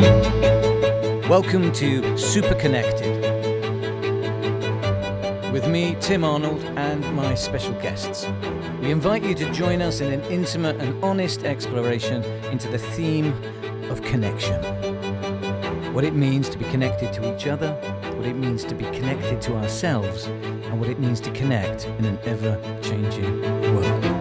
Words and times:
Welcome 0.00 1.72
to 1.72 2.16
Super 2.16 2.54
Connected. 2.54 3.20
With 5.52 5.68
me, 5.68 5.94
Tim 6.00 6.24
Arnold, 6.24 6.62
and 6.76 7.04
my 7.14 7.34
special 7.34 7.74
guests. 7.74 8.26
We 8.80 8.90
invite 8.90 9.22
you 9.22 9.34
to 9.34 9.52
join 9.52 9.82
us 9.82 10.00
in 10.00 10.10
an 10.10 10.22
intimate 10.32 10.80
and 10.80 11.04
honest 11.04 11.44
exploration 11.44 12.24
into 12.50 12.68
the 12.68 12.78
theme 12.78 13.34
of 13.90 14.00
connection. 14.00 14.62
What 15.92 16.04
it 16.04 16.14
means 16.14 16.48
to 16.48 16.56
be 16.56 16.64
connected 16.66 17.12
to 17.14 17.34
each 17.36 17.46
other, 17.46 17.72
what 18.16 18.26
it 18.26 18.36
means 18.36 18.64
to 18.64 18.74
be 18.74 18.84
connected 18.84 19.42
to 19.42 19.56
ourselves, 19.56 20.24
and 20.24 20.80
what 20.80 20.88
it 20.88 20.98
means 20.98 21.20
to 21.20 21.30
connect 21.32 21.84
in 21.98 22.06
an 22.06 22.18
ever 22.24 22.58
changing 22.80 23.42
world. 23.74 24.19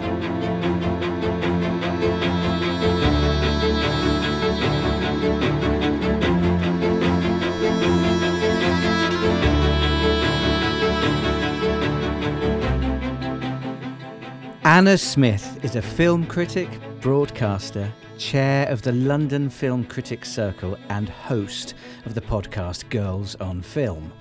Anna 14.69 14.99
Smith 14.99 15.65
is 15.65 15.75
a 15.75 15.81
film 15.81 16.27
critic, 16.27 16.69
broadcaster, 17.01 17.91
chair 18.19 18.67
of 18.67 18.83
the 18.83 18.91
London 18.91 19.49
Film 19.49 19.83
Critics 19.83 20.31
Circle, 20.31 20.77
and 20.89 21.09
host 21.09 21.73
of 22.05 22.13
the 22.13 22.21
podcast 22.21 22.87
Girls 22.91 23.33
on 23.37 23.63
Film, 23.63 24.13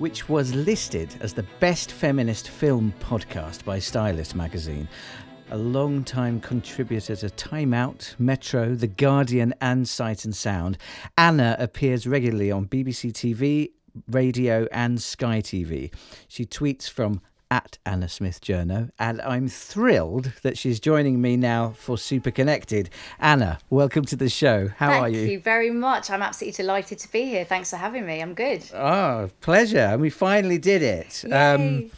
which 0.00 0.28
was 0.28 0.52
listed 0.52 1.14
as 1.20 1.32
the 1.32 1.46
best 1.60 1.92
feminist 1.92 2.48
film 2.48 2.92
podcast 2.98 3.64
by 3.64 3.78
Stylist 3.78 4.34
magazine. 4.34 4.88
A 5.52 5.56
long-time 5.56 6.40
contributor 6.40 7.14
to 7.14 7.30
Time 7.30 7.72
Out, 7.72 8.16
Metro, 8.18 8.74
The 8.74 8.88
Guardian, 8.88 9.54
and 9.60 9.88
Sight 9.88 10.24
and 10.24 10.34
Sound, 10.34 10.76
Anna 11.16 11.54
appears 11.60 12.04
regularly 12.04 12.50
on 12.50 12.66
BBC 12.66 13.12
TV, 13.12 13.70
radio, 14.10 14.66
and 14.72 15.00
Sky 15.00 15.40
TV. 15.40 15.94
She 16.26 16.44
tweets 16.44 16.90
from 16.90 17.20
at 17.54 17.78
Anna 17.86 18.08
Smith 18.08 18.40
Journo, 18.40 18.90
and 18.98 19.22
I'm 19.22 19.46
thrilled 19.46 20.32
that 20.42 20.58
she's 20.58 20.80
joining 20.80 21.20
me 21.20 21.36
now 21.36 21.72
for 21.76 21.96
Super 21.96 22.32
Connected. 22.32 22.90
Anna, 23.20 23.60
welcome 23.70 24.04
to 24.06 24.16
the 24.16 24.28
show. 24.28 24.66
How 24.76 24.88
Thank 24.88 25.04
are 25.04 25.08
you? 25.08 25.20
Thank 25.20 25.30
you 25.30 25.38
very 25.38 25.70
much. 25.70 26.10
I'm 26.10 26.20
absolutely 26.20 26.56
delighted 26.56 26.98
to 26.98 27.12
be 27.12 27.26
here. 27.26 27.44
Thanks 27.44 27.70
for 27.70 27.76
having 27.76 28.06
me. 28.06 28.20
I'm 28.20 28.34
good. 28.34 28.64
Oh, 28.74 29.30
pleasure. 29.40 29.78
And 29.78 30.02
we 30.02 30.10
finally 30.10 30.58
did 30.58 30.82
it. 30.82 31.24
Um, 31.30 31.92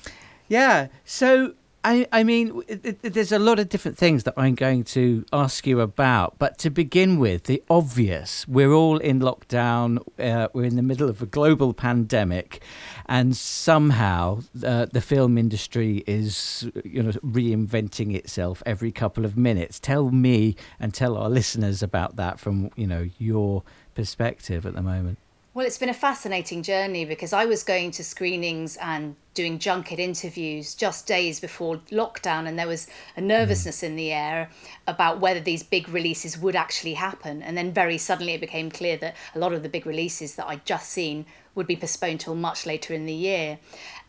yeah. 0.48 0.88
So, 1.06 1.54
I, 1.86 2.04
I 2.10 2.24
mean, 2.24 2.64
there's 3.02 3.30
a 3.30 3.38
lot 3.38 3.60
of 3.60 3.68
different 3.68 3.96
things 3.96 4.24
that 4.24 4.34
I'm 4.36 4.56
going 4.56 4.82
to 4.96 5.24
ask 5.32 5.68
you 5.68 5.78
about. 5.78 6.36
But 6.36 6.58
to 6.58 6.70
begin 6.70 7.20
with, 7.20 7.44
the 7.44 7.62
obvious 7.70 8.46
we're 8.48 8.72
all 8.72 8.98
in 8.98 9.20
lockdown, 9.20 9.98
uh, 10.18 10.48
we're 10.52 10.64
in 10.64 10.74
the 10.74 10.82
middle 10.82 11.08
of 11.08 11.22
a 11.22 11.26
global 11.26 11.72
pandemic, 11.72 12.60
and 13.06 13.36
somehow 13.36 14.40
uh, 14.64 14.86
the 14.86 15.00
film 15.00 15.38
industry 15.38 16.02
is 16.08 16.68
you 16.84 17.04
know, 17.04 17.12
reinventing 17.24 18.16
itself 18.16 18.64
every 18.66 18.90
couple 18.90 19.24
of 19.24 19.36
minutes. 19.36 19.78
Tell 19.78 20.10
me 20.10 20.56
and 20.80 20.92
tell 20.92 21.16
our 21.16 21.30
listeners 21.30 21.84
about 21.84 22.16
that 22.16 22.40
from 22.40 22.70
you 22.74 22.88
know, 22.88 23.08
your 23.18 23.62
perspective 23.94 24.66
at 24.66 24.74
the 24.74 24.82
moment. 24.82 25.18
Well, 25.56 25.64
it's 25.64 25.78
been 25.78 25.88
a 25.88 25.94
fascinating 25.94 26.62
journey 26.62 27.06
because 27.06 27.32
I 27.32 27.46
was 27.46 27.62
going 27.62 27.90
to 27.92 28.04
screenings 28.04 28.76
and 28.76 29.16
doing 29.32 29.58
junket 29.58 29.98
interviews 29.98 30.74
just 30.74 31.06
days 31.06 31.40
before 31.40 31.78
lockdown, 31.90 32.46
and 32.46 32.58
there 32.58 32.66
was 32.66 32.88
a 33.16 33.22
hmm. 33.22 33.28
nervousness 33.28 33.82
in 33.82 33.96
the 33.96 34.12
air 34.12 34.50
about 34.86 35.18
whether 35.18 35.40
these 35.40 35.62
big 35.62 35.88
releases 35.88 36.36
would 36.36 36.56
actually 36.56 36.92
happen. 36.92 37.40
And 37.40 37.56
then 37.56 37.72
very 37.72 37.96
suddenly 37.96 38.34
it 38.34 38.42
became 38.42 38.70
clear 38.70 38.98
that 38.98 39.16
a 39.34 39.38
lot 39.38 39.54
of 39.54 39.62
the 39.62 39.70
big 39.70 39.86
releases 39.86 40.34
that 40.34 40.46
I'd 40.46 40.66
just 40.66 40.90
seen 40.90 41.24
would 41.56 41.66
be 41.66 41.74
postponed 41.74 42.20
till 42.20 42.36
much 42.36 42.64
later 42.64 42.94
in 42.94 43.06
the 43.06 43.12
year. 43.12 43.58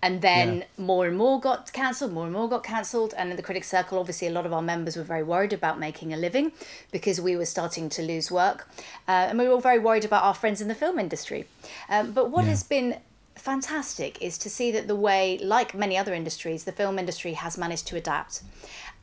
And 0.04 0.22
then 0.22 0.58
yeah. 0.60 0.66
more 0.78 1.08
and 1.08 1.18
more 1.18 1.40
got 1.40 1.74
cancelled, 1.74 2.14
more 2.14 2.26
and 2.26 2.34
more 2.34 2.48
got 2.48 2.64
cancelled. 2.64 3.16
And 3.18 3.32
in 3.32 3.36
the 3.36 3.42
Critics 3.42 3.68
Circle, 3.68 3.98
obviously, 3.98 4.28
a 4.28 4.32
lot 4.32 4.46
of 4.46 4.54
our 4.54 4.62
members 4.62 4.96
were 4.96 5.04
very 5.04 5.24
worried 5.24 5.54
about 5.54 5.80
making 5.80 6.14
a 6.14 6.18
living 6.18 6.52
because 6.92 7.20
we 7.20 7.36
were 7.36 7.46
starting 7.46 7.90
to 7.90 8.04
lose 8.04 8.30
work. 8.30 8.70
Uh, 9.08 9.26
and 9.30 9.40
we 9.40 9.48
were 9.48 9.54
all 9.54 9.60
very 9.60 9.80
worried 9.80 10.06
about 10.06 10.24
our 10.24 10.36
friends 10.36 10.62
in 10.62 10.68
the 10.68 10.76
film 10.76 11.00
industry. 11.00 11.46
Um, 11.90 12.12
but 12.12 12.30
what 12.30 12.44
yeah. 12.44 12.52
has 12.52 12.64
been 12.64 13.00
fantastic 13.34 14.22
is 14.22 14.38
to 14.40 14.50
see 14.50 14.72
that 14.72 14.88
the 14.88 14.96
way, 14.96 15.40
like 15.40 15.74
many 15.74 15.98
other 15.98 16.14
industries, 16.14 16.66
the 16.66 16.72
film 16.72 17.00
industry 17.00 17.34
has 17.34 17.58
managed 17.58 17.88
to 17.88 17.96
adapt 17.96 18.44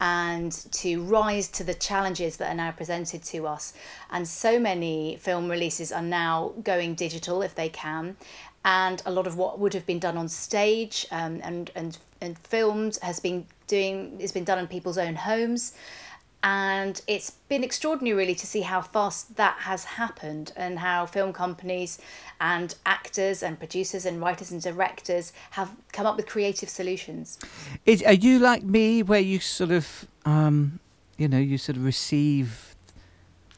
and 0.05 0.53
to 0.71 1.03
rise 1.03 1.49
to 1.49 1.65
the 1.65 1.73
challenges 1.73 2.37
that 2.37 2.53
are 2.53 2.55
now 2.55 2.71
presented 2.71 3.23
to 3.23 3.47
us. 3.47 3.73
And 4.11 4.29
so 4.29 4.59
many 4.59 5.17
film 5.17 5.51
releases 5.51 5.91
are 5.93 6.03
now 6.03 6.53
going 6.63 6.95
digital 6.95 7.41
if 7.41 7.55
they 7.55 7.71
can. 7.71 8.19
And 8.67 9.03
a 9.07 9.11
lot 9.11 9.27
of 9.27 9.39
what 9.39 9.59
would 9.59 9.73
have 9.73 9.87
been 9.87 9.99
done 9.99 10.19
on 10.19 10.29
stage 10.29 11.07
um, 11.11 11.41
and, 11.43 11.71
and, 11.75 11.97
and 12.21 12.39
filmed 12.39 12.99
has 13.01 13.19
been 13.19 13.47
doing 13.67 14.21
has 14.21 14.31
been 14.31 14.45
done 14.45 14.59
in 14.59 14.67
people's 14.67 14.99
own 14.99 15.15
homes 15.15 15.73
and 16.45 17.01
it's 17.07 17.31
been 17.31 17.65
extraordinary 17.65 18.15
really 18.15 18.35
to 18.35 18.47
see 18.47 18.61
how 18.61 18.83
fast 18.83 19.37
that 19.37 19.57
has 19.61 19.85
happened 19.85 20.53
and 20.55 20.79
how 20.79 21.07
film 21.07 21.33
companies 21.33 21.99
and 22.39 22.75
actors 22.85 23.43
and 23.43 23.59
producers 23.59 24.05
and 24.05 24.21
writers 24.21 24.51
and 24.51 24.61
directors 24.61 25.33
have 25.53 25.71
come 25.93 26.05
up 26.05 26.17
with 26.17 26.27
creative 26.27 26.69
solutions. 26.69 27.39
Is, 27.87 28.03
are 28.03 28.13
you 28.13 28.39
like 28.39 28.63
me 28.63 29.03
where 29.03 29.21
you 29.21 29.41
sort 29.41 29.71
of 29.71 30.07
um, 30.27 30.81
you 31.17 31.29
know 31.29 31.39
you 31.39 31.57
sort 31.57 31.79
of 31.79 31.85
receive 31.85 32.77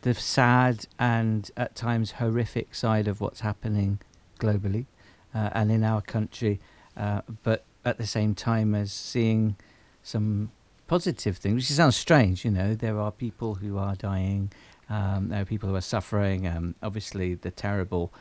the 0.03 0.15
sad 0.15 0.87
and 0.97 1.51
at 1.57 1.75
times 1.75 2.13
horrific 2.13 2.73
side 2.73 3.09
of 3.09 3.21
what's 3.21 3.41
happening 3.41 3.99
globally 4.39 4.87
uh, 5.35 5.51
and 5.53 5.73
in 5.73 5.83
our 5.83 6.01
country 6.01 6.61
uh, 6.97 7.23
but 7.43 7.65
at 7.85 7.99
the 7.99 8.07
same 8.07 8.33
time 8.33 8.77
as 8.77 8.93
seeing 8.93 9.57
some 10.05 10.53
positive 10.87 11.37
things, 11.37 11.55
which 11.55 11.65
sounds 11.67 11.97
strange. 11.97 12.45
You 12.45 12.51
know, 12.51 12.75
there 12.75 12.99
are 12.99 13.11
people 13.11 13.55
who 13.55 13.79
are 13.79 13.95
dying, 13.95 14.53
um, 14.89 15.29
there 15.29 15.43
are 15.43 15.45
people 15.45 15.69
who 15.69 15.75
are 15.75 15.81
suffering. 15.81 16.47
Um, 16.47 16.75
obviously, 16.83 17.35
the 17.35 17.51
terrible 17.51 18.13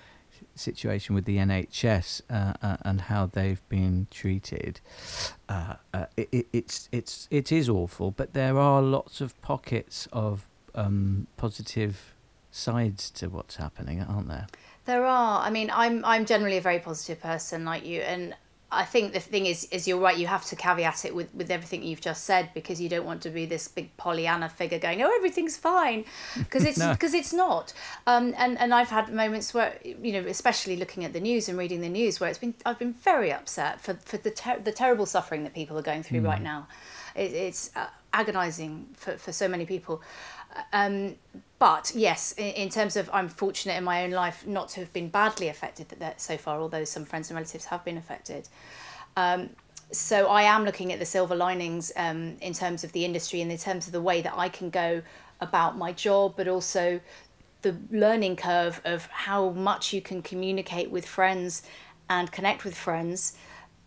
situation 0.56 1.16
with 1.16 1.26
the 1.26 1.38
NHS 1.38 2.22
uh, 2.30 2.54
uh, 2.62 2.78
and 2.82 3.02
how 3.02 3.28
they've 3.28 3.68
been 3.70 4.08
treated. 4.12 4.80
Uh, 5.48 5.76
uh, 5.94 6.06
it, 6.18 6.30
it, 6.32 6.48
it's 6.54 6.90
it's 6.92 7.28
it 7.32 7.52
is 7.52 7.70
awful, 7.70 8.12
but 8.12 8.34
there 8.34 8.58
are 8.58 8.82
lots 8.82 9.22
of 9.22 9.40
pockets 9.42 10.08
of 10.12 10.48
um, 10.74 11.28
positive 11.38 12.16
sides 12.52 13.10
to 13.12 13.28
what's 13.28 13.58
happening, 13.58 14.02
aren't 14.02 14.28
there? 14.28 14.48
There 14.86 15.06
are. 15.06 15.42
I 15.42 15.50
mean, 15.50 15.72
I'm 15.74 16.04
I'm 16.06 16.26
generally 16.26 16.58
a 16.58 16.62
very 16.62 16.80
positive 16.80 17.20
person 17.20 17.66
like 17.66 17.86
you, 17.86 18.02
and 18.02 18.36
I 18.76 18.86
think 18.86 19.14
the 19.14 19.20
thing 19.20 19.46
is, 19.46 19.66
is 19.72 19.88
you're 19.88 20.00
right. 20.00 20.18
You 20.18 20.28
have 20.28 20.46
to 20.46 20.56
caveat 20.56 21.06
it 21.06 21.16
with, 21.16 21.34
with 21.34 21.50
everything 21.50 21.84
you've 21.84 22.02
just 22.02 22.24
said 22.26 22.50
because 22.54 22.82
you 22.82 22.90
don't 22.90 23.06
want 23.06 23.22
to 23.24 23.30
be 23.30 23.46
this 23.46 23.68
big 23.68 23.96
Pollyanna 23.98 24.50
figure 24.50 24.80
going, 24.80 25.02
"Oh, 25.02 25.14
everything's 25.16 25.58
fine," 25.58 26.06
because 26.38 26.66
it's 26.66 26.86
because 26.86 27.14
no. 27.14 27.20
it's 27.20 27.34
not. 27.34 27.74
Um, 28.06 28.34
and 28.38 28.58
and 28.60 28.74
I've 28.74 28.90
had 28.90 29.14
moments 29.14 29.54
where 29.54 29.80
you 29.84 30.12
know, 30.14 30.28
especially 30.28 30.76
looking 30.76 31.06
at 31.06 31.14
the 31.14 31.20
news 31.20 31.48
and 31.50 31.58
reading 31.58 31.82
the 31.82 31.90
news, 31.90 32.20
where 32.20 32.30
it's 32.30 32.40
been 32.40 32.56
I've 32.66 32.80
been 32.80 32.94
very 32.94 33.32
upset 33.32 33.82
for 33.82 33.94
for 33.96 34.18
the 34.18 34.32
ter- 34.32 34.60
the 34.60 34.72
terrible 34.72 35.06
suffering 35.06 35.44
that 35.44 35.54
people 35.54 35.78
are 35.78 35.84
going 35.84 36.04
through 36.04 36.22
mm. 36.22 36.28
right 36.28 36.42
now. 36.42 36.68
It, 37.16 37.32
it's 37.32 37.72
uh, 37.76 37.88
agonizing 38.14 38.88
for 38.94 39.18
for 39.18 39.32
so 39.32 39.48
many 39.48 39.66
people. 39.66 40.02
Um, 40.74 41.16
but 41.60 41.92
yes, 41.96 42.34
in, 42.34 42.46
in, 42.46 42.70
terms 42.70 42.96
of 42.96 43.10
I'm 43.14 43.30
fortunate 43.30 43.78
in 43.78 43.84
my 43.84 44.04
own 44.04 44.12
life 44.12 44.46
not 44.46 44.70
to 44.70 44.80
have 44.82 44.92
been 44.94 45.10
badly 45.10 45.48
affected 45.48 45.90
that 45.90 46.22
so 46.22 46.38
far, 46.38 46.60
although 46.60 46.84
some 46.84 47.06
friends 47.06 47.30
and 47.30 47.36
relatives 47.36 47.66
have 47.66 47.84
been 47.84 47.98
affected. 47.98 48.48
Um, 49.18 49.50
so 49.92 50.28
I 50.28 50.44
am 50.44 50.66
looking 50.66 50.92
at 50.92 51.00
the 51.00 51.06
silver 51.06 51.36
linings 51.36 51.92
um, 51.96 52.38
in 52.42 52.54
terms 52.54 52.84
of 52.84 52.92
the 52.92 53.06
industry 53.06 53.42
and 53.42 53.52
in 53.52 53.58
terms 53.58 53.88
of 53.88 53.94
the 53.94 54.02
way 54.02 54.22
that 54.22 54.34
I 54.36 54.50
can 54.50 54.70
go 54.70 55.02
about 55.42 55.78
my 55.78 55.92
job, 55.92 56.34
but 56.36 56.48
also 56.48 57.00
the 57.62 57.76
learning 57.92 58.36
curve 58.36 58.82
of 58.86 59.06
how 59.08 59.50
much 59.52 59.94
you 59.94 60.02
can 60.02 60.22
communicate 60.22 60.90
with 60.92 61.06
friends 61.06 61.64
and 62.10 62.32
connect 62.32 62.64
with 62.64 62.76
friends 62.76 63.36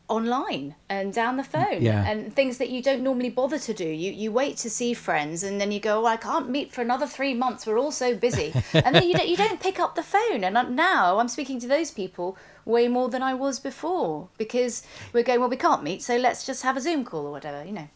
online 0.09 0.75
and 0.89 1.13
down 1.13 1.37
the 1.37 1.45
phone 1.45 1.83
yeah. 1.83 2.07
and 2.07 2.35
things 2.35 2.57
that 2.59 2.71
you 2.71 2.83
don't 2.83 3.03
normally 3.03 3.29
bother 3.29 3.59
to 3.59 3.75
do. 3.75 3.87
You 3.87 4.11
you 4.13 4.33
wait 4.33 4.57
to 4.59 4.71
see 4.71 4.95
friends 4.95 5.43
and 5.43 5.61
then 5.61 5.71
you 5.71 5.81
go 5.81 6.03
oh, 6.03 6.07
I 6.07 6.17
can't 6.17 6.49
meet 6.49 6.73
for 6.73 6.81
another 6.81 7.07
3 7.07 7.35
months. 7.35 7.67
We're 7.67 7.79
all 7.79 7.93
so 7.93 8.15
busy. 8.15 8.53
And 8.73 8.95
then 8.95 9.05
you 9.05 9.15
don't 9.15 9.29
you 9.29 9.37
don't 9.37 9.61
pick 9.61 9.79
up 9.79 9.95
the 9.95 10.03
phone. 10.03 10.45
And 10.45 10.57
uh, 10.57 10.63
now 10.63 11.19
I'm 11.19 11.29
speaking 11.29 11.61
to 11.61 11.69
those 11.69 11.91
people 11.91 12.37
way 12.65 12.89
more 12.89 13.09
than 13.09 13.23
I 13.23 13.35
was 13.35 13.61
before 13.61 14.29
because 14.39 14.83
we're 15.13 15.23
going 15.23 15.41
well 15.41 15.49
we 15.49 15.57
can't 15.57 15.83
meet 15.83 16.03
so 16.03 16.17
let's 16.17 16.45
just 16.45 16.63
have 16.63 16.77
a 16.77 16.81
zoom 16.81 17.05
call 17.05 17.27
or 17.27 17.33
whatever 17.33 17.65
you 17.65 17.73
know. 17.73 17.89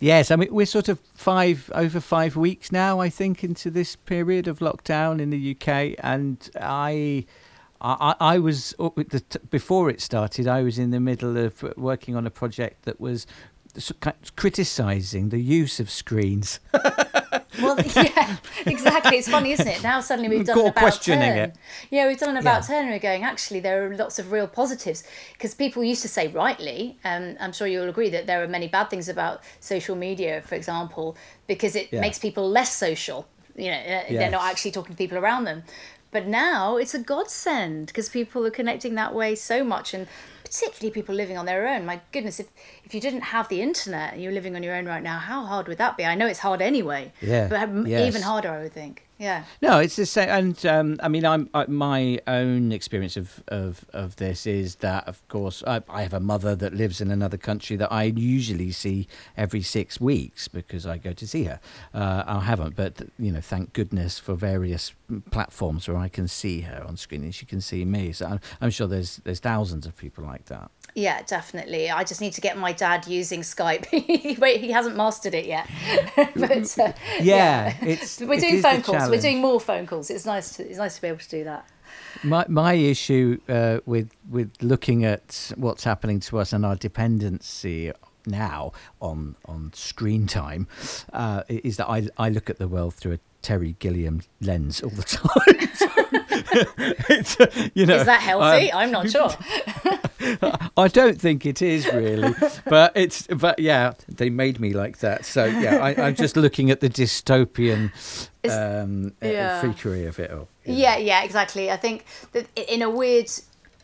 Yes, 0.00 0.30
I 0.30 0.36
mean 0.36 0.52
we're 0.52 0.66
sort 0.66 0.88
of 0.88 0.98
five 1.14 1.70
over 1.74 2.00
five 2.00 2.36
weeks 2.36 2.72
now. 2.72 3.00
I 3.00 3.10
think 3.10 3.44
into 3.44 3.70
this 3.70 3.96
period 3.96 4.48
of 4.48 4.58
lockdown 4.58 5.20
in 5.20 5.30
the 5.30 5.56
UK, 5.56 5.96
and 6.02 6.50
I 6.60 7.26
I, 7.84 8.14
I 8.34 8.38
was 8.38 8.74
uh, 8.78 8.88
before 9.50 9.90
it 9.90 10.00
started. 10.00 10.48
I 10.48 10.62
was 10.62 10.78
in 10.78 10.90
the 10.90 11.00
middle 11.00 11.36
of 11.36 11.62
working 11.76 12.16
on 12.16 12.26
a 12.26 12.30
project 12.30 12.84
that 12.86 12.98
was 13.00 13.26
criticizing 14.36 15.28
the 15.30 15.40
use 15.40 15.80
of 15.80 15.90
screens 15.90 16.60
Well, 17.62 17.76
yeah, 17.94 18.36
exactly. 18.66 19.16
It's 19.18 19.28
funny, 19.28 19.52
isn't 19.52 19.66
it? 19.68 19.80
Now 19.82 20.00
suddenly 20.00 20.28
we've 20.28 20.44
done 20.44 20.56
Got 20.56 20.62
an 20.64 20.70
about 20.70 20.80
questioning 20.80 21.20
turn. 21.34 21.38
it. 21.50 21.56
Yeah, 21.90 22.08
we've 22.08 22.18
done 22.18 22.30
an 22.30 22.36
about 22.38 22.62
Yeah. 22.62 22.66
turn 22.74 22.82
and 22.86 22.90
we're 22.90 22.98
going, 22.98 23.22
actually, 23.22 23.60
there 23.60 23.86
are 23.86 23.94
lots 23.96 24.18
of 24.18 24.32
real 24.32 24.48
positives. 24.48 25.04
Because 25.34 25.54
people 25.54 25.84
used 25.84 26.02
to 26.02 26.08
say 26.08 26.26
rightly, 26.28 26.98
and 27.04 27.36
I'm 27.40 27.52
sure 27.52 27.68
you'll 27.68 27.88
agree 27.88 28.10
that 28.10 28.26
there 28.26 28.42
are 28.42 28.48
many 28.48 28.66
bad 28.66 28.90
things 28.90 29.08
about 29.08 29.40
social 29.60 29.94
media, 29.94 30.42
for 30.44 30.56
example, 30.56 31.16
because 31.46 31.76
it 31.76 31.88
Yeah. 31.92 32.00
makes 32.00 32.18
people 32.18 32.48
less 32.50 32.74
social. 32.74 33.28
You 33.56 33.70
know, 33.70 33.78
uh, 33.78 34.02
they're 34.10 34.30
not 34.32 34.42
actually 34.50 34.72
talking 34.72 34.94
to 34.94 34.98
people 34.98 35.16
around 35.16 35.44
them. 35.44 35.62
But 36.14 36.28
now 36.28 36.76
it's 36.76 36.94
a 36.94 37.00
godsend 37.00 37.88
because 37.88 38.08
people 38.08 38.46
are 38.46 38.50
connecting 38.50 38.94
that 38.94 39.12
way 39.12 39.34
so 39.34 39.64
much, 39.64 39.92
and 39.92 40.06
particularly 40.44 40.92
people 40.92 41.12
living 41.12 41.36
on 41.36 41.44
their 41.44 41.66
own. 41.66 41.84
My 41.84 42.00
goodness, 42.12 42.38
if 42.38 42.46
if 42.84 42.94
you 42.94 43.00
didn't 43.00 43.22
have 43.22 43.48
the 43.48 43.60
internet 43.60 44.12
and 44.12 44.22
you're 44.22 44.30
living 44.30 44.54
on 44.54 44.62
your 44.62 44.76
own 44.76 44.86
right 44.86 45.02
now, 45.02 45.18
how 45.18 45.44
hard 45.44 45.66
would 45.66 45.78
that 45.78 45.96
be? 45.96 46.04
I 46.04 46.14
know 46.14 46.28
it's 46.28 46.38
hard 46.38 46.62
anyway. 46.62 47.12
Yeah, 47.20 47.48
But 47.48 47.88
yes. 47.88 48.06
even 48.06 48.22
harder, 48.22 48.48
I 48.48 48.62
would 48.62 48.72
think. 48.72 49.03
Yeah. 49.18 49.44
No, 49.62 49.78
it's 49.78 49.96
the 49.96 50.06
same. 50.06 50.28
And 50.28 50.66
um, 50.66 50.96
I 51.00 51.08
mean, 51.08 51.24
I'm 51.24 51.48
I, 51.54 51.66
my 51.66 52.20
own 52.26 52.72
experience 52.72 53.16
of, 53.16 53.42
of, 53.48 53.84
of 53.92 54.16
this 54.16 54.46
is 54.46 54.76
that, 54.76 55.06
of 55.06 55.26
course, 55.28 55.62
I, 55.66 55.82
I 55.88 56.02
have 56.02 56.14
a 56.14 56.20
mother 56.20 56.56
that 56.56 56.74
lives 56.74 57.00
in 57.00 57.10
another 57.10 57.36
country 57.36 57.76
that 57.76 57.92
I 57.92 58.04
usually 58.04 58.72
see 58.72 59.06
every 59.36 59.62
six 59.62 60.00
weeks 60.00 60.48
because 60.48 60.84
I 60.84 60.98
go 60.98 61.12
to 61.12 61.26
see 61.26 61.44
her. 61.44 61.60
Uh, 61.92 62.24
I 62.26 62.40
haven't, 62.40 62.74
but 62.74 63.02
you 63.18 63.30
know, 63.30 63.40
thank 63.40 63.72
goodness 63.72 64.18
for 64.18 64.34
various 64.34 64.92
platforms 65.30 65.86
where 65.86 65.96
I 65.96 66.08
can 66.08 66.26
see 66.26 66.62
her 66.62 66.82
on 66.86 66.96
screen 66.96 67.22
and 67.22 67.34
she 67.34 67.46
can 67.46 67.60
see 67.60 67.84
me. 67.84 68.12
So 68.12 68.26
I'm, 68.26 68.40
I'm 68.60 68.70
sure 68.70 68.88
there's 68.88 69.18
there's 69.18 69.40
thousands 69.40 69.86
of 69.86 69.96
people 69.96 70.24
like 70.24 70.46
that. 70.46 70.70
Yeah, 70.94 71.22
definitely. 71.26 71.90
I 71.90 72.04
just 72.04 72.20
need 72.20 72.34
to 72.34 72.40
get 72.40 72.56
my 72.56 72.72
dad 72.72 73.08
using 73.08 73.40
Skype. 73.40 74.38
Wait, 74.38 74.60
he 74.60 74.70
hasn't 74.70 74.96
mastered 74.96 75.34
it 75.34 75.44
yet. 75.44 75.68
but 76.36 76.78
uh, 76.78 76.92
Yeah, 77.20 77.74
it's 77.82 78.20
we're 78.20 78.38
doing 78.38 78.62
phone 78.62 78.82
calls. 78.82 79.10
We're 79.10 79.20
doing 79.20 79.40
more 79.40 79.60
phone 79.60 79.86
calls. 79.86 80.08
It's 80.08 80.24
nice. 80.24 80.56
To, 80.56 80.68
it's 80.68 80.78
nice 80.78 80.94
to 80.96 81.02
be 81.02 81.08
able 81.08 81.18
to 81.18 81.28
do 81.28 81.44
that. 81.44 81.68
My 82.22 82.46
my 82.48 82.74
issue 82.74 83.40
uh, 83.48 83.80
with 83.86 84.14
with 84.30 84.52
looking 84.60 85.04
at 85.04 85.52
what's 85.56 85.82
happening 85.82 86.20
to 86.20 86.38
us 86.38 86.52
and 86.52 86.64
our 86.64 86.76
dependency 86.76 87.90
now 88.26 88.72
on 89.00 89.34
on 89.46 89.72
screen 89.74 90.26
time 90.28 90.68
uh, 91.12 91.42
is 91.48 91.76
that 91.78 91.88
I 91.88 92.08
I 92.16 92.28
look 92.28 92.48
at 92.48 92.58
the 92.58 92.68
world 92.68 92.94
through 92.94 93.14
a 93.14 93.18
Terry 93.42 93.74
Gilliam 93.80 94.22
lens 94.40 94.80
all 94.80 94.90
the 94.90 95.02
time. 95.02 96.23
It's, 97.08 97.40
uh, 97.40 97.68
you 97.74 97.86
know, 97.86 97.96
Is 97.96 98.06
that 98.06 98.20
healthy? 98.20 98.72
um, 98.72 98.78
I'm 98.78 98.90
not 98.90 99.10
sure. 99.10 99.30
I 100.76 100.88
don't 100.88 101.20
think 101.20 101.46
it 101.46 101.62
is 101.62 101.86
really, 101.86 102.34
but 102.66 102.92
it's 102.94 103.26
but 103.26 103.58
yeah, 103.58 103.92
they 104.08 104.30
made 104.30 104.58
me 104.60 104.72
like 104.72 104.98
that. 104.98 105.24
So 105.24 105.44
yeah, 105.44 105.76
I, 105.76 106.06
I'm 106.06 106.14
just 106.14 106.36
looking 106.36 106.70
at 106.70 106.80
the 106.80 106.88
dystopian 106.88 107.92
um, 108.50 109.12
uh, 109.22 109.26
yeah. 109.26 109.62
freakery 109.62 110.08
of 110.08 110.18
it 110.18 110.30
all. 110.30 110.48
you 110.64 110.72
know. 110.72 110.78
Yeah, 110.78 110.96
yeah, 110.96 111.24
exactly. 111.24 111.70
I 111.70 111.76
think 111.76 112.04
that 112.32 112.46
in 112.56 112.82
a 112.82 112.90
weird 112.90 113.30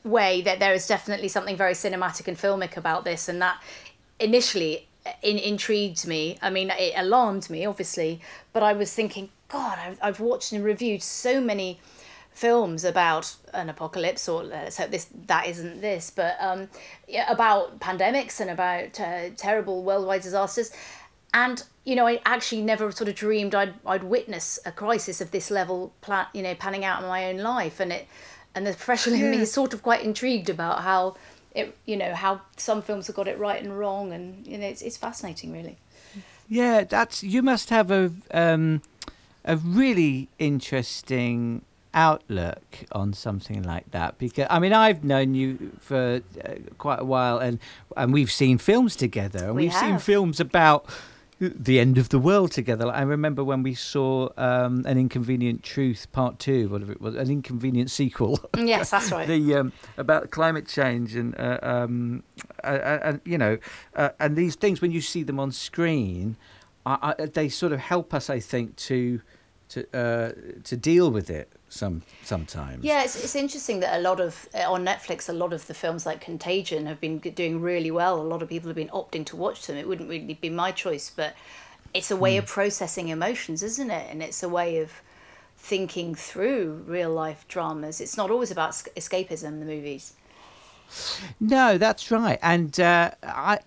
way 0.04 0.40
that 0.42 0.58
there 0.60 0.72
is 0.72 0.86
definitely 0.86 1.28
something 1.28 1.56
very 1.56 1.74
cinematic 1.74 2.26
and 2.26 2.36
filmic 2.36 2.76
about 2.76 3.04
this, 3.04 3.28
and 3.28 3.40
that 3.42 3.62
initially 4.18 4.86
in, 5.22 5.38
intrigued 5.38 6.06
me. 6.06 6.38
I 6.42 6.50
mean, 6.50 6.70
it 6.70 6.94
alarmed 6.96 7.50
me, 7.50 7.64
obviously, 7.66 8.20
but 8.52 8.62
I 8.62 8.72
was 8.72 8.92
thinking, 8.92 9.30
God, 9.48 9.78
I've, 9.78 9.98
I've 10.02 10.20
watched 10.20 10.52
and 10.52 10.64
reviewed 10.64 11.02
so 11.02 11.40
many 11.40 11.80
films 12.32 12.84
about 12.84 13.34
an 13.52 13.68
apocalypse, 13.68 14.28
or 14.28 14.42
let's 14.42 14.78
hope 14.78 14.90
this 14.90 15.08
that 15.26 15.46
isn't 15.46 15.80
this, 15.80 16.10
but 16.10 16.36
um, 16.40 16.68
yeah, 17.08 17.30
about 17.30 17.78
pandemics 17.80 18.40
and 18.40 18.50
about 18.50 18.98
uh, 19.00 19.30
terrible 19.36 19.82
worldwide 19.82 20.22
disasters. 20.22 20.70
And 21.32 21.62
you 21.84 21.96
know, 21.96 22.06
I 22.06 22.20
actually 22.24 22.62
never 22.62 22.90
sort 22.92 23.08
of 23.08 23.14
dreamed 23.14 23.54
I'd 23.54 23.74
I'd 23.86 24.04
witness 24.04 24.58
a 24.64 24.72
crisis 24.72 25.20
of 25.20 25.30
this 25.30 25.50
level, 25.50 25.92
pla- 26.00 26.28
you 26.32 26.42
know, 26.42 26.54
panning 26.54 26.84
out 26.84 27.02
in 27.02 27.08
my 27.08 27.26
own 27.26 27.38
life, 27.38 27.80
and 27.80 27.92
it, 27.92 28.08
and 28.54 28.66
the 28.66 28.72
professional 28.72 29.16
in 29.16 29.30
me 29.30 29.38
is 29.38 29.52
sort 29.52 29.74
of 29.74 29.82
quite 29.82 30.02
intrigued 30.02 30.48
about 30.48 30.82
how 30.82 31.16
it, 31.54 31.76
you 31.84 31.96
know, 31.96 32.14
how 32.14 32.40
some 32.56 32.80
films 32.80 33.06
have 33.08 33.16
got 33.16 33.28
it 33.28 33.38
right 33.38 33.62
and 33.62 33.78
wrong, 33.78 34.12
and 34.12 34.46
you 34.46 34.56
know, 34.58 34.66
it's 34.66 34.82
it's 34.82 34.96
fascinating, 34.96 35.52
really. 35.52 35.76
Yeah, 36.48 36.84
that's 36.84 37.22
you 37.22 37.42
must 37.42 37.70
have 37.70 37.90
a 37.90 38.10
um, 38.32 38.82
a 39.44 39.56
really 39.56 40.28
interesting 40.38 41.62
outlook 41.92 42.62
on 42.92 43.12
something 43.12 43.62
like 43.62 43.90
that 43.90 44.16
because 44.18 44.46
I 44.48 44.58
mean 44.60 44.72
I've 44.72 45.02
known 45.02 45.34
you 45.34 45.72
for 45.80 46.22
uh, 46.44 46.50
quite 46.78 47.00
a 47.00 47.04
while 47.04 47.38
and 47.38 47.58
and 47.96 48.12
we've 48.12 48.30
seen 48.30 48.58
films 48.58 48.94
together 48.94 49.46
and 49.46 49.56
We 49.56 49.68
have 49.68 49.80
seen 49.80 49.98
films 49.98 50.38
about 50.38 50.88
the 51.40 51.80
end 51.80 51.96
of 51.96 52.10
the 52.10 52.18
world 52.18 52.52
together. 52.52 52.84
Like, 52.86 52.96
I 52.96 53.02
remember 53.02 53.42
when 53.42 53.62
we 53.62 53.72
saw 53.72 54.28
um, 54.36 54.84
an 54.86 54.98
Inconvenient 54.98 55.62
Truth 55.62 56.12
Part 56.12 56.38
Two, 56.38 56.68
whatever 56.68 56.92
it 56.92 57.00
was, 57.00 57.14
an 57.14 57.30
inconvenient 57.30 57.90
sequel. 57.90 58.38
Yes, 58.58 58.90
that's 58.90 59.10
right. 59.10 59.26
the 59.28 59.54
um, 59.54 59.72
about 59.96 60.30
climate 60.30 60.68
change 60.68 61.16
and 61.16 61.34
uh, 61.40 61.58
um, 61.62 62.22
and 62.62 63.20
you 63.24 63.38
know 63.38 63.56
uh, 63.96 64.10
and 64.20 64.36
these 64.36 64.54
things 64.54 64.82
when 64.82 64.92
you 64.92 65.00
see 65.00 65.22
them 65.22 65.40
on 65.40 65.50
screen, 65.50 66.36
I, 66.84 67.14
I, 67.18 67.26
they 67.26 67.48
sort 67.48 67.72
of 67.72 67.80
help 67.80 68.12
us, 68.12 68.28
I 68.28 68.38
think, 68.38 68.76
to 68.76 69.22
to 69.70 69.86
uh, 69.96 70.32
to 70.64 70.76
deal 70.76 71.10
with 71.10 71.30
it 71.30 71.50
some 71.68 72.02
sometimes. 72.24 72.84
Yeah, 72.84 73.02
it's, 73.02 73.16
it's 73.16 73.34
interesting 73.34 73.80
that 73.80 73.98
a 73.98 74.02
lot 74.02 74.20
of 74.20 74.48
uh, 74.54 74.70
on 74.70 74.84
Netflix, 74.84 75.28
a 75.28 75.32
lot 75.32 75.52
of 75.52 75.66
the 75.66 75.74
films 75.74 76.04
like 76.04 76.20
Contagion 76.20 76.86
have 76.86 77.00
been 77.00 77.18
doing 77.18 77.60
really 77.60 77.90
well. 77.90 78.20
A 78.20 78.22
lot 78.22 78.42
of 78.42 78.48
people 78.48 78.68
have 78.68 78.76
been 78.76 78.88
opting 78.88 79.24
to 79.26 79.36
watch 79.36 79.66
them. 79.66 79.76
It 79.76 79.88
wouldn't 79.88 80.08
really 80.08 80.34
be 80.34 80.50
my 80.50 80.72
choice, 80.72 81.10
but 81.10 81.34
it's 81.94 82.10
a 82.10 82.16
way 82.16 82.36
of 82.36 82.46
processing 82.46 83.08
emotions, 83.08 83.62
isn't 83.62 83.90
it? 83.90 84.10
And 84.10 84.22
it's 84.22 84.42
a 84.42 84.48
way 84.48 84.78
of 84.78 84.92
thinking 85.56 86.14
through 86.14 86.84
real 86.86 87.10
life 87.10 87.46
dramas. 87.48 88.00
It's 88.00 88.16
not 88.16 88.30
always 88.30 88.50
about 88.50 88.72
escapism. 88.72 89.60
The 89.60 89.66
movies. 89.66 90.14
No, 91.38 91.78
that's 91.78 92.10
right. 92.10 92.38
And 92.42 92.78
uh, 92.80 93.12
I, 93.22 93.58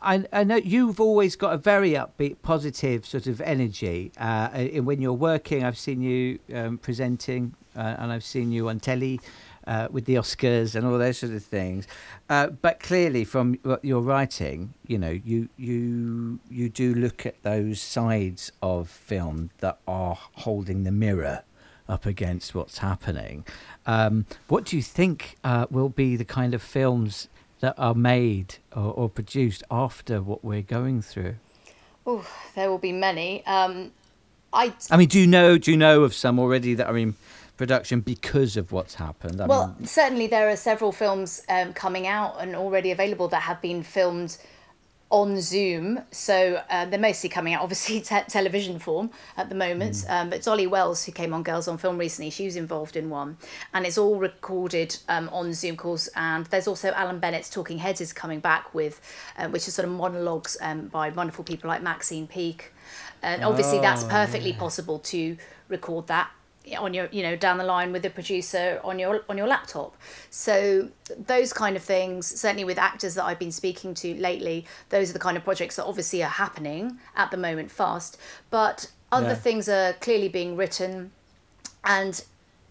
I, 0.00 0.24
I 0.32 0.44
know 0.44 0.56
you've 0.56 1.00
always 1.00 1.36
got 1.36 1.54
a 1.54 1.58
very 1.58 1.92
upbeat, 1.92 2.36
positive 2.42 3.06
sort 3.06 3.26
of 3.26 3.40
energy. 3.40 4.12
Uh, 4.18 4.48
and 4.52 4.86
when 4.86 5.00
you're 5.00 5.12
working, 5.12 5.64
I've 5.64 5.78
seen 5.78 6.00
you 6.00 6.38
um, 6.54 6.78
presenting, 6.78 7.54
uh, 7.76 7.96
and 7.98 8.12
I've 8.12 8.24
seen 8.24 8.52
you 8.52 8.68
on 8.68 8.80
telly 8.80 9.20
uh, 9.66 9.86
with 9.90 10.06
the 10.06 10.14
Oscars 10.14 10.74
and 10.74 10.86
all 10.86 10.98
those 10.98 11.18
sort 11.18 11.32
of 11.32 11.44
things. 11.44 11.86
Uh, 12.28 12.48
but 12.48 12.80
clearly, 12.80 13.24
from 13.24 13.58
your 13.82 14.00
writing, 14.00 14.72
you 14.86 14.98
know, 14.98 15.10
you 15.10 15.48
you 15.56 16.40
you 16.50 16.68
do 16.68 16.94
look 16.94 17.26
at 17.26 17.42
those 17.42 17.80
sides 17.80 18.50
of 18.62 18.88
film 18.88 19.50
that 19.58 19.78
are 19.86 20.16
holding 20.32 20.84
the 20.84 20.92
mirror 20.92 21.42
up 21.88 22.06
against 22.06 22.54
what's 22.54 22.78
happening. 22.78 23.44
Um, 23.86 24.26
what 24.48 24.64
do 24.64 24.76
you 24.76 24.82
think 24.82 25.36
uh, 25.42 25.66
will 25.70 25.88
be 25.88 26.16
the 26.16 26.24
kind 26.24 26.54
of 26.54 26.62
films 26.62 27.28
that 27.60 27.74
are 27.78 27.94
made 27.94 28.56
or, 28.74 28.92
or 28.92 29.08
produced 29.08 29.62
after 29.70 30.22
what 30.22 30.44
we're 30.44 30.62
going 30.62 31.02
through? 31.02 31.36
Oh, 32.06 32.26
there 32.54 32.70
will 32.70 32.78
be 32.78 32.92
many. 32.92 33.44
Um, 33.46 33.92
I 34.52 34.72
I 34.90 34.96
mean, 34.96 35.08
do 35.08 35.20
you 35.20 35.26
know? 35.26 35.58
Do 35.58 35.70
you 35.70 35.76
know 35.76 36.04
of 36.04 36.14
some 36.14 36.38
already 36.38 36.74
that 36.74 36.86
are 36.86 36.96
in 36.96 37.16
production 37.56 38.00
because 38.00 38.56
of 38.56 38.72
what's 38.72 38.94
happened? 38.94 39.40
I 39.40 39.46
Well, 39.46 39.74
mean, 39.78 39.86
certainly 39.86 40.26
there 40.26 40.48
are 40.48 40.56
several 40.56 40.92
films 40.92 41.42
um, 41.50 41.74
coming 41.74 42.06
out 42.06 42.36
and 42.40 42.54
already 42.56 42.90
available 42.90 43.28
that 43.28 43.42
have 43.42 43.60
been 43.60 43.82
filmed 43.82 44.38
on 45.10 45.40
Zoom. 45.40 46.02
So 46.10 46.62
uh, 46.68 46.84
they're 46.86 46.98
mostly 46.98 47.28
coming 47.28 47.54
out, 47.54 47.62
obviously, 47.62 48.00
te- 48.02 48.28
television 48.28 48.78
form 48.78 49.10
at 49.36 49.48
the 49.48 49.54
moment. 49.54 50.04
Um, 50.08 50.30
but 50.30 50.42
Dolly 50.42 50.66
Wells, 50.66 51.04
who 51.04 51.12
came 51.12 51.32
on 51.32 51.42
Girls 51.42 51.68
on 51.68 51.78
Film 51.78 51.98
recently, 51.98 52.30
she 52.30 52.44
was 52.44 52.56
involved 52.56 52.96
in 52.96 53.10
one. 53.10 53.38
And 53.72 53.86
it's 53.86 53.98
all 53.98 54.16
recorded 54.16 54.96
um, 55.08 55.28
on 55.30 55.52
Zoom 55.54 55.76
calls. 55.76 56.08
And 56.14 56.46
there's 56.46 56.68
also 56.68 56.92
Alan 56.92 57.18
Bennett's 57.18 57.48
Talking 57.48 57.78
Heads 57.78 58.00
is 58.00 58.12
coming 58.12 58.40
back 58.40 58.74
with, 58.74 59.00
uh, 59.38 59.48
which 59.48 59.66
is 59.66 59.74
sort 59.74 59.88
of 59.88 59.94
monologues 59.94 60.56
um, 60.60 60.88
by 60.88 61.08
wonderful 61.10 61.44
people 61.44 61.68
like 61.68 61.82
Maxine 61.82 62.26
Peake. 62.26 62.72
And 63.22 63.42
obviously, 63.42 63.80
that's 63.80 64.04
perfectly 64.04 64.52
possible 64.52 65.00
to 65.00 65.36
record 65.68 66.06
that 66.06 66.30
on 66.76 66.92
your 66.94 67.08
you 67.12 67.22
know 67.22 67.36
down 67.36 67.58
the 67.58 67.64
line 67.64 67.92
with 67.92 68.02
the 68.02 68.10
producer 68.10 68.80
on 68.84 68.98
your 68.98 69.22
on 69.28 69.38
your 69.38 69.46
laptop 69.46 69.96
so 70.30 70.88
those 71.26 71.52
kind 71.52 71.76
of 71.76 71.82
things 71.82 72.26
certainly 72.26 72.64
with 72.64 72.78
actors 72.78 73.14
that 73.14 73.24
i've 73.24 73.38
been 73.38 73.52
speaking 73.52 73.94
to 73.94 74.14
lately 74.14 74.66
those 74.90 75.10
are 75.10 75.12
the 75.14 75.18
kind 75.18 75.36
of 75.36 75.44
projects 75.44 75.76
that 75.76 75.84
obviously 75.84 76.22
are 76.22 76.28
happening 76.30 76.98
at 77.16 77.30
the 77.30 77.36
moment 77.36 77.70
fast 77.70 78.18
but 78.50 78.90
other 79.12 79.28
Yeah. 79.28 79.34
things 79.34 79.68
are 79.68 79.92
clearly 79.94 80.28
being 80.28 80.56
written 80.56 81.12
and 81.84 82.22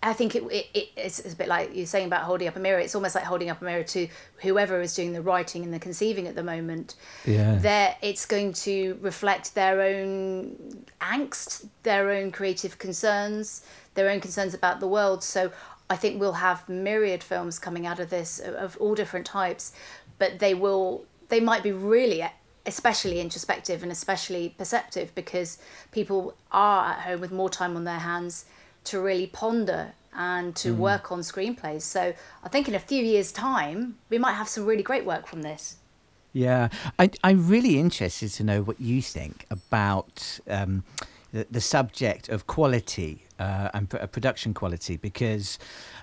I 0.04 0.14
think 0.14 0.36
it, 0.36 0.44
it, 0.44 0.68
it 0.76 0.90
it's, 0.96 1.18
it's 1.20 1.34
a 1.34 1.36
bit 1.36 1.48
like 1.48 1.76
you're 1.76 1.88
saying 1.88 2.06
about 2.06 2.22
holding 2.22 2.48
up 2.48 2.56
a 2.56 2.60
mirror. 2.60 2.78
It's 2.78 2.94
almost 2.94 3.16
like 3.16 3.24
holding 3.24 3.50
up 3.50 3.64
a 3.64 3.66
mirror 3.66 3.82
to 3.84 4.08
whoever 4.44 4.80
is 4.80 4.94
doing 4.94 5.12
the 5.12 5.24
writing 5.24 5.64
and 5.64 5.74
the 5.74 5.80
conceiving 5.80 6.28
at 6.28 6.36
the 6.36 6.44
moment. 6.44 6.94
Yeah. 7.26 7.56
There, 7.56 7.96
it's 8.04 8.28
going 8.28 8.54
to 8.54 9.00
reflect 9.02 9.56
their 9.56 9.82
own 9.82 10.86
angst, 11.02 11.66
their 11.82 12.12
own 12.12 12.32
creative 12.32 12.78
concerns, 12.78 13.66
their 13.98 14.10
own 14.10 14.22
concerns 14.22 14.54
about 14.54 14.80
the 14.80 14.88
world. 14.88 15.24
So 15.24 15.52
I 15.90 15.98
think 15.98 16.22
we'll 16.22 16.34
have 16.48 16.70
myriad 16.70 17.24
films 17.24 17.60
coming 17.60 17.86
out 17.86 18.00
of 18.00 18.10
this 18.10 18.40
of, 18.40 18.78
all 18.78 18.96
different 18.96 19.26
types, 19.26 19.74
but 20.20 20.40
they 20.40 20.54
will 20.54 21.04
they 21.28 21.42
might 21.42 21.64
be 21.64 21.74
really 21.74 22.24
especially 22.66 23.20
introspective 23.20 23.84
and 23.84 23.92
especially 23.92 24.56
perceptive 24.58 25.14
because 25.16 25.58
people 25.92 26.36
are 26.52 26.92
at 26.92 27.00
home 27.00 27.20
with 27.20 27.32
more 27.32 27.50
time 27.50 27.76
on 27.76 27.84
their 27.84 28.00
hands 28.00 28.46
to 28.86 29.00
really 29.00 29.28
ponder 29.28 29.94
and 30.14 30.56
to 30.56 30.74
Mm. 30.74 30.78
work 30.78 31.12
on 31.12 31.20
screenplays. 31.20 31.82
So 31.82 32.14
I 32.44 32.50
think 32.50 32.68
in 32.68 32.76
a 32.76 32.80
few 32.80 33.04
years' 33.04 33.32
time, 33.32 33.98
we 34.10 34.18
might 34.18 34.34
have 34.34 34.48
some 34.50 34.66
really 34.66 34.84
great 34.84 35.06
work 35.06 35.28
from 35.28 35.42
this. 35.44 35.78
Yeah, 36.34 36.70
I, 37.00 37.10
I'm 37.24 37.48
really 37.48 37.80
interested 37.80 38.30
to 38.32 38.44
know 38.44 38.62
what 38.62 38.80
you 38.80 39.02
think 39.02 39.46
about 39.50 40.40
um, 40.50 40.84
the, 41.34 41.48
the 41.50 41.62
subject 41.62 42.30
of 42.30 42.48
quality 42.48 43.27
uh, 43.40 43.70
and 43.74 43.90
pr- 43.90 43.98
uh, 43.98 44.08
production 44.08 44.54
quality, 44.54 44.98
because 44.98 45.60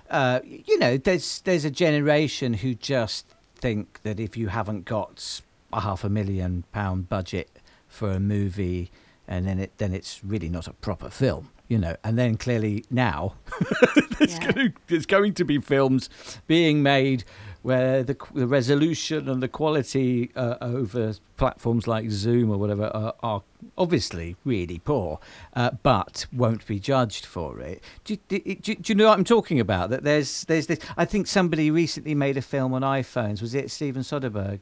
uh, 0.09 0.39
you 0.43 0.77
know 0.79 0.97
there's 0.97 1.41
there's 1.41 1.65
a 1.65 1.71
generation 1.71 2.53
who 2.55 2.73
just 2.75 3.25
think 3.55 3.99
that 4.03 4.19
if 4.19 4.35
you 4.37 4.47
haven't 4.49 4.85
got 4.85 5.41
a 5.73 5.81
half 5.81 6.03
a 6.03 6.09
million 6.09 6.63
pound 6.71 7.09
budget 7.09 7.49
for 7.87 8.11
a 8.11 8.19
movie, 8.19 8.91
and 9.27 9.47
then 9.47 9.59
it 9.59 9.71
then 9.77 9.93
it's 9.93 10.23
really 10.23 10.49
not 10.49 10.67
a 10.67 10.73
proper 10.73 11.09
film. 11.09 11.49
You 11.67 11.79
know, 11.79 11.95
and 12.03 12.15
then 12.15 12.37
clearly 12.37 12.85
now 12.91 13.33
there's, 14.19 14.37
Yeah. 14.37 14.51
going, 14.51 14.73
there's 14.85 15.07
going 15.07 15.33
to 15.33 15.43
be 15.43 15.57
films 15.59 16.09
being 16.45 16.83
made 16.83 17.23
where 17.65 18.03
the, 18.03 18.15
the 18.35 18.45
resolution 18.45 19.27
and 19.27 19.41
the 19.41 19.47
quality 19.47 20.29
uh, 20.35 20.55
over 20.61 21.13
platforms 21.35 21.87
like 21.87 22.11
Zoom 22.11 22.51
or 22.51 22.57
whatever 22.57 22.85
are, 22.95 23.15
are 23.23 23.41
obviously 23.75 24.35
really 24.45 24.77
poor, 24.77 25.19
uh, 25.55 25.71
but 25.81 26.27
won't 26.31 26.65
be 26.67 26.79
judged 26.79 27.25
for 27.25 27.59
it. 27.59 27.81
Do, 28.03 28.13
you- 28.13 28.19
do, 28.29 28.55
do, 28.55 28.75
do 28.75 28.93
you 28.93 28.95
know 28.95 29.07
what 29.09 29.17
I'm 29.17 29.23
talking 29.23 29.59
about? 29.59 29.89
That 29.89 30.03
there's 30.03 30.43
there's 30.45 30.67
this. 30.67 30.77
I 30.95 31.05
think 31.05 31.25
somebody 31.25 31.71
recently 31.71 32.13
made 32.13 32.37
a 32.37 32.41
film 32.43 32.71
on 32.75 32.83
iPhones. 32.83 33.41
Was 33.41 33.55
it 33.55 33.71
Steven 33.71 34.03
Soderbergh? 34.03 34.61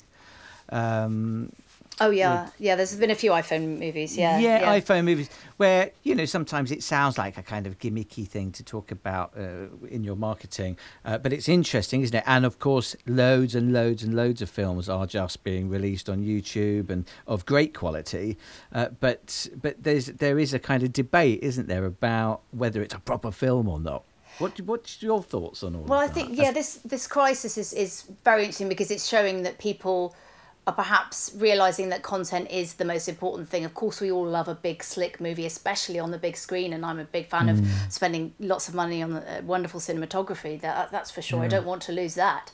Um, 0.70 1.52
Oh 2.00 2.10
yeah, 2.10 2.50
yeah. 2.58 2.76
There's 2.76 2.96
been 2.96 3.12
a 3.12 3.16
few 3.16 3.32
iPhone 3.32 3.78
movies. 3.78 4.18
Yeah, 4.18 4.40
yeah, 4.40 4.80
iPhone 4.80 5.06
movies 5.06 5.30
where 5.58 5.92
you 6.02 6.16
know 6.16 6.26
sometimes 6.26 6.72
it 6.72 6.82
sounds 6.82 7.18
like 7.18 7.38
a 7.38 7.44
kind 7.44 7.68
of 7.68 7.78
gimmicky 7.78 8.28
thing 8.28 8.52
to 8.54 8.64
talk 8.64 8.92
about 8.92 9.32
uh, 9.38 9.68
in 9.88 10.04
your 10.04 10.16
marketing, 10.16 10.78
uh, 11.06 11.20
but 11.20 11.32
it's 11.32 11.48
interesting, 11.48 12.02
isn't 12.02 12.16
it? 12.16 12.24
And 12.26 12.46
of 12.46 12.58
course, 12.58 12.96
loads 13.06 13.54
and 13.54 13.74
loads 13.74 14.02
and 14.02 14.16
loads 14.16 14.42
of 14.42 14.50
films 14.50 14.90
are 14.90 15.06
just 15.06 15.44
being 15.44 15.70
released 15.70 16.10
on 16.10 16.24
YouTube 16.24 16.90
and 16.90 17.06
of 17.28 17.46
great 17.46 17.76
quality. 17.76 18.38
Uh, 18.74 18.88
but 19.00 19.48
but 19.62 19.84
there's 19.84 20.08
there 20.08 20.40
is 20.40 20.54
a 20.54 20.60
kind 20.60 20.82
of 20.82 20.94
debate, 20.94 21.40
isn't 21.44 21.68
there, 21.68 21.86
about 21.86 22.42
whether 22.52 22.82
it's 22.82 22.96
a 22.96 23.00
proper 23.00 23.32
film 23.32 23.68
or 23.68 23.80
not. 23.80 24.04
What 24.40 24.60
what's 24.62 25.04
your 25.04 25.22
thoughts 25.22 25.62
on 25.62 25.76
all? 25.76 25.84
Well, 25.84 26.00
I 26.00 26.08
that? 26.08 26.14
think 26.14 26.38
yeah, 26.38 26.52
this 26.52 26.76
this 26.78 27.06
crisis 27.06 27.56
is 27.56 27.72
is 27.72 28.06
very 28.24 28.42
interesting 28.46 28.70
because 28.70 28.90
it's 28.90 29.08
showing 29.08 29.44
that 29.44 29.60
people 29.60 30.16
are 30.66 30.74
perhaps 30.74 31.32
realizing 31.36 31.90
that 31.90 32.04
content 32.04 32.50
is 32.50 32.76
the 32.76 32.86
most 32.86 33.10
important 33.10 33.50
thing. 33.50 33.66
Of 33.66 33.74
course, 33.74 34.00
we 34.00 34.12
all 34.12 34.26
love 34.26 34.48
a 34.48 34.56
big 34.56 34.82
slick 34.82 35.20
movie, 35.20 35.46
especially 35.46 36.00
on 36.00 36.12
the 36.12 36.18
big 36.18 36.38
screen, 36.38 36.72
and 36.72 36.86
I'm 36.86 37.00
a 37.00 37.04
big 37.04 37.28
fan 37.28 37.50
of 37.50 37.68
spending 37.90 38.34
lots 38.40 38.70
of 38.70 38.74
money 38.74 39.04
on 39.04 39.14
the 39.14 39.40
uh, 39.40 39.42
wonderful 39.42 39.82
cinematography. 39.82 40.62
That 40.62 40.90
that's 40.92 41.12
for 41.12 41.22
sure. 41.22 41.42
I 41.42 41.48
don't 41.48 41.66
want 41.66 41.82
to 41.84 41.92
lose 41.92 42.16
that. 42.16 42.52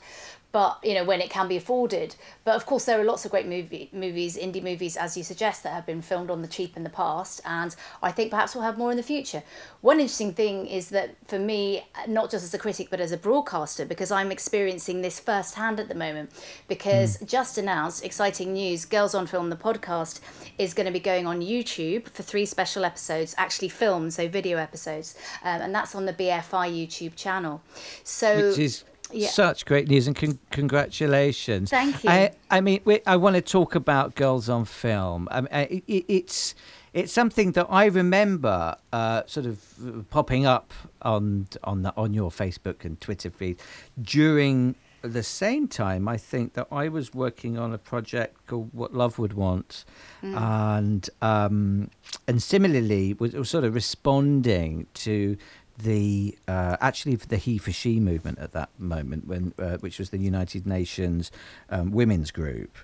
But 0.52 0.78
you 0.82 0.94
know 0.94 1.04
when 1.04 1.20
it 1.20 1.30
can 1.30 1.46
be 1.48 1.56
afforded. 1.56 2.16
But 2.44 2.56
of 2.56 2.66
course, 2.66 2.84
there 2.84 3.00
are 3.00 3.04
lots 3.04 3.24
of 3.24 3.30
great 3.30 3.46
movie 3.46 3.88
movies, 3.92 4.36
indie 4.36 4.62
movies, 4.62 4.96
as 4.96 5.16
you 5.16 5.22
suggest, 5.22 5.62
that 5.62 5.72
have 5.72 5.86
been 5.86 6.02
filmed 6.02 6.30
on 6.30 6.42
the 6.42 6.48
cheap 6.48 6.76
in 6.76 6.82
the 6.82 6.90
past, 6.90 7.40
and 7.44 7.74
I 8.02 8.12
think 8.12 8.30
perhaps 8.30 8.54
we'll 8.54 8.64
have 8.64 8.78
more 8.78 8.90
in 8.90 8.96
the 8.96 9.02
future. 9.02 9.42
One 9.80 10.00
interesting 10.00 10.32
thing 10.32 10.66
is 10.66 10.88
that 10.90 11.16
for 11.26 11.38
me, 11.38 11.86
not 12.08 12.30
just 12.30 12.44
as 12.44 12.52
a 12.54 12.58
critic 12.58 12.88
but 12.90 13.00
as 13.00 13.12
a 13.12 13.16
broadcaster, 13.16 13.84
because 13.84 14.10
I'm 14.10 14.32
experiencing 14.32 15.02
this 15.02 15.20
firsthand 15.20 15.78
at 15.78 15.88
the 15.88 15.94
moment. 15.94 16.30
Because 16.68 17.18
just 17.20 17.58
announced, 17.58 18.04
exciting 18.04 18.52
news: 18.52 18.84
Girls 18.84 19.14
on 19.14 19.26
Film, 19.26 19.50
the 19.50 19.56
podcast, 19.56 20.20
is 20.58 20.74
going 20.74 20.86
to 20.86 20.92
be 20.92 21.00
going 21.00 21.26
on 21.26 21.40
YouTube 21.40 22.08
for 22.08 22.22
three 22.22 22.46
special 22.46 22.84
episodes, 22.84 23.34
actually 23.38 23.68
filmed, 23.68 24.12
so 24.12 24.28
video 24.28 24.58
episodes, 24.58 25.14
um, 25.44 25.60
and 25.60 25.74
that's 25.74 25.94
on 25.94 26.06
the 26.06 26.12
BFI 26.12 26.70
YouTube 26.70 27.14
channel. 27.14 27.62
So 28.04 28.48
which 28.48 28.58
is 28.58 28.84
yeah. 29.12 29.28
such 29.28 29.66
great 29.66 29.88
news 29.88 30.06
and 30.06 30.16
con- 30.16 30.38
congratulations. 30.50 31.70
Thank 31.70 32.04
you. 32.04 32.10
I, 32.10 32.32
I 32.50 32.60
mean, 32.60 32.80
we, 32.84 33.00
I 33.06 33.16
want 33.16 33.36
to 33.36 33.42
talk 33.42 33.74
about 33.74 34.14
girls 34.14 34.48
on 34.48 34.64
film. 34.64 35.28
I 35.30 35.40
mean, 35.40 35.48
it, 35.52 35.84
it, 35.86 36.04
it's 36.08 36.54
it's 36.92 37.12
something 37.12 37.52
that 37.52 37.66
I 37.70 37.86
remember 37.86 38.76
uh, 38.92 39.22
sort 39.26 39.46
of 39.46 39.62
uh, 39.86 40.02
popping 40.10 40.46
up 40.46 40.72
on 41.02 41.48
on 41.64 41.82
the, 41.82 41.94
on 41.96 42.14
your 42.14 42.30
Facebook 42.30 42.84
and 42.84 43.00
Twitter 43.00 43.30
feed 43.30 43.60
during 44.00 44.74
the 45.02 45.22
same 45.22 45.66
time. 45.66 46.08
I 46.08 46.16
think 46.16 46.54
that 46.54 46.66
I 46.70 46.88
was 46.88 47.14
working 47.14 47.58
on 47.58 47.72
a 47.72 47.78
project 47.78 48.46
called 48.46 48.70
What 48.72 48.92
Love 48.92 49.18
Would 49.18 49.32
Want, 49.32 49.84
and 50.22 51.08
um, 51.22 51.90
and 52.26 52.42
similarly 52.42 53.14
was, 53.14 53.34
was 53.34 53.50
sort 53.50 53.64
of 53.64 53.74
responding 53.74 54.86
to 54.94 55.36
the 55.82 56.36
uh, 56.48 56.76
actually 56.80 57.16
the 57.16 57.36
he 57.36 57.58
for 57.58 57.72
she 57.72 58.00
movement 58.00 58.38
at 58.38 58.52
that 58.52 58.68
moment 58.78 59.26
when 59.26 59.52
uh, 59.58 59.76
which 59.78 59.98
was 59.98 60.10
the 60.10 60.18
United 60.18 60.66
Nations 60.66 61.30
um, 61.70 61.90
women's 61.90 62.30
group 62.30 62.76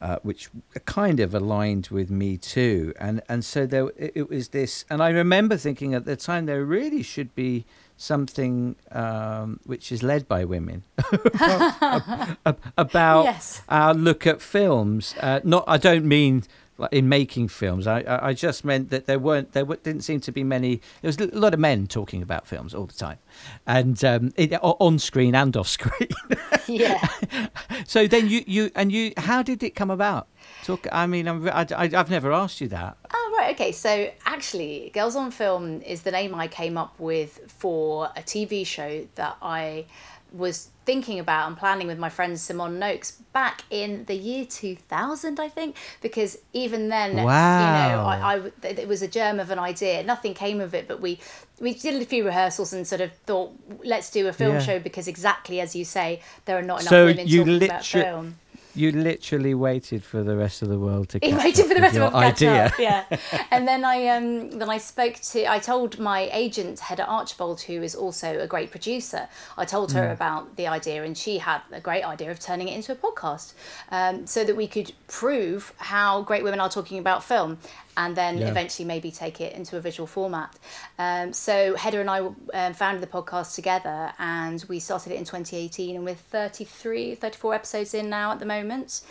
uh, 0.00 0.16
which 0.22 0.48
kind 0.84 1.20
of 1.20 1.34
aligned 1.34 1.88
with 1.88 2.10
me 2.10 2.36
too 2.36 2.92
and 2.98 3.20
and 3.28 3.44
so 3.44 3.66
there 3.66 3.90
it, 3.96 4.28
was 4.28 4.48
this 4.48 4.84
and 4.90 5.02
I 5.02 5.10
remember 5.10 5.56
thinking 5.56 5.94
at 5.94 6.04
the 6.04 6.16
time 6.16 6.46
there 6.46 6.64
really 6.64 7.02
should 7.02 7.34
be 7.34 7.64
something 7.96 8.76
um, 8.92 9.58
which 9.64 9.90
is 9.90 10.02
led 10.02 10.28
by 10.28 10.44
women 10.44 10.84
ab- 12.46 12.58
about 12.76 13.24
Yes. 13.24 13.62
our 13.68 13.94
look 13.94 14.26
at 14.26 14.40
films 14.40 15.14
uh, 15.20 15.40
not 15.44 15.64
I 15.66 15.76
don't 15.78 16.04
mean 16.06 16.44
like 16.78 16.92
in 16.92 17.08
making 17.08 17.48
films. 17.48 17.86
I, 17.86 18.04
I 18.22 18.32
just 18.32 18.64
meant 18.64 18.90
that 18.90 19.06
there 19.06 19.18
weren't 19.18 19.52
there 19.52 19.64
didn't 19.64 20.02
seem 20.02 20.20
to 20.20 20.32
be 20.32 20.44
many. 20.44 20.80
There 21.02 21.08
was 21.08 21.18
a 21.18 21.26
lot 21.36 21.52
of 21.52 21.60
men 21.60 21.86
talking 21.88 22.22
about 22.22 22.46
films 22.46 22.74
all 22.74 22.86
the 22.86 22.94
time, 22.94 23.18
and 23.66 24.02
um, 24.04 24.32
it, 24.36 24.52
on 24.62 24.98
screen 24.98 25.34
and 25.34 25.56
off 25.56 25.68
screen. 25.68 26.08
yeah. 26.66 27.06
so 27.86 28.06
then 28.06 28.28
you 28.28 28.44
you 28.46 28.70
and 28.74 28.92
you 28.92 29.12
how 29.16 29.42
did 29.42 29.62
it 29.62 29.74
come 29.74 29.90
about? 29.90 30.28
Talk. 30.64 30.86
I 30.92 31.06
mean, 31.06 31.26
I'm, 31.28 31.46
I, 31.48 31.66
I, 31.76 31.90
I've 31.94 32.10
never 32.10 32.32
asked 32.32 32.60
you 32.60 32.68
that. 32.68 32.96
Oh, 33.12 33.34
right. 33.38 33.54
Okay. 33.54 33.72
So 33.72 34.10
actually, 34.24 34.90
Girls 34.94 35.16
on 35.16 35.30
Film 35.30 35.82
is 35.82 36.02
the 36.02 36.10
name 36.10 36.34
I 36.34 36.46
came 36.46 36.78
up 36.78 36.98
with 36.98 37.40
for 37.48 38.06
a 38.16 38.22
TV 38.22 38.64
show 38.64 39.06
that 39.16 39.36
I 39.42 39.86
was 40.32 40.68
thinking 40.84 41.18
about 41.18 41.48
and 41.48 41.56
planning 41.56 41.86
with 41.86 41.98
my 41.98 42.08
friend 42.08 42.38
Simon 42.38 42.78
Noakes 42.78 43.12
back 43.32 43.64
in 43.70 44.04
the 44.06 44.14
year 44.14 44.44
2000, 44.44 45.38
I 45.38 45.48
think, 45.48 45.76
because 46.00 46.38
even 46.52 46.88
then, 46.88 47.16
wow. 47.16 47.58
you 47.60 47.66
know, 47.66 48.04
I, 48.04 48.36
I, 48.36 48.66
it 48.66 48.88
was 48.88 49.02
a 49.02 49.08
germ 49.08 49.38
of 49.40 49.50
an 49.50 49.58
idea. 49.58 50.02
Nothing 50.02 50.34
came 50.34 50.60
of 50.60 50.74
it, 50.74 50.88
but 50.88 51.00
we, 51.00 51.18
we 51.60 51.74
did 51.74 52.00
a 52.00 52.04
few 52.04 52.24
rehearsals 52.24 52.72
and 52.72 52.86
sort 52.86 53.00
of 53.00 53.12
thought, 53.26 53.52
let's 53.84 54.10
do 54.10 54.28
a 54.28 54.32
film 54.32 54.54
Yeah. 54.54 54.60
show 54.60 54.78
because 54.78 55.08
exactly 55.08 55.60
as 55.60 55.76
you 55.76 55.84
say, 55.84 56.22
there 56.44 56.58
are 56.58 56.62
not 56.62 56.80
enough 56.80 56.90
So 56.90 57.04
women 57.06 57.26
you 57.26 57.44
talking 57.44 57.62
about 57.64 57.84
film. 57.84 58.36
You 58.78 58.92
literally 58.92 59.54
waited 59.54 60.04
for 60.04 60.22
the 60.22 60.36
rest 60.36 60.62
of 60.62 60.68
the 60.68 60.78
world 60.78 61.08
to. 61.10 61.20
Catch 61.20 61.32
waited 61.42 61.60
up 61.62 61.68
for 61.68 61.74
the 61.74 61.80
rest 61.80 61.96
of 61.96 62.02
your 62.02 62.10
them 62.10 62.20
to 62.20 62.26
catch 62.28 62.42
idea. 62.42 62.64
up. 62.66 62.78
Yeah, 62.78 63.44
and 63.50 63.66
then 63.66 63.84
I 63.84 64.06
um 64.08 64.50
then 64.52 64.70
I 64.70 64.78
spoke 64.78 65.16
to 65.32 65.50
I 65.50 65.58
told 65.58 65.98
my 65.98 66.30
agent 66.32 66.78
Hedda 66.78 67.04
Archbold, 67.06 67.60
who 67.62 67.82
is 67.82 67.94
also 67.94 68.38
a 68.38 68.46
great 68.46 68.70
producer. 68.70 69.28
I 69.56 69.64
told 69.64 69.92
her 69.92 70.10
about 70.12 70.56
the 70.56 70.68
idea, 70.68 71.02
and 71.02 71.16
she 71.16 71.38
had 71.38 71.60
a 71.72 71.80
great 71.80 72.04
idea 72.04 72.30
of 72.30 72.38
turning 72.38 72.68
it 72.68 72.76
into 72.76 72.92
a 72.92 72.96
podcast, 72.96 73.54
um, 73.90 74.26
so 74.26 74.44
that 74.44 74.56
we 74.56 74.66
could 74.66 74.92
prove 75.08 75.72
how 75.78 76.22
great 76.22 76.44
women 76.44 76.60
are 76.60 76.70
talking 76.70 76.98
about 76.98 77.24
film, 77.24 77.58
and 77.98 78.16
then 78.16 78.38
Yeah. 78.38 78.48
eventually 78.48 78.86
maybe 78.86 79.10
take 79.10 79.40
it 79.42 79.52
into 79.52 79.76
a 79.76 79.80
visual 79.80 80.06
format. 80.06 80.54
Um, 80.98 81.32
so 81.34 81.74
Hedda 81.76 82.00
and 82.00 82.08
I 82.08 82.20
um, 82.20 82.72
founded 82.72 83.02
the 83.02 83.12
podcast 83.18 83.54
together, 83.54 84.12
and 84.18 84.64
we 84.68 84.78
started 84.80 85.12
it 85.12 85.16
in 85.16 85.24
2018, 85.24 85.96
and 85.96 86.04
we're 86.04 86.14
33, 86.14 87.16
34 87.16 87.54
episodes 87.54 87.92
in 87.92 88.08
now 88.08 88.32
at 88.32 88.38
the 88.38 88.46
moment 88.46 89.02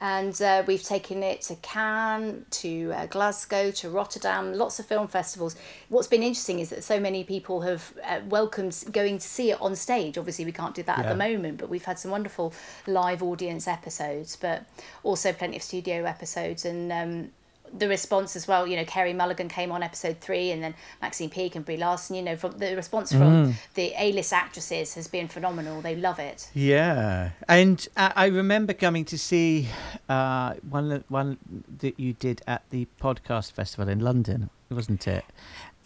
and 0.00 0.42
uh, 0.42 0.62
we've 0.66 0.82
taken 0.82 1.22
it 1.22 1.40
to 1.40 1.54
Cannes, 1.56 2.44
to 2.50 2.92
uh, 2.92 3.06
Glasgow, 3.06 3.70
to 3.70 3.88
Rotterdam, 3.88 4.52
lots 4.52 4.78
of 4.78 4.86
film 4.86 5.06
festivals. 5.08 5.56
What's 5.88 6.08
been 6.08 6.22
interesting 6.22 6.58
is 6.58 6.70
that 6.70 6.84
so 6.84 6.98
many 6.98 7.24
people 7.24 7.62
have 7.62 7.94
uh, 8.04 8.20
welcomed 8.28 8.84
going 8.92 9.18
to 9.18 9.26
see 9.26 9.50
it 9.52 9.60
on 9.62 9.76
stage. 9.76 10.18
Obviously, 10.18 10.44
we 10.44 10.52
can't 10.52 10.74
do 10.74 10.82
that 10.82 10.98
at 10.98 11.08
the 11.08 11.14
moment, 11.14 11.58
but 11.58 11.68
we've 11.70 11.84
had 11.84 11.98
some 11.98 12.10
wonderful 12.10 12.52
live 12.86 13.22
audience 13.22 13.68
episodes, 13.68 14.36
but 14.36 14.64
also 15.04 15.32
plenty 15.32 15.56
of 15.56 15.62
studio 15.62 16.04
episodes 16.04 16.64
and. 16.64 16.92
Um, 16.92 17.30
the 17.76 17.88
response 17.88 18.36
as 18.36 18.46
well, 18.46 18.66
you 18.66 18.76
know, 18.76 18.84
Carey 18.84 19.12
Mulligan 19.12 19.48
came 19.48 19.72
on 19.72 19.82
episode 19.82 20.20
three, 20.20 20.50
and 20.52 20.62
then 20.62 20.74
Maxine 21.02 21.28
Peake 21.30 21.56
and 21.56 21.64
Brie 21.64 21.76
Larson. 21.76 22.16
You 22.16 22.22
know, 22.22 22.36
from 22.36 22.52
the 22.58 22.74
response 22.76 23.10
from 23.12 23.20
Mm. 23.48 23.54
the 23.74 23.92
A-list 23.98 24.32
actresses 24.32 24.94
has 24.94 25.08
been 25.08 25.28
phenomenal. 25.28 25.80
They 25.80 25.96
love 25.96 26.18
it. 26.18 26.48
Yeah, 26.54 27.30
and 27.48 27.86
I, 27.96 28.12
I 28.16 28.26
remember 28.26 28.72
coming 28.72 29.04
to 29.06 29.18
see 29.18 29.68
uh, 30.08 30.54
one 30.68 31.04
one 31.08 31.38
that 31.80 31.98
you 31.98 32.12
did 32.12 32.42
at 32.46 32.62
the 32.70 32.86
podcast 33.00 33.52
festival 33.52 33.88
in 33.88 34.00
London, 34.00 34.50
wasn't 34.70 35.06
it? 35.08 35.24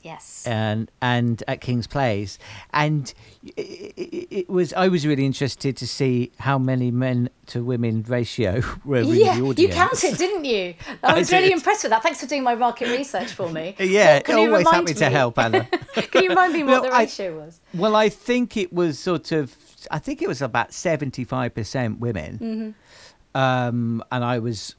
Yes. 0.02 0.46
and 0.46 0.90
and 1.02 1.42
at 1.48 1.60
King's 1.60 1.86
Place, 1.86 2.38
and 2.72 3.12
it, 3.56 3.94
it, 3.96 4.28
it 4.30 4.48
was 4.48 4.72
I 4.74 4.88
was 4.88 5.06
really 5.06 5.26
interested 5.26 5.76
to 5.78 5.86
see 5.88 6.30
how 6.38 6.58
many 6.58 6.90
men 6.90 7.28
to 7.46 7.64
women 7.64 8.04
ratio 8.06 8.62
were 8.84 8.98
in 8.98 9.08
yeah, 9.08 9.34
the 9.36 9.42
audience. 9.42 9.58
you 9.58 9.68
counted, 9.68 10.16
didn't 10.16 10.44
you? 10.44 10.74
I 11.02 11.12
I 11.12 11.18
was 11.18 11.32
really 11.32 11.50
impressed 11.52 11.82
with 11.82 11.90
that. 11.90 12.02
Thanks 12.02 12.20
for 12.20 12.26
doing 12.26 12.42
my 12.42 12.54
market 12.54 12.88
research 12.96 13.32
for 13.32 13.48
me. 13.50 13.74
Yeah, 13.80 14.20
you 14.28 14.34
always 14.34 14.64
remind 14.66 14.88
happy 14.88 14.94
to 14.94 15.10
help, 15.10 15.38
Anna. 15.38 15.64
Can 15.94 16.22
you 16.24 16.28
remind 16.30 16.52
me 16.52 16.62
what 16.62 16.82
Well, 16.82 16.90
the 16.90 16.96
I- 16.96 17.00
ratio 17.00 17.36
was? 17.38 17.60
Well, 17.74 17.96
I 17.96 18.08
think 18.08 18.56
it 18.56 18.72
was 18.72 18.98
sort 18.98 19.32
of, 19.32 19.54
I 19.90 19.98
think 19.98 20.22
it 20.22 20.28
was 20.28 20.40
about 20.42 20.70
75% 20.70 21.98
women. 21.98 22.38
Mm-hmm. 22.38 22.70
Um, 23.34 24.02
and 24.10 24.24
I 24.24 24.38
was 24.38 24.74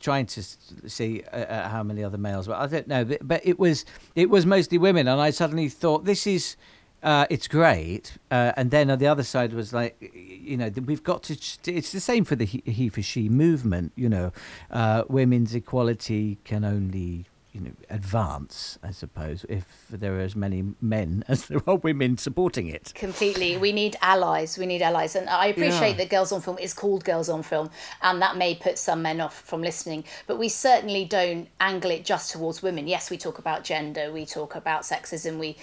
trying 0.00 0.26
to 0.26 0.42
see 0.42 1.22
uh, 1.32 1.36
uh, 1.36 1.68
how 1.68 1.82
many 1.82 2.02
other 2.02 2.18
males, 2.18 2.46
but 2.46 2.58
I 2.58 2.66
don't 2.66 2.88
know. 2.88 3.04
But, 3.04 3.26
but 3.26 3.40
it 3.44 3.58
was 3.58 3.84
it 4.14 4.30
was 4.30 4.46
mostly 4.46 4.78
women, 4.78 5.06
and 5.06 5.20
I 5.20 5.30
suddenly 5.30 5.68
thought 5.68 6.04
this 6.04 6.26
is 6.26 6.56
uh, 7.04 7.26
it's 7.28 7.46
great. 7.46 8.16
Uh, 8.30 8.52
and 8.56 8.70
then 8.70 8.90
on 8.90 8.98
the 8.98 9.06
other 9.06 9.22
side 9.22 9.52
was 9.52 9.72
like, 9.72 9.96
you 10.14 10.56
know, 10.56 10.70
we've 10.86 11.04
got 11.04 11.22
to. 11.24 11.34
It's 11.66 11.92
the 11.92 12.00
same 12.00 12.24
for 12.24 12.34
the 12.34 12.46
he, 12.46 12.62
he 12.64 12.88
for 12.88 13.02
she 13.02 13.28
movement. 13.28 13.92
You 13.94 14.08
know, 14.08 14.32
uh, 14.70 15.04
women's 15.08 15.54
equality 15.54 16.38
can 16.44 16.64
only 16.64 17.26
you 17.54 17.60
know 17.60 17.70
advance, 17.88 18.78
I 18.82 18.90
suppose, 18.90 19.46
if 19.48 19.86
there 19.88 20.16
are 20.16 20.20
as 20.20 20.34
many 20.34 20.64
men 20.80 21.24
as 21.28 21.46
there 21.46 21.60
are 21.66 21.76
women 21.76 22.18
supporting 22.18 22.66
it. 22.66 22.92
Completely. 22.94 23.56
We 23.56 23.72
need 23.72 23.96
allies. 24.02 24.58
We 24.58 24.66
need 24.66 24.82
allies. 24.82 25.14
And 25.14 25.30
I 25.30 25.46
appreciate 25.46 25.92
Yeah. 25.92 25.98
that 25.98 26.10
Girls 26.10 26.32
on 26.32 26.42
Film 26.42 26.58
is 26.58 26.74
called 26.74 27.04
Girls 27.04 27.28
on 27.28 27.44
Film, 27.44 27.70
and 28.02 28.20
that 28.20 28.36
may 28.36 28.56
put 28.56 28.76
some 28.76 29.02
men 29.02 29.20
off 29.20 29.40
from 29.40 29.62
listening. 29.62 30.04
But 30.26 30.36
we 30.36 30.48
certainly 30.48 31.04
don't 31.04 31.48
angle 31.60 31.92
it 31.92 32.04
just 32.04 32.32
towards 32.32 32.62
women. 32.62 32.88
Yes, 32.88 33.08
we 33.08 33.16
talk 33.16 33.38
about 33.38 33.62
gender, 33.62 34.12
we 34.12 34.26
talk 34.26 34.56
about 34.56 34.82
sexism. 34.82 35.38
We, 35.38 35.56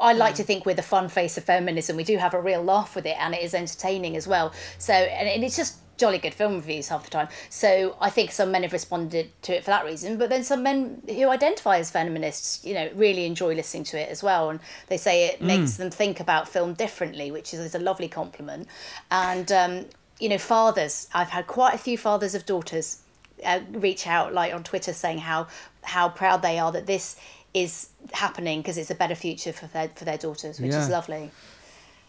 I 0.00 0.14
like 0.14 0.34
mm. 0.34 0.38
to 0.38 0.44
think 0.44 0.64
we're 0.64 0.74
the 0.74 0.82
fun 0.82 1.08
face 1.10 1.36
of 1.36 1.44
feminism. 1.44 1.96
We 1.96 2.04
do 2.04 2.16
have 2.16 2.32
a 2.32 2.40
real 2.40 2.62
laugh 2.62 2.96
with 2.96 3.04
it, 3.04 3.16
and 3.20 3.34
it 3.34 3.42
is 3.42 3.54
entertaining 3.54 4.16
as 4.16 4.26
well. 4.26 4.54
So, 4.78 4.94
and 4.94 5.44
it's 5.44 5.56
just 5.56 5.76
jolly 5.96 6.18
good 6.18 6.34
film 6.34 6.54
reviews 6.54 6.88
half 6.88 7.04
the 7.04 7.10
time. 7.10 7.28
So 7.50 7.96
I 8.00 8.10
think 8.10 8.32
some 8.32 8.50
men 8.50 8.62
have 8.62 8.72
responded 8.72 9.30
to 9.42 9.56
it 9.56 9.64
for 9.64 9.70
that 9.70 9.84
reason, 9.84 10.18
but 10.18 10.28
then 10.28 10.44
some 10.44 10.62
men 10.62 11.02
who 11.08 11.28
identify 11.28 11.78
as 11.78 11.90
feminists, 11.90 12.64
you 12.64 12.74
know, 12.74 12.90
really 12.94 13.26
enjoy 13.26 13.54
listening 13.54 13.84
to 13.84 13.98
it 13.98 14.08
as 14.08 14.22
well, 14.22 14.50
and 14.50 14.60
they 14.88 14.96
say 14.96 15.26
it 15.26 15.40
makes 15.40 15.76
them 15.76 15.90
think 15.90 16.20
about 16.20 16.48
film 16.48 16.74
differently, 16.74 17.30
which 17.30 17.54
is, 17.54 17.60
is 17.60 17.74
a 17.74 17.78
lovely 17.78 18.08
compliment. 18.08 18.68
And 19.10 19.50
um, 19.52 19.86
you 20.18 20.28
know, 20.28 20.38
fathers, 20.38 21.08
I've 21.12 21.30
had 21.30 21.46
quite 21.46 21.74
a 21.74 21.78
few 21.78 21.98
fathers 21.98 22.34
of 22.34 22.46
daughters 22.46 23.02
uh, 23.44 23.60
reach 23.72 24.06
out, 24.06 24.32
like 24.32 24.54
on 24.54 24.62
Twitter, 24.64 24.92
saying 24.92 25.18
how 25.18 25.48
how 25.82 26.08
proud 26.08 26.42
they 26.42 26.58
are 26.58 26.72
that 26.72 26.86
this 26.86 27.16
is 27.52 27.90
happening 28.12 28.60
because 28.60 28.76
it's 28.78 28.90
a 28.90 28.94
better 28.94 29.14
future 29.14 29.52
for 29.52 29.66
their 29.68 29.88
for 29.88 30.04
their 30.04 30.18
daughters, 30.18 30.60
which 30.60 30.72
is 30.72 30.88
lovely. 30.88 31.30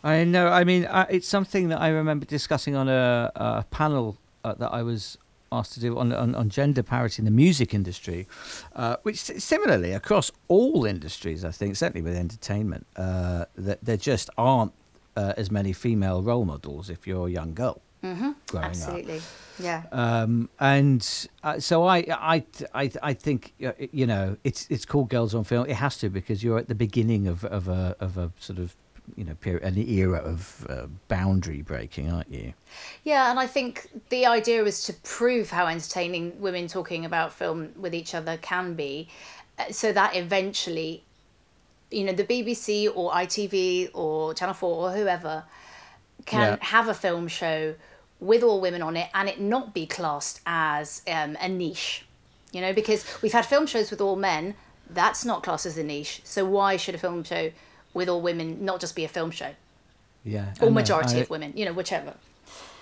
I 0.05 0.23
know. 0.23 0.47
I 0.47 0.63
mean, 0.63 0.85
I, 0.85 1.03
it's 1.09 1.27
something 1.27 1.69
that 1.69 1.81
I 1.81 1.89
remember 1.89 2.25
discussing 2.25 2.75
on 2.75 2.87
a, 2.87 3.31
a 3.35 3.65
panel 3.71 4.17
uh, 4.43 4.53
that 4.53 4.71
I 4.71 4.83
was 4.83 5.17
asked 5.51 5.73
to 5.73 5.79
do 5.79 5.97
on, 5.97 6.13
on, 6.13 6.35
on 6.35 6.49
gender 6.49 6.83
parity 6.83 7.21
in 7.21 7.25
the 7.25 7.31
music 7.31 7.73
industry, 7.73 8.27
uh, 8.75 8.97
which 9.01 9.17
similarly 9.19 9.93
across 9.93 10.31
all 10.47 10.85
industries, 10.85 11.43
I 11.43 11.51
think, 11.51 11.75
certainly 11.75 12.03
with 12.03 12.15
entertainment, 12.15 12.85
uh, 12.95 13.45
that 13.55 13.83
there 13.83 13.97
just 13.97 14.29
aren't 14.37 14.73
uh, 15.17 15.33
as 15.37 15.49
many 15.49 15.73
female 15.73 16.21
role 16.21 16.45
models 16.45 16.89
if 16.89 17.07
you're 17.07 17.27
a 17.27 17.31
young 17.31 17.55
girl 17.55 17.81
growing 18.01 18.23
up. 18.23 18.35
Mm-hmm. 18.51 18.57
Absolutely, 18.57 19.21
yeah. 19.59 19.83
Um, 19.91 20.49
and 20.59 21.27
uh, 21.43 21.59
so 21.59 21.85
I, 21.85 22.05
I, 22.09 22.43
I, 22.73 22.91
I 23.01 23.13
think 23.13 23.53
uh, 23.65 23.71
you 23.91 24.05
know 24.05 24.37
it's 24.43 24.67
it's 24.69 24.85
called 24.85 25.09
Girls 25.09 25.33
on 25.33 25.43
Film. 25.43 25.67
It 25.67 25.75
has 25.75 25.97
to 25.99 26.09
because 26.09 26.43
you're 26.43 26.59
at 26.59 26.67
the 26.67 26.75
beginning 26.75 27.27
of, 27.27 27.43
of 27.45 27.67
a 27.67 27.95
of 27.99 28.17
a 28.17 28.31
sort 28.39 28.59
of 28.59 28.75
you 29.15 29.23
know 29.23 29.35
period, 29.35 29.63
an 29.63 29.77
era 29.77 30.19
of 30.19 30.65
uh, 30.69 30.87
boundary 31.07 31.61
breaking, 31.61 32.11
aren't 32.11 32.31
you? 32.31 32.53
Yeah, 33.03 33.29
and 33.29 33.39
I 33.39 33.47
think 33.47 33.87
the 34.09 34.25
idea 34.25 34.63
is 34.65 34.83
to 34.85 34.93
prove 34.93 35.49
how 35.51 35.67
entertaining 35.67 36.39
women 36.39 36.67
talking 36.67 37.05
about 37.05 37.33
film 37.33 37.71
with 37.77 37.93
each 37.93 38.15
other 38.15 38.37
can 38.37 38.73
be, 38.73 39.07
uh, 39.59 39.71
so 39.71 39.91
that 39.93 40.15
eventually, 40.15 41.03
you 41.91 42.03
know, 42.03 42.13
the 42.13 42.23
BBC 42.25 42.89
or 42.93 43.11
ITV 43.11 43.91
or 43.93 44.33
Channel 44.33 44.53
4 44.55 44.89
or 44.89 44.91
whoever 44.95 45.43
can 46.25 46.57
Yeah. 46.59 46.65
have 46.65 46.87
a 46.87 46.93
film 46.93 47.27
show 47.27 47.75
with 48.19 48.41
all 48.43 48.59
women 48.61 48.81
on 48.81 48.95
it 48.97 49.09
and 49.13 49.29
it 49.29 49.39
not 49.39 49.73
be 49.73 49.85
classed 49.85 50.41
as 50.45 51.01
um, 51.07 51.37
a 51.39 51.47
niche, 51.49 52.05
you 52.51 52.61
know, 52.61 52.73
because 52.73 53.05
we've 53.21 53.33
had 53.33 53.45
film 53.45 53.67
shows 53.67 53.91
with 53.91 54.01
all 54.01 54.15
men, 54.15 54.55
that's 54.89 55.25
not 55.25 55.43
classed 55.43 55.65
as 55.65 55.77
a 55.77 55.83
niche. 55.83 56.21
So 56.23 56.45
why 56.45 56.77
should 56.77 56.95
a 56.95 56.97
film 56.97 57.23
show 57.23 57.51
with 57.95 58.07
all 58.09 58.21
women 58.21 58.63
not 58.63 58.79
just 58.79 58.95
be 58.95 59.03
a 59.03 59.07
film 59.07 59.31
show? 59.31 59.51
Yeah, 60.23 60.53
Or 60.61 60.69
majority 60.71 61.17
I- 61.17 61.21
of 61.21 61.29
women, 61.31 61.53
you 61.55 61.65
know, 61.65 61.73
whichever. 61.73 62.13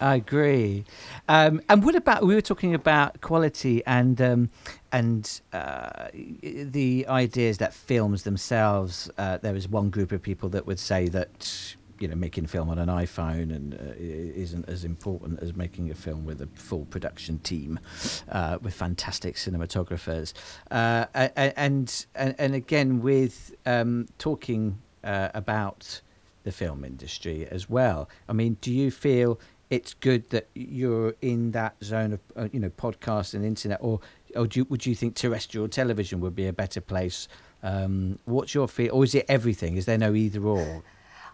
I 0.02 0.16
agree. 0.16 0.84
Um, 1.30 1.62
and 1.70 1.86
what 1.86 1.96
about 1.96 2.26
we 2.26 2.36
were 2.36 2.42
talking 2.42 2.74
about 2.74 3.22
quality 3.22 3.82
and 3.86 4.20
um, 4.22 4.50
and 4.92 5.40
uh, 5.54 6.08
the 6.44 7.06
ideas 7.08 7.60
that 7.60 7.74
films 7.74 8.24
themselves. 8.24 9.10
Uh, 9.18 9.38
there 9.38 9.54
was 9.54 9.70
one 9.70 9.90
group 9.90 10.12
of 10.12 10.22
people 10.22 10.50
that 10.50 10.66
would 10.68 10.80
say 10.80 11.08
that 11.10 11.76
you 12.00 12.08
know 12.10 12.16
making 12.16 12.48
film 12.48 12.70
on 12.70 12.78
an 12.80 12.90
iPhone 12.90 13.56
and 13.56 13.76
uh, 13.76 13.94
isn't 13.98 14.68
as 14.68 14.84
important 14.84 15.42
as 15.42 15.56
making 15.56 15.90
a 15.92 15.96
film 15.96 16.26
with 16.26 16.42
a 16.42 16.48
full 16.56 16.86
production 16.86 17.40
team 17.40 17.80
uh, 18.30 18.58
with 18.62 18.74
fantastic 18.74 19.36
cinematographers. 19.36 20.34
Uh, 20.72 21.06
and, 21.16 22.06
and 22.16 22.36
and 22.38 22.54
again 22.56 23.02
with 23.02 23.56
um, 23.66 24.08
talking 24.18 24.78
uh, 25.04 25.30
about 25.34 26.02
the 26.44 26.52
film 26.52 26.84
industry 26.84 27.48
as 27.50 27.70
well. 27.70 28.10
I 28.28 28.34
mean, 28.34 28.58
do 28.62 28.72
you 28.72 28.92
feel 28.92 29.40
it's 29.70 29.94
good 29.94 30.30
that 30.30 30.48
you're 30.54 31.16
in 31.22 31.52
that 31.52 31.76
zone 31.84 32.14
of 32.14 32.20
uh, 32.36 32.48
you 32.52 32.60
know 32.60 32.70
podcast 32.70 33.34
and 33.34 33.46
internet, 33.46 33.80
or 33.82 34.00
or 34.36 34.48
do 34.48 34.60
you, 34.60 34.66
would 34.70 34.86
you 34.86 34.96
think 34.96 35.16
terrestrial 35.16 35.68
television 35.68 36.20
would 36.22 36.36
be 36.36 36.48
a 36.48 36.54
better 36.54 36.82
place? 36.82 37.28
Um, 37.64 38.20
what's 38.26 38.54
your 38.54 38.68
feel, 38.68 38.94
or 38.94 39.04
is 39.04 39.16
it 39.16 39.26
everything? 39.30 39.78
Is 39.78 39.86
there 39.86 39.98
no 39.98 40.14
either 40.14 40.42
or? 40.42 40.84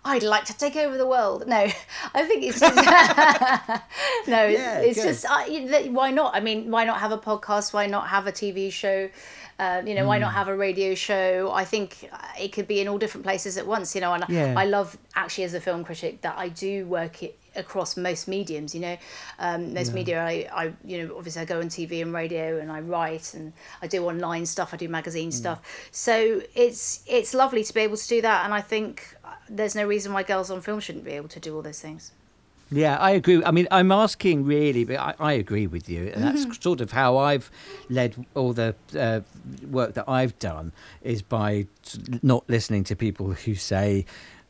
I'd 0.06 0.24
like 0.24 0.46
to 0.46 0.58
take 0.58 0.78
over 0.78 0.98
the 0.98 1.06
world. 1.06 1.46
No, 1.48 1.58
I 2.14 2.24
think 2.24 2.44
it's 2.44 2.60
just 2.60 2.76
no. 4.28 4.46
Yeah, 4.48 4.80
it's 4.80 5.02
just 5.02 5.26
I, 5.30 5.88
why 5.90 6.12
not? 6.12 6.36
I 6.36 6.40
mean, 6.40 6.72
why 6.72 6.86
not 6.86 7.00
have 7.00 7.12
a 7.12 7.18
podcast? 7.18 7.74
Why 7.74 7.88
not 7.88 8.08
have 8.08 8.28
a 8.28 8.32
TV 8.32 8.72
show? 8.72 9.10
Um, 9.60 9.86
you 9.88 9.94
know, 9.94 10.06
why 10.08 10.18
Hmm. 10.18 10.22
not 10.22 10.34
have 10.34 10.48
a 10.48 10.56
radio 10.56 10.96
show? 10.96 11.52
I 11.54 11.66
think 11.66 12.10
uh, 12.12 12.18
it 12.40 12.54
could 12.54 12.68
be 12.68 12.80
in 12.80 12.88
all 12.88 12.98
different 12.98 13.26
places 13.26 13.58
at 13.58 13.68
once. 13.68 13.94
You 13.94 14.02
know, 14.02 14.14
and 14.14 14.24
Yeah. 14.30 14.54
I 14.58 14.66
love 14.66 14.98
actually 15.16 15.44
as 15.44 15.54
a 15.54 15.60
film 15.60 15.84
critic 15.84 16.22
that 16.22 16.36
I 16.38 16.48
do 16.50 16.86
work 16.86 17.22
it 17.24 17.38
across 17.56 17.98
most 17.98 18.28
mediums. 18.28 18.74
You 18.74 18.82
know, 18.82 18.98
um, 19.38 19.74
most 19.74 19.94
media. 19.94 20.24
I, 20.24 20.48
I, 20.54 20.74
you 20.86 21.06
know, 21.06 21.18
obviously 21.18 21.42
I 21.42 21.46
go 21.46 21.60
on 21.60 21.68
TV 21.68 22.02
and 22.02 22.14
radio, 22.14 22.60
and 22.60 22.72
I 22.72 22.80
write, 22.80 23.34
and 23.34 23.52
I 23.82 23.88
do 23.88 24.06
online 24.06 24.46
stuff. 24.46 24.74
I 24.74 24.78
do 24.78 24.88
magazine 24.88 25.32
stuff. 25.32 25.60
So 25.92 26.42
it's 26.56 27.04
it's 27.06 27.34
lovely 27.34 27.64
to 27.66 27.74
be 27.74 27.82
able 27.82 27.98
to 27.98 28.08
do 28.08 28.22
that, 28.22 28.46
and 28.46 28.54
I 28.54 28.62
think 28.62 29.16
uh, 29.26 29.34
there's 29.50 29.76
no 29.76 29.86
reason 29.86 30.14
why 30.14 30.24
girls 30.24 30.50
on 30.50 30.62
film 30.62 30.80
shouldn't 30.80 31.04
be 31.04 31.12
able 31.12 31.30
to 31.30 31.40
do 31.40 31.54
all 31.56 31.62
those 31.62 31.82
things. 31.82 32.12
Yeah, 32.72 32.98
I 32.98 33.12
agree. 33.12 33.44
I 33.44 33.52
mean, 33.52 33.68
I'm 33.72 33.92
asking 33.92 34.46
really, 34.46 34.84
but 34.84 34.98
I, 34.98 35.16
I 35.20 35.34
agree 35.34 35.66
with 35.68 35.90
you, 35.90 36.12
and 36.14 36.24
that's 36.24 36.62
sort 36.62 36.82
of 36.82 36.92
how 36.92 37.18
I've 37.18 37.50
led 37.90 38.26
all 38.36 38.54
the 38.54 38.76
uh, 38.98 39.22
work 39.70 39.94
that 39.96 40.08
I've 40.08 40.38
done 40.40 40.72
is 41.02 41.22
by 41.24 41.66
not 42.22 42.44
listening 42.48 42.84
to 42.86 42.96
people 42.96 43.32
who 43.34 43.56
say, 43.56 44.06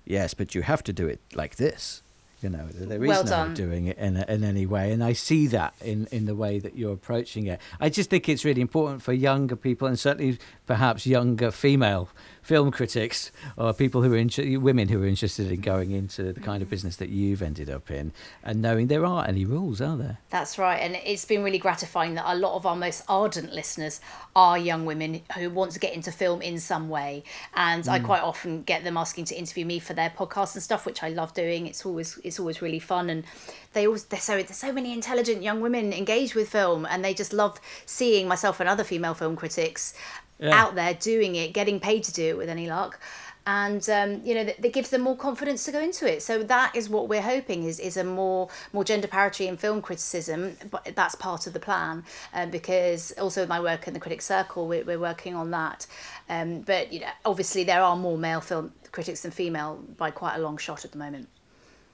"Yes, 0.05 0.33
but 0.33 0.53
you 0.53 0.63
have 0.63 0.83
to 0.83 0.93
do 0.93 1.07
it 1.07 1.19
like 1.33 1.55
this." 1.55 2.03
You 2.41 2.49
know, 2.49 2.67
there 2.71 3.03
is 3.03 3.07
Well 3.09 3.23
no 3.25 3.29
done. 3.29 3.53
doing 3.53 3.87
it 3.87 3.97
in, 3.97 4.15
in 4.15 4.45
any 4.45 4.65
way, 4.65 4.91
and 4.93 5.03
I 5.03 5.11
see 5.11 5.47
that 5.47 5.73
in, 5.81 6.07
in 6.09 6.25
the 6.25 6.35
way 6.35 6.57
that 6.59 6.73
you're 6.77 6.93
approaching 6.93 7.47
it. 7.47 7.59
I 7.81 7.89
just 7.89 8.09
think 8.09 8.29
it's 8.29 8.45
really 8.45 8.61
important 8.61 9.01
for 9.01 9.11
younger 9.11 9.57
people, 9.57 9.87
and 9.89 9.99
certainly 9.99 10.39
perhaps 10.65 11.05
younger 11.05 11.51
female 11.51 12.07
film 12.49 12.71
critics 12.71 13.31
or 13.57 13.71
people 13.73 14.01
who 14.01 14.11
are 14.11 14.17
inter- 14.17 14.57
women 14.57 14.87
who 14.87 15.03
are 15.03 15.05
interested 15.05 15.51
in 15.51 15.61
going 15.61 15.91
into 15.91 16.33
the 16.33 16.39
kind 16.39 16.63
of 16.63 16.67
mm. 16.67 16.71
business 16.71 16.95
that 16.95 17.09
you've 17.09 17.43
ended 17.43 17.69
up 17.69 17.91
in, 17.91 18.11
and 18.43 18.59
knowing 18.59 18.87
there 18.87 19.05
aren't 19.05 19.29
any 19.29 19.45
rules, 19.45 19.79
are 19.79 19.95
there? 19.95 20.17
That's 20.31 20.57
right, 20.57 20.77
and 20.77 20.95
it's 21.05 21.25
been 21.25 21.43
really 21.43 21.59
gratifying 21.59 22.15
that 22.15 22.25
a 22.25 22.33
lot 22.33 22.55
of 22.55 22.65
our 22.65 22.75
most 22.75 23.03
ardent 23.07 23.53
listeners 23.53 24.01
are 24.35 24.57
young 24.57 24.83
women 24.85 25.21
who 25.37 25.51
want 25.51 25.73
to 25.73 25.79
get 25.79 25.93
into 25.93 26.11
film 26.11 26.41
in 26.41 26.59
some 26.59 26.89
way, 26.89 27.23
and 27.53 27.87
I 27.87 27.99
mm. 27.99 28.05
quite 28.05 28.23
often 28.23 28.63
get 28.63 28.83
them 28.83 28.97
asking 28.97 29.25
to 29.25 29.37
interview 29.37 29.67
me 29.67 29.77
for 29.77 29.93
their 29.93 30.09
podcasts 30.09 30.55
and 30.55 30.63
stuff, 30.63 30.87
which 30.87 31.03
I 31.03 31.09
love 31.09 31.35
doing. 31.35 31.67
It's 31.67 31.85
always 31.85 32.17
it's 32.23 32.39
always 32.39 32.63
really 32.63 32.79
fun, 32.79 33.11
and 33.11 33.25
they 33.73 33.85
always 33.85 34.05
there's 34.05 34.23
so 34.23 34.37
there's 34.37 34.57
so 34.57 34.71
many 34.71 34.91
intelligent 34.91 35.43
young 35.43 35.61
women 35.61 35.93
engaged 35.93 36.33
with 36.33 36.49
film, 36.49 36.87
and 36.89 37.05
they 37.05 37.13
just 37.13 37.31
love 37.31 37.61
seeing 37.85 38.27
myself 38.27 38.59
and 38.59 38.67
other 38.67 38.83
female 38.83 39.13
film 39.13 39.35
critics 39.35 39.93
Yeah. 40.39 40.55
out 40.55 40.75
there 40.75 40.93
doing 40.93 41.35
it, 41.35 41.53
getting 41.53 41.79
paid 41.79 42.03
to 42.05 42.13
do 42.13 42.29
it 42.29 42.37
with 42.37 42.49
any 42.49 42.67
luck. 42.67 42.99
and 43.45 43.89
um, 43.89 44.21
you 44.23 44.35
know 44.35 44.43
that, 44.43 44.73
gives 44.73 44.89
them 44.91 45.01
more 45.01 45.17
confidence 45.17 45.63
to 45.65 45.71
go 45.71 45.79
into 45.79 46.11
it. 46.11 46.21
So 46.21 46.43
that 46.43 46.75
is 46.75 46.87
what 46.87 47.09
we're 47.09 47.21
hoping 47.21 47.63
is 47.63 47.79
is 47.79 47.97
a 47.97 48.03
more 48.03 48.49
more 48.73 48.83
gender 48.83 49.07
parity 49.07 49.47
in 49.47 49.57
film 49.57 49.81
criticism. 49.81 50.55
But 50.69 50.91
that's 50.95 51.15
part 51.15 51.47
of 51.47 51.53
the 51.53 51.59
plan 51.59 52.03
um, 52.33 52.51
because 52.51 53.11
also 53.13 53.47
my 53.47 53.59
work 53.59 53.87
in 53.87 53.93
the 53.93 53.99
Critics 53.99 54.25
Circle, 54.25 54.67
we're, 54.67 54.83
we're 54.83 54.99
working 54.99 55.35
on 55.35 55.51
that. 55.51 55.87
Um, 56.29 56.61
but 56.61 56.93
you 56.93 56.99
know, 56.99 57.09
obviously 57.25 57.63
there 57.63 57.81
are 57.81 57.95
more 57.95 58.17
male 58.17 58.41
film 58.41 58.71
critics 58.91 59.21
than 59.21 59.31
female 59.31 59.83
by 59.97 60.11
quite 60.11 60.35
a 60.35 60.39
long 60.39 60.57
shot 60.57 60.85
at 60.85 60.91
the 60.91 60.97
moment. 60.97 61.27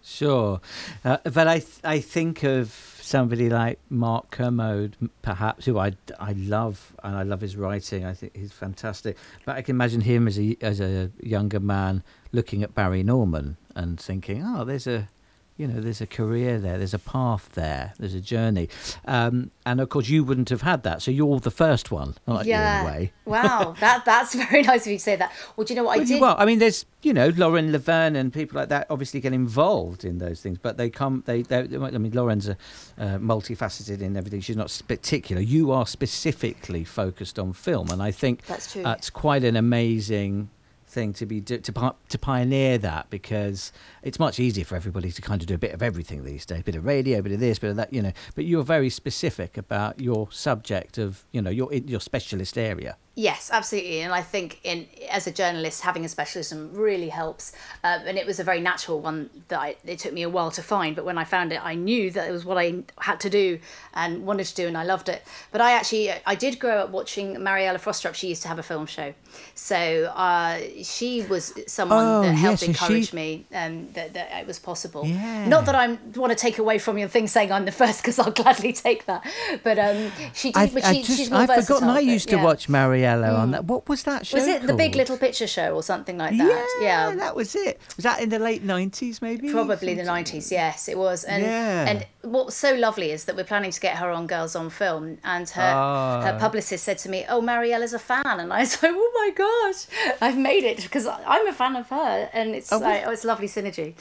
Sure, 0.07 0.61
uh, 1.03 1.17
but 1.23 1.47
I 1.47 1.57
th- 1.59 1.79
I 1.83 1.99
think 1.99 2.43
of 2.43 2.95
somebody 3.01 3.49
like 3.49 3.79
Mark 3.89 4.29
Kermode, 4.29 4.95
perhaps, 5.23 5.65
who 5.65 5.79
I, 5.79 5.93
I 6.19 6.33
love 6.33 6.95
and 7.03 7.15
I 7.15 7.23
love 7.23 7.41
his 7.41 7.57
writing. 7.57 8.05
I 8.05 8.13
think 8.13 8.35
he's 8.35 8.51
fantastic. 8.51 9.17
But 9.45 9.55
I 9.55 9.63
can 9.63 9.75
imagine 9.75 10.01
him 10.01 10.27
as 10.27 10.37
a 10.39 10.55
as 10.61 10.79
a 10.79 11.09
younger 11.21 11.59
man 11.59 12.03
looking 12.31 12.61
at 12.61 12.75
Barry 12.75 13.01
Norman 13.01 13.57
and 13.75 13.99
thinking, 13.99 14.43
oh, 14.45 14.63
there's 14.63 14.85
a 14.85 15.09
you 15.57 15.67
know, 15.67 15.79
there's 15.79 16.01
a 16.01 16.07
career 16.07 16.59
there, 16.59 16.77
there's 16.77 16.93
a 16.93 16.99
path 16.99 17.49
there, 17.53 17.93
there's 17.97 18.13
a 18.13 18.19
journey. 18.19 18.67
Um, 19.05 19.51
and 19.65 19.79
of 19.79 19.87
course, 19.87 20.09
you 20.09 20.23
wouldn't 20.23 20.49
have 20.49 20.61
had 20.61 20.83
that. 20.83 21.01
So 21.01 21.11
you're 21.11 21.39
the 21.39 21.51
first 21.51 21.91
one, 21.91 22.15
aren't 22.27 22.45
yeah. 22.45 22.81
you, 22.81 22.87
in 22.87 22.93
a 22.93 22.97
way? 22.97 23.13
wow, 23.23 23.75
that, 23.79 24.03
that's 24.03 24.35
very 24.49 24.63
nice 24.63 24.85
of 24.85 24.91
you 24.91 24.97
to 24.97 25.03
say 25.03 25.15
that. 25.15 25.31
Well, 25.55 25.65
do 25.65 25.73
you 25.73 25.77
know 25.77 25.85
what 25.85 25.97
well, 25.97 26.05
I 26.05 26.09
did? 26.09 26.21
Well, 26.21 26.35
I 26.37 26.45
mean, 26.45 26.59
there's, 26.59 26.85
you 27.03 27.13
know, 27.13 27.29
Lauren 27.29 27.71
Laverne 27.71 28.17
and 28.17 28.33
people 28.33 28.59
like 28.59 28.69
that 28.69 28.87
obviously 28.89 29.21
get 29.21 29.31
involved 29.31 30.03
in 30.03 30.17
those 30.17 30.41
things, 30.41 30.57
but 30.57 30.75
they 30.75 30.89
come, 30.89 31.23
they, 31.25 31.43
they 31.43 31.59
I 31.59 31.97
mean, 31.97 32.11
Lauren's 32.11 32.49
a, 32.49 32.57
uh, 32.97 33.17
multifaceted 33.17 34.01
in 34.01 34.17
everything. 34.17 34.41
She's 34.41 34.57
not 34.57 34.81
particular. 34.89 35.41
You 35.41 35.71
are 35.71 35.87
specifically 35.87 36.83
focused 36.83 37.39
on 37.39 37.53
film. 37.53 37.89
And 37.91 38.03
I 38.03 38.11
think 38.11 38.45
that's, 38.45 38.73
true. 38.73 38.83
that's 38.83 39.09
quite 39.09 39.45
an 39.45 39.55
amazing 39.55 40.49
thing 40.95 41.13
to 41.13 41.25
be 41.27 41.41
to 41.41 41.59
to 41.59 42.17
pioneer 42.17 42.79
that 42.79 43.09
because 43.11 43.71
it's 44.01 44.17
much 44.17 44.39
easier 44.39 44.65
for 44.65 44.75
everybody 44.75 45.11
to 45.11 45.21
kind 45.21 45.41
of 45.41 45.47
do 45.47 45.53
a 45.53 45.57
bit 45.59 45.73
of 45.73 45.83
everything 45.83 46.23
these 46.23 46.45
days, 46.45 46.61
a 46.61 46.63
bit 46.63 46.75
of 46.75 46.85
radio, 46.85 47.19
a 47.19 47.21
bit 47.21 47.33
of 47.33 47.39
this, 47.39 47.57
a 47.59 47.61
bit 47.61 47.69
of 47.71 47.75
that, 47.75 47.93
you 47.93 48.01
know. 48.01 48.13
But 48.33 48.45
you're 48.45 48.63
very 48.63 48.89
specific 48.89 49.57
about 49.57 49.99
your 49.99 50.31
subject 50.31 50.97
of 50.97 51.25
you 51.31 51.41
know 51.41 51.51
your 51.51 51.71
your 51.71 51.99
specialist 51.99 52.57
area. 52.57 52.97
Yes, 53.17 53.49
absolutely, 53.53 54.01
and 54.01 54.13
I 54.13 54.21
think 54.21 54.59
in 54.65 54.87
as 55.09 55.25
a 55.25 55.31
journalist, 55.31 55.81
having 55.81 56.03
a 56.03 56.09
specialism 56.09 56.73
really 56.73 57.07
helps. 57.07 57.53
Um, 57.81 58.01
and 58.05 58.17
it 58.17 58.25
was 58.25 58.41
a 58.41 58.43
very 58.43 58.59
natural 58.59 58.99
one 58.99 59.29
that 59.47 59.57
I, 59.57 59.77
it 59.85 59.99
took 59.99 60.11
me 60.11 60.23
a 60.23 60.29
while 60.29 60.51
to 60.51 60.61
find, 60.61 60.97
but 60.97 61.05
when 61.05 61.17
I 61.17 61.23
found 61.23 61.53
it, 61.53 61.63
I 61.63 61.75
knew 61.75 62.11
that 62.11 62.27
it 62.27 62.31
was 62.33 62.43
what 62.43 62.57
I 62.57 62.83
had 62.99 63.21
to 63.21 63.29
do 63.29 63.59
and 63.93 64.25
wanted 64.25 64.47
to 64.47 64.55
do, 64.55 64.67
and 64.67 64.77
I 64.77 64.83
loved 64.83 65.07
it. 65.07 65.23
But 65.53 65.61
I 65.61 65.71
actually, 65.71 66.11
I 66.25 66.35
did 66.35 66.59
grow 66.59 66.79
up 66.79 66.89
watching 66.89 67.41
Mariella 67.41 67.79
Frostrup. 67.79 68.15
She 68.15 68.27
used 68.27 68.41
to 68.41 68.49
have 68.49 68.59
a 68.59 68.63
film 68.63 68.85
show, 68.85 69.13
so 69.53 70.11
uh, 70.13 70.59
she 70.83 71.21
was 71.21 71.53
someone 71.67 72.05
oh, 72.05 72.21
that 72.23 72.33
helped 72.33 72.63
yes, 72.63 72.67
encourage 72.67 73.11
she... 73.11 73.15
me 73.15 73.45
um, 73.53 73.93
that, 73.93 74.13
that 74.13 74.41
it 74.41 74.45
was 74.45 74.59
possible. 74.59 75.05
Yeah. 75.05 75.47
Not 75.47 75.65
that 75.67 75.75
I 75.75 75.97
want 76.17 76.31
to 76.31 76.35
take 76.35 76.57
away 76.57 76.79
from 76.79 76.97
your 76.97 77.07
thing 77.07 77.27
saying 77.27 77.49
I'm 77.49 77.63
the 77.63 77.71
first, 77.71 78.01
because 78.01 78.19
I'll 78.19 78.31
gladly 78.31 78.73
take 78.73 79.05
that. 79.05 79.25
But 79.63 79.79
um, 79.79 80.11
she 80.33 80.51
did. 80.51 80.57
I, 80.57 80.67
but 80.67 80.83
she, 80.83 80.89
I 80.89 80.93
just, 81.01 81.17
she's 81.17 81.31
more 81.31 81.39
I've 81.39 81.65
forgotten. 81.65 81.87
I 81.87 81.99
used 81.99 82.27
to 82.27 82.35
watch 82.35 82.67
Mariella 82.67 83.04
mm. 83.13 83.39
on 83.39 83.51
that. 83.51 83.65
What 83.65 83.87
was 83.87 84.03
that 84.03 84.25
show? 84.27 84.37
Was 84.37 84.47
it 84.47 84.59
called? 84.59 84.69
the 84.69 84.73
Big 84.73 84.95
Little 84.95 85.17
Picture 85.17 85.47
Show 85.47 85.73
or 85.75 85.83
something 85.83 86.17
like 86.17 86.37
that? 86.37 86.77
Yeah, 86.81 87.09
yeah, 87.09 87.15
that 87.15 87.35
was 87.35 87.55
it. 87.55 87.79
Was 87.95 88.03
that 88.03 88.21
in 88.21 88.29
the 88.29 88.39
late 88.39 88.63
nineties, 88.63 89.21
maybe? 89.21 89.51
Probably 89.51 89.93
the 89.93 90.03
nineties. 90.03 90.51
Yes, 90.51 90.87
it 90.87 90.97
was. 90.97 91.23
And 91.23 91.43
yeah. 91.43 91.85
and 91.87 92.05
what's 92.21 92.55
so 92.55 92.75
lovely 92.75 93.11
is 93.11 93.25
that 93.25 93.35
we're 93.35 93.43
planning 93.43 93.71
to 93.71 93.79
get 93.79 93.97
her 93.97 94.09
on 94.09 94.27
Girls 94.27 94.55
on 94.55 94.69
Film, 94.69 95.17
and 95.23 95.49
her 95.49 95.73
oh. 95.75 96.21
her 96.21 96.37
publicist 96.39 96.83
said 96.83 96.97
to 96.99 97.09
me, 97.09 97.25
"Oh, 97.29 97.41
Mariella's 97.41 97.93
a 97.93 97.99
fan," 97.99 98.23
and 98.25 98.51
I 98.51 98.59
was 98.61 98.73
like, 98.83 98.91
"Oh 98.93 99.11
my 99.15 99.31
gosh, 99.35 99.87
I've 100.21 100.37
made 100.37 100.63
it 100.63 100.81
because 100.83 101.07
I'm 101.07 101.47
a 101.47 101.53
fan 101.53 101.75
of 101.75 101.89
her," 101.89 102.29
and 102.33 102.55
it's 102.55 102.71
oh, 102.71 102.77
like, 102.77 103.03
oh, 103.05 103.11
it's 103.11 103.23
lovely 103.23 103.47
synergy. 103.47 103.93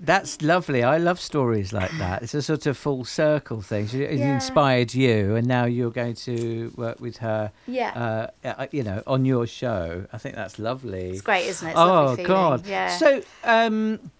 That's 0.00 0.40
lovely. 0.42 0.82
I 0.82 0.98
love 0.98 1.20
stories 1.20 1.72
like 1.72 1.90
that. 1.98 2.22
It's 2.22 2.34
a 2.34 2.42
sort 2.42 2.66
of 2.66 2.76
full 2.76 3.04
circle 3.04 3.62
thing. 3.62 3.88
She 3.88 4.00
yeah. 4.00 4.34
inspired 4.34 4.94
you, 4.94 5.34
and 5.34 5.46
now 5.46 5.64
you're 5.64 5.90
going 5.90 6.14
to 6.14 6.72
work 6.76 7.00
with 7.00 7.18
her. 7.18 7.52
Yeah. 7.66 7.90
Uh, 7.90 8.30
you 8.70 8.82
know, 8.82 9.02
on 9.06 9.24
your 9.24 9.46
show. 9.46 10.06
I 10.12 10.18
think 10.18 10.34
that's 10.34 10.58
lovely. 10.58 11.10
It's 11.10 11.20
great, 11.20 11.46
isn't 11.46 11.68
it? 11.68 11.70
It's 11.72 11.78
oh 11.78 12.16
God. 12.24 12.66
Yeah. 12.66 12.96
So 12.96 13.22
um, 13.44 14.10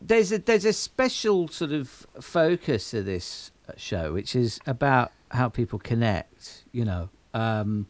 there's 0.00 0.32
a 0.32 0.38
there's 0.38 0.64
a 0.64 0.72
special 0.72 1.48
sort 1.48 1.72
of 1.72 2.06
focus 2.20 2.90
to 2.90 3.02
this 3.02 3.50
show, 3.76 4.12
which 4.12 4.34
is 4.34 4.60
about 4.66 5.12
how 5.30 5.48
people 5.48 5.78
connect. 5.78 6.64
You 6.72 6.84
know, 6.84 7.08
um, 7.34 7.86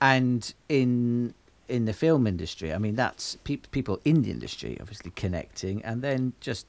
and 0.00 0.52
in 0.68 1.34
in 1.68 1.84
the 1.84 1.92
film 1.92 2.26
industry, 2.26 2.72
I 2.72 2.78
mean, 2.78 2.94
that's 2.94 3.36
pe- 3.44 3.56
people 3.56 4.00
in 4.04 4.22
the 4.22 4.30
industry 4.30 4.76
obviously 4.80 5.12
connecting, 5.14 5.82
and 5.84 6.02
then 6.02 6.32
just 6.40 6.66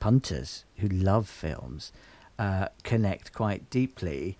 punters 0.00 0.64
who 0.78 0.88
love 0.88 1.28
films 1.28 1.92
uh, 2.38 2.68
connect 2.82 3.32
quite 3.32 3.70
deeply. 3.70 4.36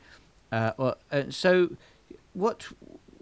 Uh, 0.51 0.73
or, 0.77 0.97
uh, 1.11 1.23
so, 1.31 1.71
what 2.33 2.69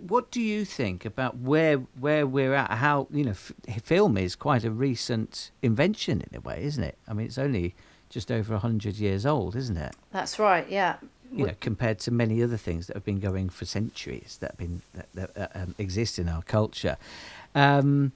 what 0.09 0.31
do 0.31 0.41
you 0.41 0.65
think 0.65 1.05
about 1.05 1.39
where 1.39 1.79
where 1.99 2.27
we're 2.27 2.55
at? 2.55 2.71
How 2.73 3.07
you 3.11 3.25
know, 3.25 3.31
f- 3.31 3.53
film 3.83 4.17
is 4.17 4.35
quite 4.35 4.65
a 4.65 4.71
recent 4.71 5.51
invention 5.63 6.23
in 6.31 6.37
a 6.37 6.41
way, 6.41 6.63
isn't 6.65 6.83
it? 6.83 6.99
I 7.07 7.13
mean, 7.13 7.27
it's 7.27 7.39
only 7.39 7.75
just 8.09 8.31
over 8.31 8.57
hundred 8.59 8.97
years 8.97 9.25
old, 9.25 9.57
isn't 9.57 9.77
it? 9.77 9.95
That's 10.11 10.39
right. 10.39 10.69
Yeah. 10.69 10.97
You 11.35 11.47
know, 11.47 11.55
compared 11.61 11.99
to 12.01 12.11
many 12.11 12.43
other 12.43 12.59
things 12.59 12.89
that 12.89 12.97
have 12.97 13.07
been 13.07 13.21
going 13.21 13.49
for 13.49 13.65
centuries 13.65 14.37
that 14.43 14.51
have 14.51 14.59
been 14.59 14.83
that, 14.93 15.35
that 15.35 15.51
um, 15.55 15.75
exist 15.79 16.19
in 16.19 16.29
our 16.29 16.43
culture, 16.43 16.99
um, 17.55 18.13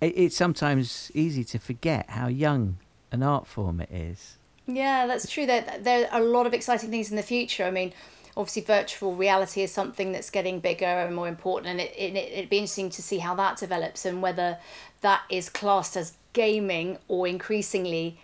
it, 0.00 0.16
it's 0.16 0.36
sometimes 0.36 1.10
easy 1.14 1.44
to 1.44 1.58
forget 1.58 2.08
how 2.08 2.28
young 2.28 2.78
an 3.12 3.22
art 3.22 3.46
form 3.46 3.80
it 3.80 3.90
is. 3.90 4.38
Yeah, 4.66 5.06
that's 5.06 5.30
true. 5.30 5.44
There, 5.44 5.64
there 5.80 6.08
are 6.10 6.20
a 6.20 6.24
lot 6.24 6.46
of 6.46 6.54
exciting 6.54 6.90
things 6.90 7.10
in 7.10 7.16
the 7.16 7.22
future. 7.22 7.64
I 7.64 7.70
mean, 7.70 7.92
obviously 8.36 8.62
virtual 8.62 9.14
reality 9.14 9.62
is 9.62 9.72
something 9.72 10.12
that's 10.12 10.30
getting 10.30 10.60
bigger 10.60 10.84
and 10.84 11.14
more 11.14 11.28
important 11.28 11.68
and 11.68 11.80
it, 11.80 11.92
it, 11.96 12.14
it'd 12.16 12.50
be 12.50 12.58
interesting 12.58 12.90
to 12.90 13.02
see 13.02 13.18
how 13.18 13.34
that 13.34 13.56
develops 13.56 14.04
and 14.04 14.20
whether 14.20 14.58
that 15.00 15.22
is 15.30 15.48
classed 15.48 15.96
as 15.96 16.14
gaming 16.32 16.98
or 17.08 17.26
increasingly 17.26 18.18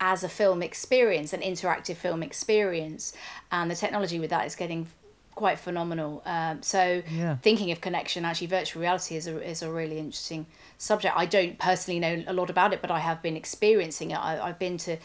as 0.00 0.22
a 0.22 0.28
film 0.28 0.62
experience 0.62 1.32
an 1.32 1.40
interactive 1.40 1.96
film 1.96 2.22
experience. 2.22 3.12
And 3.50 3.70
the 3.70 3.74
technology 3.74 4.18
with 4.20 4.30
that 4.30 4.46
is 4.46 4.54
getting 4.54 4.86
quite 5.34 5.58
phenomenal. 5.58 6.22
Um, 6.24 6.62
so 6.62 7.02
yeah. 7.10 7.36
thinking 7.36 7.70
of 7.70 7.80
connection 7.80 8.24
actually 8.24 8.48
virtual 8.48 8.82
reality 8.82 9.16
is 9.16 9.26
a, 9.26 9.40
is 9.48 9.62
a 9.62 9.70
really 9.70 9.98
interesting 9.98 10.46
subject. 10.78 11.14
I 11.16 11.26
don't 11.26 11.58
personally 11.58 12.00
know 12.00 12.24
a 12.26 12.32
lot 12.32 12.50
about 12.50 12.72
it 12.72 12.80
but 12.80 12.90
i 12.90 12.98
have 12.98 13.22
been 13.22 13.36
experiencing 13.36 14.10
it. 14.10 14.16
I, 14.16 14.40
i've 14.40 14.58
been 14.58 14.78
to 14.78 14.96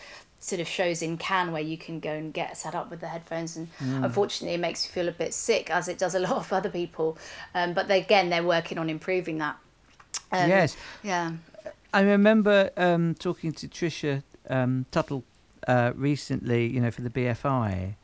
sort 0.43 0.60
of 0.60 0.67
shows 0.67 1.01
in 1.01 1.17
Cannes 1.17 1.51
where 1.51 1.62
you 1.62 1.77
can 1.77 1.99
go 1.99 2.12
and 2.12 2.34
get 2.34 2.58
set 2.58 2.75
up 2.75 2.89
with 2.89 2.99
the 2.99 3.08
headphones 3.08 3.56
and 3.56 3.69
mm. 3.79 4.03
unfortunately 4.03 4.56
it 4.56 4.60
makes 4.60 4.86
you 4.86 4.91
feel 4.91 5.08
a 5.08 5.12
bit 5.12 5.34
sick 5.34 5.69
as 5.69 5.88
it 5.88 5.97
does 5.97 6.15
a 6.15 6.19
lot 6.27 6.34
of 6.34 6.51
other 6.51 6.69
people. 6.69 7.17
Um, 7.56 7.73
but 7.73 7.88
they, 7.88 8.01
again 8.01 8.29
they're 8.29 8.43
working 8.43 8.77
on 8.77 8.89
improving 8.89 9.38
that. 9.38 9.58
Um, 10.32 10.49
yes. 10.49 10.75
yeah. 11.01 11.32
I 11.93 12.01
remember 12.01 12.71
um, 12.75 13.15
talking 13.15 13.53
to 13.53 13.67
Tricia 13.67 14.23
um, 14.49 14.86
Tuttle 14.91 15.23
uh, 15.67 15.93
recently 15.95 16.67
you 16.67 16.82
know 16.82 16.91
for 16.91 17.01
the 17.01 17.10
BFI 17.10 17.95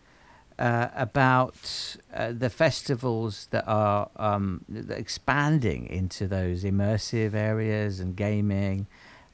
uh, 0.57 0.87
about 0.95 1.97
uh, 2.13 2.31
the 2.31 2.49
festivals 2.49 3.47
that 3.51 3.67
are 3.67 4.09
um, 4.15 4.63
expanding 4.89 5.87
into 5.87 6.27
those 6.27 6.63
immersive 6.63 7.33
areas 7.33 7.99
and 7.99 8.15
gaming 8.15 8.87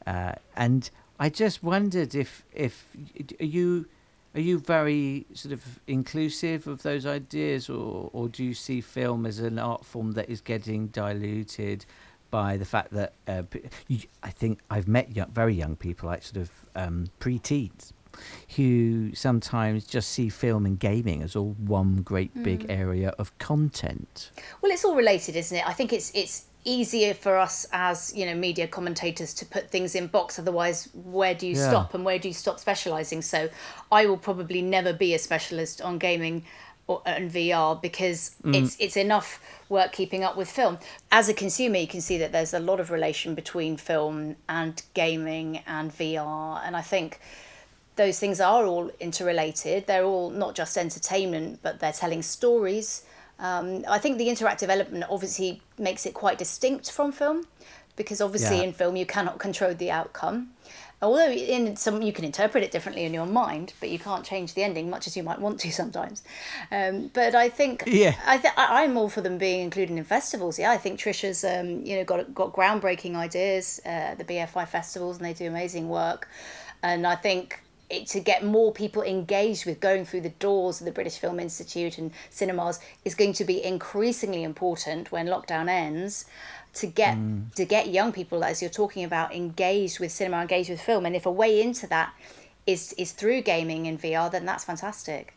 uh, 0.07 0.33
and 0.55 0.89
I 1.19 1.30
just 1.30 1.63
wondered 1.63 2.15
if 2.15 2.43
if 2.54 2.88
are 3.39 3.45
you 3.45 3.86
are 4.34 4.41
you 4.41 4.60
very 4.60 5.25
sort 5.34 5.54
of 5.54 5.80
inclusive 5.88 6.67
of 6.67 6.84
those 6.84 7.06
ideas, 7.06 7.69
or 7.69 8.10
or 8.13 8.28
do 8.28 8.43
you 8.43 8.54
see 8.54 8.82
film 8.82 9.25
as 9.25 9.39
an 9.39 9.58
art 9.58 9.86
form 9.86 10.12
that 10.13 10.30
is 10.30 10.41
getting 10.41 10.88
diluted 10.88 11.86
by 12.32 12.58
the 12.58 12.65
fact 12.65 12.91
that 12.91 13.13
uh, 13.28 13.43
you, 13.88 13.99
I 14.23 14.30
think 14.30 14.60
I've 14.69 14.89
met 14.89 15.15
young, 15.15 15.32
very 15.32 15.54
young 15.54 15.78
people, 15.78 16.10
like 16.10 16.23
sort 16.23 16.41
of 16.41 16.51
um, 16.75 17.08
pre-teens, 17.19 17.93
who 18.58 19.13
sometimes 19.13 19.86
just 19.86 20.10
see 20.10 20.28
film 20.28 20.65
and 20.65 20.78
gaming 20.78 21.23
as 21.23 21.36
all 21.38 21.56
one 21.60 22.01
great 22.01 22.34
big 22.43 22.67
mm. 22.67 22.78
area 22.78 23.13
of 23.17 23.38
content. 23.38 24.32
Well, 24.62 24.71
it's 24.71 24.84
all 24.84 24.95
related, 24.95 25.38
isn't 25.38 25.58
it? 25.58 25.65
I 25.65 25.71
think 25.71 25.93
it's 25.93 26.12
it's 26.13 26.47
easier 26.65 27.13
for 27.13 27.38
us 27.38 27.65
as 27.71 28.12
you 28.15 28.25
know 28.25 28.36
media 28.36 28.67
commentators 28.67 29.34
to 29.36 29.45
put 29.45 29.69
things 29.69 29.95
in 29.95 30.08
box 30.08 30.39
otherwise 30.39 30.89
where 30.93 31.36
do 31.36 31.47
you 31.47 31.56
yeah. 31.56 31.69
stop 31.69 31.93
and 31.93 32.04
where 32.04 32.19
do 32.19 32.28
you 32.28 32.34
stop 32.34 32.60
specializing 32.60 33.21
so 33.21 33.47
i 33.91 34.06
will 34.06 34.17
probably 34.17 34.62
never 34.62 34.91
be 34.91 35.13
a 35.13 35.19
specialist 35.19 35.80
on 35.80 35.99
gaming 35.99 36.43
or, 36.88 37.01
and 37.06 37.32
VR 37.32 37.82
because 37.82 38.36
mm. 38.43 38.56
it's 38.56 38.78
it's 38.80 38.97
enough 38.97 39.41
work 39.69 39.91
keeping 39.91 40.23
up 40.23 40.38
with 40.38 40.49
film. 40.49 40.78
As 41.12 41.30
a 41.30 41.34
consumer, 41.34 41.78
you 41.78 41.88
can 41.88 42.01
see 42.01 42.17
that 42.19 42.32
there's 42.32 42.54
a 42.54 42.60
lot 42.60 42.80
of 42.80 42.91
relation 42.91 43.34
between 43.34 43.78
film 43.78 44.36
and 44.47 44.82
gaming 44.93 45.63
and 45.65 45.91
VR, 45.91 46.62
and 46.63 46.75
I 46.75 46.82
think 46.82 47.19
those 47.95 48.19
things 48.19 48.39
are 48.39 48.65
all 48.65 48.91
interrelated. 48.99 49.88
They're 49.88 50.04
all 50.04 50.30
not 50.30 50.54
just 50.54 50.78
entertainment, 50.78 51.60
but 51.63 51.80
they're 51.80 51.93
telling 51.93 52.21
stories 52.21 53.04
um, 53.39 53.83
I 53.87 53.97
think 53.99 54.17
the 54.17 54.27
interactive 54.27 54.69
element 54.69 55.03
obviously 55.09 55.61
makes 55.77 56.05
it 56.05 56.13
quite 56.13 56.37
distinct 56.37 56.91
from 56.91 57.11
film 57.11 57.45
because 57.95 58.21
obviously 58.21 58.57
Yeah. 58.57 58.63
in 58.63 58.73
film 58.73 58.95
you 58.95 59.05
cannot 59.05 59.39
control 59.39 59.73
the 59.73 59.91
outcome. 59.91 60.51
Although 61.01 61.29
in 61.29 61.75
some 61.75 62.01
you 62.01 62.13
can 62.13 62.23
interpret 62.23 62.63
it 62.63 62.71
differently 62.71 63.03
in 63.03 63.13
your 63.13 63.25
mind, 63.25 63.73
but 63.81 63.89
you 63.89 63.99
can't 63.99 64.25
change 64.25 64.53
the 64.53 64.63
ending, 64.63 64.89
much 64.89 65.07
as 65.07 65.17
you 65.17 65.23
might 65.23 65.39
want 65.39 65.59
to 65.59 65.71
sometimes. 65.71 66.23
Um, 66.71 67.11
but 67.13 67.35
I 67.35 67.49
think 67.49 67.83
Yeah. 67.85 68.15
I 68.25 68.37
th- 68.37 68.53
I'm 68.57 68.97
all 68.97 69.09
for 69.09 69.19
them 69.21 69.37
being 69.37 69.59
included 69.61 69.95
in 69.97 70.03
festivals. 70.05 70.57
Yeah, 70.57 70.71
I 70.71 70.77
think 70.77 70.99
Tricia's 70.99 71.43
um, 71.43 71.85
you 71.85 71.97
know 71.97 72.05
got 72.05 72.33
got 72.33 72.53
groundbreaking 72.53 73.15
ideas 73.15 73.81
uh, 73.85 73.89
at 73.89 74.17
the 74.17 74.23
BFI 74.23 74.67
festivals, 74.69 75.17
and 75.17 75.25
they 75.25 75.33
do 75.33 75.47
amazing 75.47 75.89
work. 75.89 76.29
And 76.81 77.05
I 77.05 77.15
think 77.15 77.61
to 77.89 78.19
get 78.19 78.43
more 78.43 78.71
people 78.71 79.01
engaged 79.03 79.65
with 79.65 79.79
going 79.79 80.05
through 80.05 80.21
the 80.21 80.29
doors 80.29 80.81
of 80.81 80.85
the 80.85 80.91
British 80.91 81.19
Film 81.19 81.39
Institute 81.39 81.97
and 81.97 82.11
cinemas 82.29 82.79
is 83.03 83.13
going 83.13 83.33
to 83.33 83.45
be 83.45 83.63
increasingly 83.63 84.43
important 84.43 85.11
when 85.11 85.27
lockdown 85.27 85.69
ends. 85.69 86.25
To 86.75 86.87
get 86.87 87.15
mm. 87.15 87.53
to 87.55 87.63
get 87.63 87.87
young 87.87 88.11
people, 88.11 88.43
as 88.43 88.61
you're 88.61 88.69
talking 88.69 89.05
about, 89.05 89.33
engaged 89.33 90.01
with 90.01 90.11
cinema, 90.11 90.41
engaged 90.41 90.69
with 90.69 90.81
film, 90.81 91.05
and 91.05 91.15
if 91.15 91.25
a 91.25 91.31
way 91.31 91.61
into 91.61 91.87
that 91.87 92.13
is 92.67 92.93
is 92.97 93.13
through 93.13 93.43
gaming 93.43 93.87
and 93.87 94.01
VR, 94.01 94.29
then 94.29 94.45
that's 94.45 94.65
fantastic. 94.65 95.33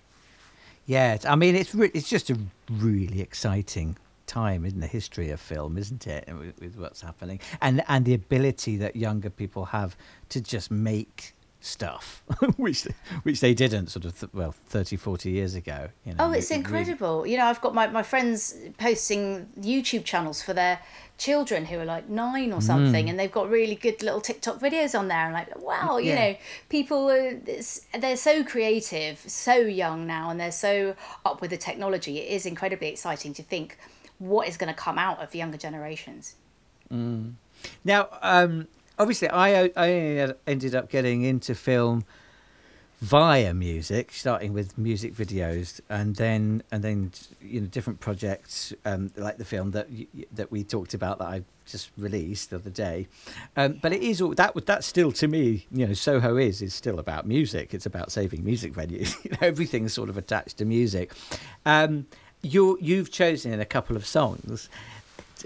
Yeah, 0.87 1.19
I 1.25 1.37
mean, 1.37 1.55
it's 1.55 1.75
re- 1.77 1.93
it's 1.95 2.09
just 2.09 2.31
a 2.31 2.39
really 2.69 3.21
exciting 3.21 3.97
time 4.27 4.65
in 4.65 4.81
the 4.81 4.89
history 4.89 5.31
of 5.31 5.39
film, 5.39 5.79
isn't 5.79 6.09
it? 6.09 6.27
With, 6.27 6.61
with 6.61 6.77
what's 6.77 7.03
happening, 7.03 7.39
and 7.61 7.85
and 7.87 8.05
the 8.05 8.15
ability 8.15 8.77
that 8.79 8.97
younger 8.97 9.31
people 9.31 9.67
have 9.67 9.97
to 10.31 10.41
just 10.41 10.73
make 10.73 11.35
stuff, 11.61 12.23
which 12.57 12.87
which 13.25 13.41
they 13.41 13.53
didn't 13.55 13.89
sort 13.89 14.05
of 14.05 14.19
th- 14.19 14.33
well 14.33 14.55
30, 14.67 14.97
40 14.97 15.31
years 15.31 15.55
ago. 15.55 15.89
You 16.05 16.15
know, 16.15 16.27
Oh, 16.27 16.33
it's 16.33 16.51
you 16.51 16.57
really- 16.57 16.65
incredible. 16.65 17.27
You 17.27 17.37
know, 17.39 17.47
I've 17.47 17.61
got 17.61 17.75
my, 17.75 17.87
my 17.89 18.03
friends 18.03 18.55
posting 18.79 19.49
YouTube 19.61 20.05
channels 20.05 20.41
for 20.43 20.53
their 20.55 20.79
children 21.19 21.65
who 21.65 21.79
are 21.81 21.85
like 21.85 22.09
nine 22.09 22.53
or 22.53 22.61
something, 22.63 23.07
Mm. 23.07 23.11
and 23.11 23.19
they've 23.19 23.33
got 23.33 23.51
really 23.51 23.75
good 23.75 24.03
little 24.05 24.21
TikTok 24.21 24.61
videos 24.61 24.97
on 24.97 25.09
there. 25.09 25.25
And 25.25 25.35
like, 25.35 25.59
wow, 25.61 25.99
you 25.99 26.11
Yeah. 26.13 26.15
know, 26.33 26.37
people 26.69 27.11
are 27.11 27.27
it's- 27.27 27.81
they're 27.99 28.17
so 28.17 28.45
creative, 28.45 29.19
so 29.27 29.57
young 29.57 30.07
now, 30.07 30.31
and 30.31 30.39
they're 30.39 30.53
so 30.53 30.95
up 31.25 31.41
with 31.41 31.51
the 31.51 31.57
technology. 31.57 32.19
It 32.21 32.31
is 32.33 32.47
incredibly 32.47 32.87
exciting 32.89 33.35
to 33.35 33.43
think 33.43 33.79
what 34.19 34.47
is 34.49 34.57
going 34.57 34.73
to 34.73 34.79
come 34.81 34.97
out 34.99 35.21
of 35.21 35.35
younger 35.35 35.57
generations. 35.59 36.37
Now, 37.85 38.09
um, 38.23 38.69
obviously, 38.99 39.31
I 39.31 39.71
I 39.77 40.35
ended 40.47 40.75
up 40.75 40.91
getting 40.91 41.23
into 41.23 41.55
film 41.55 42.05
via 43.01 43.55
music, 43.55 44.13
starting 44.13 44.53
with 44.53 44.77
music 44.77 45.15
videos, 45.15 45.81
and 45.89 46.17
then 46.17 46.63
and 46.71 46.83
then 46.83 47.13
you 47.41 47.61
know 47.61 47.67
different 47.67 48.01
projects 48.01 48.73
um, 48.85 49.11
like 49.17 49.39
the 49.39 49.45
film 49.45 49.71
that 49.73 49.89
that 50.33 50.51
we 50.51 50.65
talked 50.65 50.95
about 50.95 51.19
that 51.19 51.27
I 51.27 51.45
just 51.67 51.91
released 51.97 52.51
the 52.51 52.57
other 52.57 52.71
day. 52.71 53.07
Um, 53.57 53.79
but 53.81 53.93
it 53.93 54.03
is 54.03 54.21
all 54.21 54.35
that 54.35 54.55
that's 54.67 54.87
still 54.87 55.13
to 55.13 55.29
me, 55.29 55.67
you 55.71 55.87
know, 55.87 55.93
Soho 55.93 56.37
is 56.37 56.63
is 56.63 56.75
still 56.75 56.99
about 56.99 57.27
music. 57.27 57.75
It's 57.75 57.87
about 57.87 58.11
saving 58.11 58.45
music 58.45 58.73
venues. 58.73 59.15
everything's 59.43 59.93
sort 59.93 60.09
of 60.09 60.17
attached 60.17 60.59
to 60.59 60.65
music. 60.65 61.13
Um, 61.65 62.07
you 62.43 62.79
you've 62.81 63.11
chosen 63.11 63.61
a 63.61 63.65
couple 63.65 63.97
of 63.97 64.07
songs 64.07 64.69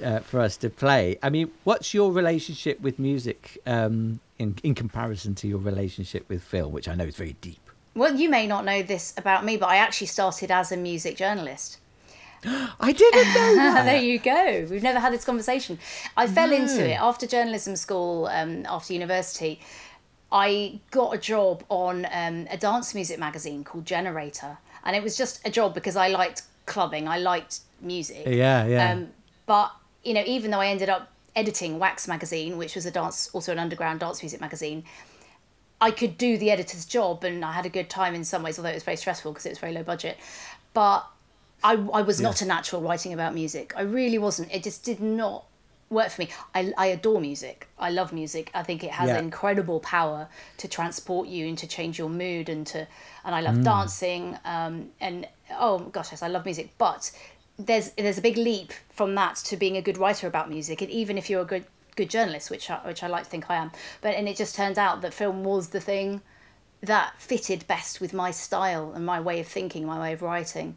uh, 0.00 0.20
for 0.20 0.40
us 0.40 0.57
to 0.59 0.70
play. 0.70 1.18
I 1.22 1.31
mean, 1.31 1.50
what's 1.64 1.92
your 1.94 2.12
relationship 2.12 2.81
with 2.81 2.98
music 2.98 3.59
um, 3.66 4.20
in 4.38 4.57
in 4.62 4.74
comparison 4.74 5.35
to 5.37 5.48
your 5.48 5.59
relationship 5.59 6.28
with 6.28 6.42
film, 6.42 6.72
which 6.72 6.88
I 6.88 6.94
know 6.94 7.05
is 7.05 7.16
very 7.16 7.37
deep? 7.40 7.59
Well, 7.94 8.14
you 8.14 8.31
may 8.31 8.46
not 8.46 8.64
know 8.64 8.83
this 8.83 9.12
about 9.18 9.44
me, 9.44 9.57
but 9.57 9.68
I 9.68 9.76
actually 9.76 10.07
started 10.07 10.50
as 10.50 10.72
a 10.72 10.76
music 10.76 11.16
journalist. 11.16 11.78
I 12.81 12.92
didn't 12.92 13.35
know 13.35 13.85
there 13.85 14.00
you 14.02 14.18
go. 14.18 14.66
We've 14.70 14.83
never 14.83 14.98
had 14.98 15.12
this 15.12 15.24
conversation. 15.24 15.78
I 16.16 16.26
fell 16.26 16.48
No. 16.48 16.57
into 16.57 16.88
it 16.88 16.98
after 17.00 17.26
journalism 17.26 17.76
school, 17.76 18.26
um, 18.26 18.64
after 18.66 18.92
university. 18.94 19.61
I 20.33 20.81
got 20.90 21.14
a 21.14 21.18
job 21.18 21.62
on 21.68 22.07
um, 22.11 22.46
a 22.50 22.57
dance 22.57 22.94
music 22.94 23.18
magazine 23.18 23.64
called 23.64 23.85
Generator, 23.85 24.57
and 24.85 24.96
it 24.96 25.02
was 25.02 25.16
just 25.16 25.46
a 25.46 25.50
job 25.50 25.74
because 25.74 25.94
I 25.94 26.09
liked 26.09 26.42
clubbing, 26.64 27.07
I 27.07 27.18
liked 27.18 27.61
music. 27.83 28.26
Yeah, 28.26 28.64
yeah. 28.66 28.92
Um, 28.92 29.09
but 29.46 29.70
you 30.04 30.14
know, 30.14 30.22
even 30.26 30.50
though 30.50 30.60
I 30.60 30.68
ended 30.68 30.88
up 30.88 31.10
editing 31.34 31.78
Wax 31.78 32.06
magazine, 32.08 32.58
which 32.58 32.74
was 32.74 32.86
a 32.86 32.90
dance, 32.90 33.30
also 33.32 33.52
an 33.52 33.58
underground 33.58 34.00
dance 34.00 34.22
music 34.22 34.40
magazine, 34.40 34.84
I 35.80 35.90
could 35.90 36.16
do 36.16 36.38
the 36.38 36.50
editor's 36.50 36.84
job, 36.84 37.24
and 37.24 37.44
I 37.44 37.52
had 37.52 37.66
a 37.66 37.70
good 37.70 37.90
time 37.90 38.14
in 38.14 38.24
some 38.24 38.42
ways, 38.42 38.58
although 38.58 38.70
it 38.70 38.74
was 38.74 38.84
very 38.84 38.96
stressful 38.96 39.32
because 39.32 39.46
it 39.46 39.50
was 39.50 39.58
very 39.58 39.72
low 39.72 39.82
budget. 39.82 40.16
But 40.74 41.06
I, 41.64 41.72
I 41.74 42.02
was 42.02 42.20
not 42.20 42.40
a 42.42 42.44
natural 42.46 42.82
writing 42.82 43.12
about 43.12 43.34
music. 43.34 43.72
I 43.76 43.82
really 43.82 44.18
wasn't. 44.18 44.52
It 44.52 44.62
just 44.62 44.84
did 44.84 45.00
not 45.00 45.44
work 45.90 46.08
for 46.10 46.22
me. 46.22 46.30
I, 46.54 46.72
I 46.78 46.86
adore 46.86 47.20
music. 47.20 47.68
I 47.78 47.90
love 47.90 48.12
music. 48.12 48.50
I 48.54 48.62
think 48.62 48.82
it 48.82 48.92
has 48.92 49.08
Yeah. 49.08 49.18
incredible 49.18 49.80
power 49.80 50.28
to 50.58 50.68
transport 50.68 51.28
you 51.28 51.46
and 51.48 51.58
to 51.58 51.66
change 51.66 51.98
your 51.98 52.08
mood 52.08 52.48
and 52.48 52.66
to 52.68 52.86
and 53.24 53.34
I 53.34 53.40
love 53.42 53.56
Mm. 53.56 53.64
dancing 53.64 54.38
um, 54.44 54.90
and 55.00 55.28
oh 55.58 55.80
gosh 55.80 56.10
yes 56.12 56.22
I 56.22 56.28
love 56.28 56.44
music 56.46 56.70
but 56.78 57.10
there's 57.66 57.90
there's 57.92 58.18
a 58.18 58.22
big 58.22 58.37
leap 58.37 58.72
from 58.90 59.14
that 59.14 59.37
to 59.37 59.57
being 59.57 59.77
a 59.77 59.83
good 59.83 59.98
writer 59.98 60.27
about 60.27 60.48
music 60.48 60.83
and 60.83 60.90
even 60.90 61.18
if 61.18 61.29
you're 61.29 61.42
a 61.42 61.46
good 61.46 61.64
good 61.96 62.09
journalist 62.09 62.51
which 62.51 62.70
I, 62.70 62.77
which 62.87 63.03
I 63.03 63.07
like 63.07 63.25
to 63.25 63.31
think 63.31 63.51
I 63.51 63.57
am 63.57 63.70
but 64.01 64.14
and 64.14 64.29
it 64.29 64.37
just 64.37 64.55
turned 64.55 64.79
out 64.79 65.03
that 65.03 65.12
film 65.12 65.44
was 65.44 65.68
the 65.68 65.81
thing 65.81 66.22
that 66.81 67.14
fitted 67.18 67.66
best 67.66 68.01
with 68.01 68.12
my 68.12 68.31
style 68.31 68.92
and 68.94 69.05
my 69.05 69.20
way 69.20 69.40
of 69.40 69.46
thinking 69.46 69.87
my 69.87 70.01
way 70.01 70.12
of 70.12 70.22
writing 70.22 70.77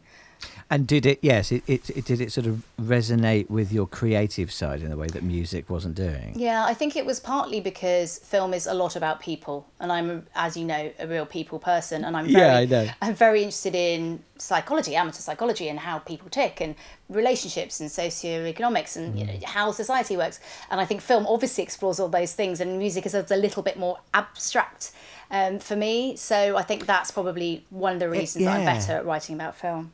And 0.68 0.84
did 0.86 1.06
it? 1.06 1.20
Yes, 1.22 1.52
it, 1.52 1.62
it, 1.68 1.90
it 1.90 2.04
did. 2.04 2.20
It 2.20 2.32
sort 2.32 2.46
of 2.48 2.62
resonate 2.80 3.48
with 3.48 3.72
your 3.72 3.86
creative 3.86 4.50
side 4.52 4.82
in 4.82 4.90
a 4.90 4.96
way 4.96 5.06
that 5.08 5.22
music 5.22 5.70
wasn't 5.70 5.94
doing. 5.94 6.32
Yeah, 6.36 6.64
I 6.64 6.74
think 6.74 6.96
it 6.96 7.06
was 7.06 7.20
partly 7.20 7.60
because 7.60 8.18
film 8.18 8.52
is 8.52 8.66
a 8.66 8.74
lot 8.74 8.96
about 8.96 9.20
people, 9.20 9.66
and 9.78 9.92
I'm, 9.92 10.26
as 10.34 10.56
you 10.56 10.64
know, 10.64 10.90
a 10.98 11.06
real 11.06 11.24
people 11.24 11.60
person, 11.60 12.04
and 12.04 12.16
I'm 12.16 12.26
very, 12.26 12.44
Yeah, 12.44 12.56
I 12.56 12.64
know. 12.64 12.88
I'm 13.00 13.14
very 13.14 13.42
interested 13.44 13.76
in 13.76 14.24
psychology, 14.38 14.96
amateur 14.96 15.20
psychology, 15.20 15.68
and 15.68 15.78
how 15.78 16.00
people 16.00 16.28
tick, 16.30 16.60
and 16.60 16.74
relationships, 17.08 17.78
and 17.80 17.88
socioeconomics, 17.88 18.96
and 18.96 19.16
you 19.18 19.24
Mm. 19.24 19.40
know, 19.42 19.46
how 19.46 19.70
society 19.70 20.16
works. 20.16 20.40
And 20.70 20.80
I 20.80 20.84
think 20.84 21.00
film 21.00 21.26
obviously 21.28 21.62
explores 21.62 22.00
all 22.00 22.08
those 22.08 22.32
things, 22.32 22.60
and 22.60 22.76
music 22.78 23.06
is 23.06 23.14
a 23.14 23.22
little 23.36 23.62
bit 23.62 23.78
more 23.78 23.98
abstract 24.14 24.90
um, 25.30 25.58
for 25.60 25.76
me. 25.76 26.16
So 26.16 26.56
I 26.56 26.62
think 26.62 26.86
that's 26.86 27.10
probably 27.12 27.64
one 27.70 27.94
of 27.94 28.00
the 28.00 28.08
reasons 28.08 28.44
that 28.44 28.58
I'm 28.58 28.64
better 28.64 28.92
at 28.94 29.06
writing 29.06 29.34
about 29.36 29.54
film. 29.56 29.92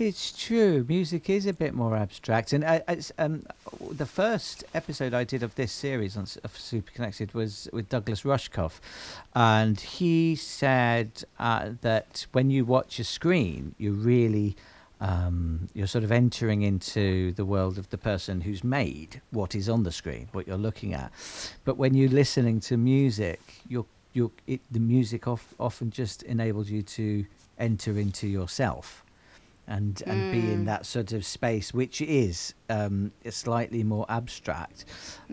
It's 0.00 0.30
true. 0.30 0.86
Music 0.88 1.28
is 1.28 1.44
a 1.44 1.52
bit 1.52 1.74
more 1.74 1.96
abstract, 1.96 2.52
and 2.52 2.64
I- 2.64 2.84
um, 3.18 3.44
the 3.90 4.06
first 4.06 4.62
episode 4.72 5.12
I 5.12 5.24
did 5.24 5.42
of 5.42 5.56
this 5.56 5.72
series 5.72 6.16
on 6.16 6.24
of 6.44 6.56
Super 6.56 6.92
Connected 6.92 7.34
was 7.34 7.68
with 7.72 7.88
Douglas 7.88 8.22
Rushkoff, 8.22 8.78
and 9.34 9.80
he 9.80 10.36
said 10.36 11.24
uh, 11.40 11.70
that 11.80 12.26
when 12.30 12.48
you 12.48 12.64
watch 12.64 13.00
a 13.00 13.04
screen, 13.04 13.74
you 13.76 13.92
really 13.92 14.54
um, 15.00 15.68
you're 15.74 15.88
sort 15.88 16.04
of 16.04 16.12
entering 16.12 16.62
into 16.62 17.32
the 17.32 17.44
world 17.44 17.76
of 17.76 17.90
the 17.90 17.98
person 17.98 18.42
who's 18.42 18.62
made 18.62 19.20
what 19.32 19.56
is 19.56 19.68
on 19.68 19.82
the 19.82 19.90
screen, 19.90 20.28
what 20.30 20.46
you're 20.46 20.56
looking 20.56 20.94
at. 20.94 21.10
But 21.64 21.76
when 21.76 21.94
you're 21.94 22.08
listening 22.08 22.60
to 22.60 22.76
music, 22.76 23.40
you're 23.66 23.86
you're 24.12 24.30
it, 24.46 24.60
the 24.70 24.78
music 24.78 25.26
of, 25.26 25.42
often 25.58 25.90
just 25.90 26.22
enables 26.22 26.70
you 26.70 26.82
to 26.82 27.26
enter 27.58 27.98
into 27.98 28.28
yourself 28.28 29.04
and 29.68 30.02
and 30.06 30.32
be 30.32 30.38
in 30.52 30.64
that 30.64 30.86
sort 30.86 31.12
of 31.12 31.24
space 31.24 31.72
which 31.74 32.00
is 32.00 32.54
um 32.70 33.12
slightly 33.30 33.84
more 33.84 34.06
abstract. 34.08 34.84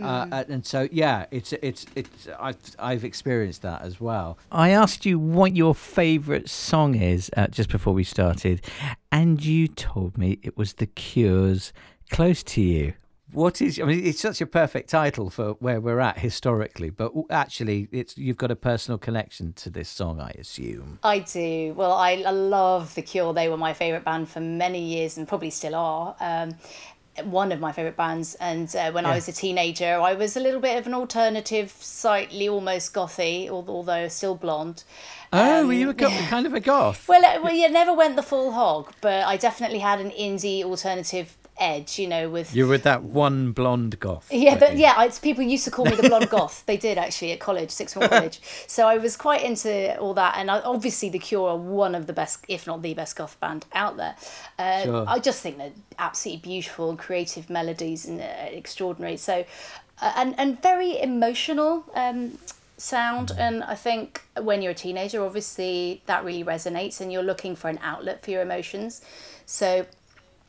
Uh, 0.02 0.28
and- 0.32 0.50
and 0.50 0.66
so 0.66 0.88
yeah 0.92 1.26
it's 1.32 1.54
it's 1.54 1.86
it's 1.96 2.28
i've 2.40 2.58
i've 2.80 3.04
experienced 3.06 3.62
that 3.62 3.82
as 3.82 4.00
well. 4.02 4.38
I 4.52 4.70
asked 4.70 5.06
you 5.06 5.18
what 5.18 5.56
your 5.56 5.74
favorite 5.74 6.50
song 6.50 6.96
is 6.96 7.32
uh, 7.38 7.48
just 7.48 7.70
before 7.70 7.94
we 7.94 8.04
started 8.04 8.62
and 9.12 9.44
you 9.44 9.68
told 9.68 10.18
me 10.18 10.40
it 10.44 10.58
was 10.58 10.74
the 10.74 10.86
cure's 10.88 11.72
close 12.12 12.44
to 12.44 12.62
you 12.62 12.94
what 13.36 13.62
is 13.62 13.80
i 13.80 13.84
mean 13.84 14.06
it's 14.06 14.20
such 14.22 14.42
a 14.42 14.46
perfect 14.46 14.90
title 14.90 15.30
for 15.30 15.52
where 15.60 15.80
we're 15.82 16.00
at 16.00 16.18
historically 16.20 16.90
but 16.90 17.12
actually 17.30 17.88
it's 17.92 18.18
you've 18.18 18.38
got 18.38 18.50
a 18.52 18.56
personal 18.56 18.98
connection 18.98 19.54
to 19.54 19.70
this 19.70 19.90
song 19.90 20.20
i 20.20 20.30
assume 20.40 21.00
I 21.04 21.20
do. 21.20 21.74
Well, 21.76 21.92
I, 21.94 22.24
I 22.26 22.32
love 22.32 22.96
The 22.96 23.02
Cure. 23.02 23.34
They 23.34 23.48
were 23.50 23.58
my 23.58 23.74
favourite 23.74 24.04
band 24.04 24.28
for 24.30 24.40
many 24.40 24.80
years 24.82 25.18
and 25.18 25.28
probably 25.28 25.50
still 25.52 25.76
are. 25.76 26.16
Um, 26.20 26.56
one 27.24 27.52
of 27.52 27.60
my 27.60 27.72
favourite 27.72 27.96
bands. 27.96 28.36
And 28.36 28.74
uh, 28.76 28.92
when 28.92 29.04
Yeah. 29.04 29.12
I 29.12 29.16
was 29.16 29.28
a 29.28 29.32
teenager, 29.32 30.00
I 30.02 30.14
was 30.14 30.36
a 30.36 30.40
little 30.40 30.60
bit 30.60 30.78
of 30.78 30.88
an 30.88 30.94
alternative, 30.94 31.72
slightly 31.80 32.50
almost 32.50 32.94
gothy, 32.94 33.50
although 33.50 34.08
still 34.08 34.36
blonde. 34.36 34.84
oh 35.32 35.68
were 35.68 35.74
you 35.74 35.90
a 35.90 35.94
go- 35.94 36.10
kind 36.30 36.46
of 36.46 36.54
a 36.54 36.60
goth 36.60 37.08
Well, 37.08 37.24
uh, 37.24 37.42
well, 37.44 37.54
you 37.54 37.70
never 37.70 37.94
went 37.94 38.16
the 38.16 38.24
full 38.24 38.52
hog, 38.54 38.92
but 39.02 39.26
I 39.26 39.38
definitely 39.38 39.80
had 39.80 40.00
an 40.00 40.12
indie 40.12 40.64
alternative 40.64 41.36
edge, 41.58 41.98
you 42.00 42.08
know, 42.08 42.30
with 42.30 42.56
You 42.56 42.68
were 42.68 42.78
that 42.80 43.04
one 43.04 43.52
blonde 43.52 44.00
goth. 44.00 44.28
yeah, 44.32 44.58
but 44.58 44.74
you? 44.74 44.80
yeah, 44.82 45.04
it's 45.04 45.20
people 45.20 45.44
used 45.44 45.64
to 45.66 45.72
call 45.72 45.86
me 45.86 45.96
the 45.96 46.08
blonde 46.10 46.30
goth. 46.38 46.66
They 46.66 46.78
did 46.78 46.98
actually 46.98 47.32
at 47.32 47.40
college, 47.40 47.72
sixth 47.72 47.94
form 47.96 48.10
college. 48.10 48.40
So 48.68 48.88
I 48.88 48.98
was 48.98 49.16
quite 49.16 49.44
into 49.44 49.98
all 50.00 50.14
that, 50.16 50.36
and 50.38 50.52
I, 50.52 50.60
obviously 50.62 51.10
the 51.10 51.20
Cure 51.20 51.50
are 51.50 51.58
one 51.58 51.96
of 51.96 52.08
the 52.08 52.14
best, 52.14 52.44
if 52.48 52.68
not 52.68 52.82
the 52.82 52.94
best, 52.94 53.16
goth 53.16 53.40
band 53.40 53.66
out 53.74 53.98
there. 53.98 54.16
Uh, 54.60 54.84
Sure. 54.84 55.06
I 55.08 55.20
just 55.20 55.42
think 55.42 55.58
they're 55.58 55.72
absolutely 55.98 56.42
beautiful, 56.42 56.96
creative 56.98 57.50
melodies, 57.50 58.06
and 58.06 58.20
uh, 58.22 58.26
extraordinary. 58.52 59.18
So 59.18 59.46
uh, 60.02 60.14
and 60.18 60.36
and 60.38 60.62
very 60.62 61.00
emotional 61.00 61.86
um, 61.96 62.38
sound. 62.78 63.32
And 63.38 63.64
I 63.64 63.76
think 63.76 64.24
when 64.42 64.62
you're 64.62 64.72
a 64.74 64.76
teenager, 64.76 65.24
obviously 65.24 66.02
that 66.06 66.26
really 66.26 66.44
resonates, 66.44 67.00
and 67.02 67.12
you're 67.12 67.24
looking 67.24 67.56
for 67.56 67.70
an 67.70 67.80
outlet 67.82 68.24
for 68.24 68.32
your 68.32 68.42
emotions. 68.42 69.02
So 69.46 69.86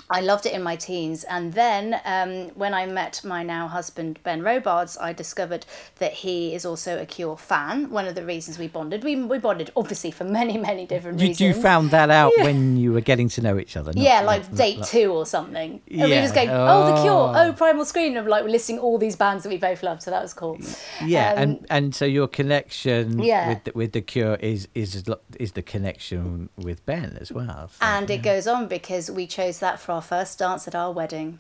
I 0.09 0.21
loved 0.21 0.47
it 0.47 0.53
in 0.53 0.63
my 0.63 0.77
teens. 0.77 1.25
And 1.25 1.53
then 1.53 2.01
um, 2.05 2.51
when 2.55 2.73
I 2.75 2.87
met 2.87 3.23
my 3.25 3.43
now 3.43 3.67
husband, 3.67 4.21
Ben 4.23 4.41
Robards, 4.43 4.97
I 4.99 5.13
discovered 5.13 5.67
that 5.99 6.13
he 6.13 6.55
is 6.55 6.65
also 6.65 7.01
a 7.01 7.07
Cure 7.07 7.37
fan. 7.37 7.91
One 7.91 8.07
of 8.07 8.15
the 8.15 8.25
reasons 8.25 8.59
we 8.59 8.69
bonded. 8.69 9.03
We, 9.03 9.17
we 9.17 9.39
bonded, 9.39 9.73
obviously, 9.77 10.13
for 10.13 10.23
many, 10.25 10.59
many 10.59 10.87
different 10.87 11.19
You, 11.21 11.29
reasons. 11.29 11.57
you 11.57 11.63
found 11.63 11.91
that 11.91 12.11
out 12.11 12.33
when 12.39 12.77
you 12.77 12.93
were 12.93 13.01
getting 13.01 13.29
to 13.31 13.41
know 13.41 13.59
each 13.59 13.77
other. 13.77 13.93
not- 13.93 14.03
yeah, 14.03 14.21
like 14.21 14.43
not- 14.51 14.57
date 14.57 14.79
not- 14.79 14.89
two 14.89 15.13
or 15.13 15.27
something. 15.27 15.81
And 15.91 16.03
we 16.03 16.09
Yeah. 16.11 16.23
just 16.23 16.35
going, 16.35 16.51
oh, 16.51 16.95
The 16.95 17.03
Cure, 17.03 17.13
Oh. 17.13 17.33
oh, 17.37 17.53
Primal 17.53 17.85
Scream, 17.85 18.17
and 18.17 18.29
like 18.29 18.45
we're 18.45 18.51
listing 18.51 18.79
all 18.79 18.99
these 18.99 19.17
bands 19.17 19.43
that 19.43 19.49
we 19.49 19.57
both 19.59 19.83
love. 19.83 20.03
So 20.03 20.11
that 20.13 20.23
was 20.23 20.33
cool. 20.35 20.59
Yeah, 21.05 21.33
Um, 21.33 21.39
and 21.39 21.67
and 21.71 21.95
so 21.95 22.05
your 22.05 22.29
connection 22.29 23.19
Yeah. 23.19 23.49
with 23.49 23.65
the, 23.65 23.73
with 23.75 23.93
the 23.93 24.03
Cure 24.03 24.37
is 24.37 24.69
is 24.75 25.03
is 25.39 25.53
the 25.53 25.63
connection 25.63 26.49
with 26.57 26.85
Ben 26.87 27.19
as 27.21 27.33
well. 27.33 27.71
so- 27.71 27.85
And 27.85 28.09
it 28.11 28.19
goes 28.23 28.47
on 28.47 28.69
because 28.69 29.11
we 29.11 29.27
chose 29.27 29.59
that 29.59 29.81
for 29.81 29.96
our 29.97 30.03
first 30.03 30.39
dance 30.39 30.69
at 30.69 30.75
our 30.75 30.93
wedding. 30.93 31.39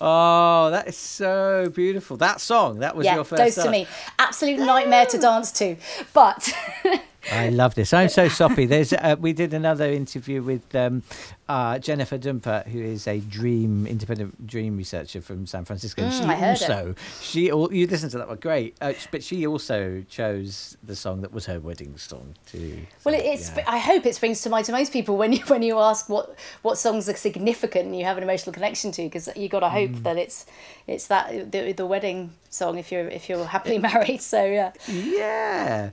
oh, 0.00 0.70
that 0.70 0.86
is 0.88 0.96
so 0.96 1.70
beautiful. 1.74 2.16
That 2.16 2.40
song, 2.40 2.78
that 2.78 2.94
was 2.94 3.04
yeah, 3.04 3.16
your 3.16 3.24
first. 3.24 3.56
goes 3.56 3.64
to 3.64 3.70
me. 3.70 3.88
Absolute 4.20 4.60
nightmare 4.60 5.04
to 5.06 5.18
dance 5.18 5.50
to. 5.52 5.76
But 6.14 6.52
I 7.30 7.48
love 7.50 7.74
this. 7.74 7.92
I'm 7.92 8.08
so 8.08 8.28
soppy. 8.28 8.66
There's 8.66 8.92
uh, 8.92 9.16
we 9.20 9.32
did 9.32 9.52
another 9.52 9.84
interview 9.90 10.42
with 10.42 10.74
um, 10.74 11.02
uh, 11.48 11.78
Jennifer 11.78 12.16
Dumpert, 12.18 12.66
who 12.68 12.80
is 12.80 13.06
a 13.06 13.18
dream 13.20 13.86
independent 13.86 14.46
dream 14.46 14.76
researcher 14.76 15.20
from 15.20 15.46
San 15.46 15.64
Francisco. 15.64 16.02
Mm, 16.02 16.18
she 16.18 16.24
I 16.24 16.34
heard 16.34 16.56
it. 16.56 16.62
also 16.70 16.94
she 17.20 17.50
al- 17.50 17.72
you 17.72 17.86
listened 17.86 18.12
to 18.12 18.18
that 18.18 18.28
one 18.28 18.38
great, 18.38 18.76
uh, 18.80 18.92
but 19.10 19.22
she 19.22 19.46
also 19.46 20.02
chose 20.08 20.76
the 20.82 20.96
song 20.96 21.20
that 21.20 21.32
was 21.32 21.46
her 21.46 21.60
wedding 21.60 21.96
song 21.98 22.34
too. 22.46 22.86
Well, 23.04 23.14
So, 23.14 23.20
it, 23.20 23.26
it's. 23.26 23.50
yeah. 23.56 23.64
I 23.66 23.78
hope 23.78 24.06
it 24.06 24.14
springs 24.14 24.40
to 24.42 24.48
mind 24.50 24.64
to 24.66 24.72
most 24.72 24.92
people 24.92 25.16
when 25.16 25.32
you 25.32 25.40
when 25.48 25.62
you 25.62 25.78
ask 25.78 26.08
what 26.08 26.34
what 26.62 26.78
songs 26.78 27.08
are 27.08 27.14
significant 27.14 27.86
and 27.86 27.96
you 27.98 28.04
have 28.04 28.16
an 28.16 28.22
emotional 28.22 28.52
connection 28.52 28.92
to, 28.92 29.02
because 29.02 29.28
you 29.36 29.48
got 29.48 29.60
to 29.60 29.68
hope 29.68 29.90
Mm. 29.90 30.02
that 30.04 30.16
it's 30.16 30.46
it's 30.86 31.06
that 31.08 31.52
the, 31.52 31.72
the 31.72 31.86
wedding 31.86 32.32
song 32.48 32.78
if 32.78 32.90
you're 32.92 33.08
if 33.08 33.28
you're 33.28 33.44
happily 33.44 33.78
married. 33.90 34.22
So 34.22 34.44
yeah, 34.44 34.72
Yeah. 34.88 35.90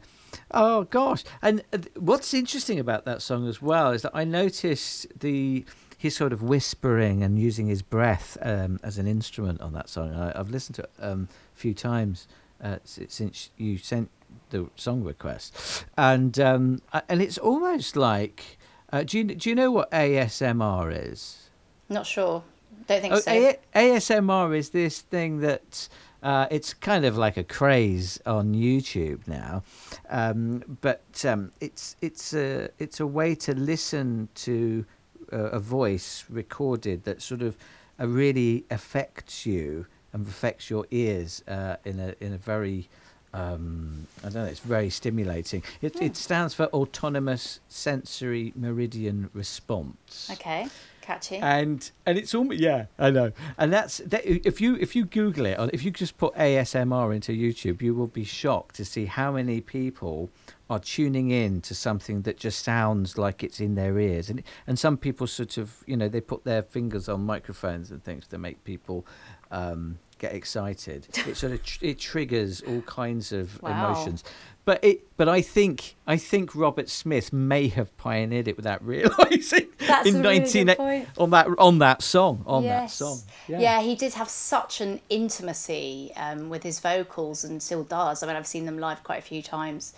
Oh 0.52 0.84
gosh. 0.86 1.24
And 1.42 1.64
uh, 1.74 1.80
what's 1.98 2.34
interesting 2.34 2.80
about 2.80 3.06
that 3.06 3.22
song 3.22 3.48
as 3.48 3.62
well 3.62 3.92
is 3.92 4.02
that 4.04 4.12
I 4.14 4.24
noticed 4.24 5.08
the 5.20 5.66
his 5.98 6.16
sort 6.16 6.32
of 6.32 6.44
whispering 6.44 7.24
and 7.24 7.40
using 7.40 7.68
his 7.68 7.82
breath 7.82 8.38
um, 8.44 8.80
as 8.84 8.98
an 9.00 9.08
instrument 9.08 9.60
on 9.62 9.74
that 9.74 9.90
song. 9.90 10.14
I, 10.14 10.40
I've 10.40 10.52
listened 10.52 10.76
to 10.76 10.84
it 10.84 10.92
um, 11.00 11.28
a 11.56 11.60
few 11.60 11.74
times 11.74 12.28
uh, 12.64 12.78
since 12.86 13.50
you 13.58 13.78
sent 13.78 14.10
the 14.52 14.70
song 14.76 15.04
request, 15.04 15.86
and 15.98 16.40
um, 16.40 16.82
and 17.10 17.22
it's 17.22 17.38
almost 17.38 17.96
like. 17.96 18.58
Uh, 18.94 19.04
do 19.04 19.18
you 19.18 19.24
do 19.26 19.50
you 19.50 19.56
know 19.56 19.70
what 19.70 19.92
ASMR 19.92 21.12
is? 21.12 21.50
not 21.90 22.06
sure. 22.06 22.42
Don't 22.88 23.02
think 23.02 23.14
Oh, 23.14 23.20
so. 23.20 23.32
A- 23.32 23.58
ASMR 23.76 24.56
is 24.56 24.70
this 24.70 25.02
thing 25.02 25.40
that 25.42 25.90
uh, 26.24 26.48
it's 26.50 26.74
kind 26.74 27.06
of 27.06 27.18
like 27.18 27.38
a 27.38 27.44
craze 27.44 28.20
on 28.26 28.54
YouTube 28.54 29.28
now, 29.28 29.64
um, 30.10 30.64
but 30.82 31.26
um, 31.26 31.52
it's 31.62 31.96
it's 32.02 32.34
a 32.34 32.70
it's 32.80 33.00
a 33.00 33.08
way 33.08 33.36
to 33.36 33.54
listen 33.54 34.28
to 34.36 34.86
a, 35.32 35.38
a 35.38 35.60
voice 35.60 36.26
recorded 36.30 37.04
that 37.04 37.22
sort 37.22 37.42
of 37.42 37.58
uh, 38.00 38.08
really 38.08 38.66
affects 38.72 39.46
you 39.46 39.86
and 40.14 40.28
affects 40.28 40.70
your 40.70 40.86
ears 40.92 41.44
uh, 41.48 41.76
in 41.86 42.00
a 42.00 42.16
in 42.20 42.34
a 42.34 42.38
very 42.38 42.90
um, 43.34 44.08
I 44.24 44.30
don't 44.30 44.44
know. 44.44 44.46
It's 44.46 44.60
very 44.60 44.90
stimulating. 44.90 45.62
It, 45.82 46.02
it 46.02 46.16
stands 46.16 46.54
for 46.54 46.66
Autonomous 46.68 47.60
Sensory 47.68 48.54
Meridian 48.56 49.30
Response 49.34 50.30
okay, 50.32 50.68
catchy. 51.08 51.38
and 51.38 51.92
and 52.06 52.18
it's 52.18 52.36
almost 52.36 52.60
yeah 52.60 52.86
i 53.00 53.10
know 53.10 53.32
and 53.58 53.72
that's 53.72 54.00
that, 54.00 54.26
if 54.26 54.60
you 54.60 54.76
if 54.76 54.94
you 54.94 55.06
google 55.06 55.46
it 55.46 55.58
or 55.58 55.70
if 55.72 55.82
you 55.86 55.90
just 55.90 56.18
put 56.18 56.36
asmr 56.36 57.16
into 57.16 57.32
youtube 57.32 57.82
you 57.82 57.96
will 57.96 58.08
be 58.08 58.26
shocked 58.26 58.76
to 58.76 58.84
see 58.84 59.06
how 59.06 59.32
many 59.32 59.62
people 59.62 60.30
are 60.70 60.80
tuning 60.80 61.32
in 61.32 61.62
to 61.62 61.74
something 61.74 62.24
that 62.24 62.36
just 62.38 62.62
sounds 62.62 63.18
like 63.18 63.42
it's 63.42 63.62
in 63.62 63.76
their 63.76 63.98
ears 63.98 64.30
and 64.30 64.44
and 64.68 64.78
some 64.78 64.98
people 64.98 65.26
sort 65.26 65.56
of 65.58 65.82
you 65.88 65.96
know 65.96 66.10
they 66.10 66.20
put 66.20 66.44
their 66.44 66.62
fingers 66.62 67.08
on 67.08 67.26
microphones 67.26 67.90
and 67.90 68.04
things 68.04 68.28
to 68.28 68.38
make 68.38 68.62
people 68.66 69.06
um 69.50 69.98
get 70.18 70.34
excited 70.34 71.08
it 71.28 71.36
sort 71.38 71.54
of 71.54 71.64
tr- 71.64 71.86
it 71.86 72.00
triggers 72.00 72.62
all 72.62 72.82
kinds 72.82 73.32
of 73.32 73.62
Wow. 73.62 73.70
emotions 73.92 74.24
but 74.66 74.84
it 74.84 75.06
but 75.16 75.30
i 75.30 75.42
think 75.42 75.96
i 76.06 76.18
think 76.18 76.54
robert 76.56 76.90
smith 76.90 77.32
may 77.32 77.68
have 77.70 77.96
pioneered 77.98 78.48
it 78.48 78.58
without 78.58 78.84
realizing 78.94 79.68
That's 79.80 80.08
in 80.08 80.22
really 80.22 80.40
19 80.40 80.70
on 81.18 81.30
that 81.30 81.48
on 81.58 81.80
that 81.80 82.02
song 82.02 82.44
on 82.46 82.64
that 82.64 82.84
Yes. 82.84 82.94
song 82.96 83.20
Yeah. 83.48 83.82
he 83.82 83.96
did 83.96 84.14
have 84.16 84.30
such 84.30 84.82
an 84.82 85.00
intimacy 85.10 86.12
um, 86.16 86.50
with 86.50 86.64
his 86.64 86.80
vocals 86.80 87.44
and 87.44 87.62
still 87.64 87.84
does. 87.84 88.24
I 88.24 88.28
mean, 88.28 88.36
I've 88.36 88.48
seen 88.48 88.66
them 88.66 88.78
live 88.80 89.04
quite 89.04 89.20
a 89.20 89.22
few 89.22 89.42
times. 89.42 89.94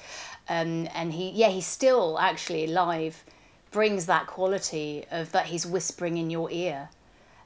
Um, 0.48 0.88
and 0.94 1.14
he, 1.14 1.30
yeah, 1.32 1.50
he 1.50 1.62
still 1.62 2.20
actually 2.20 2.68
live 2.68 3.24
brings 3.72 4.06
that 4.08 4.28
quality 4.28 5.06
of 5.12 5.32
that 5.32 5.48
he's 5.48 5.66
whispering 5.66 6.18
in 6.18 6.30
your 6.30 6.50
ear. 6.52 6.90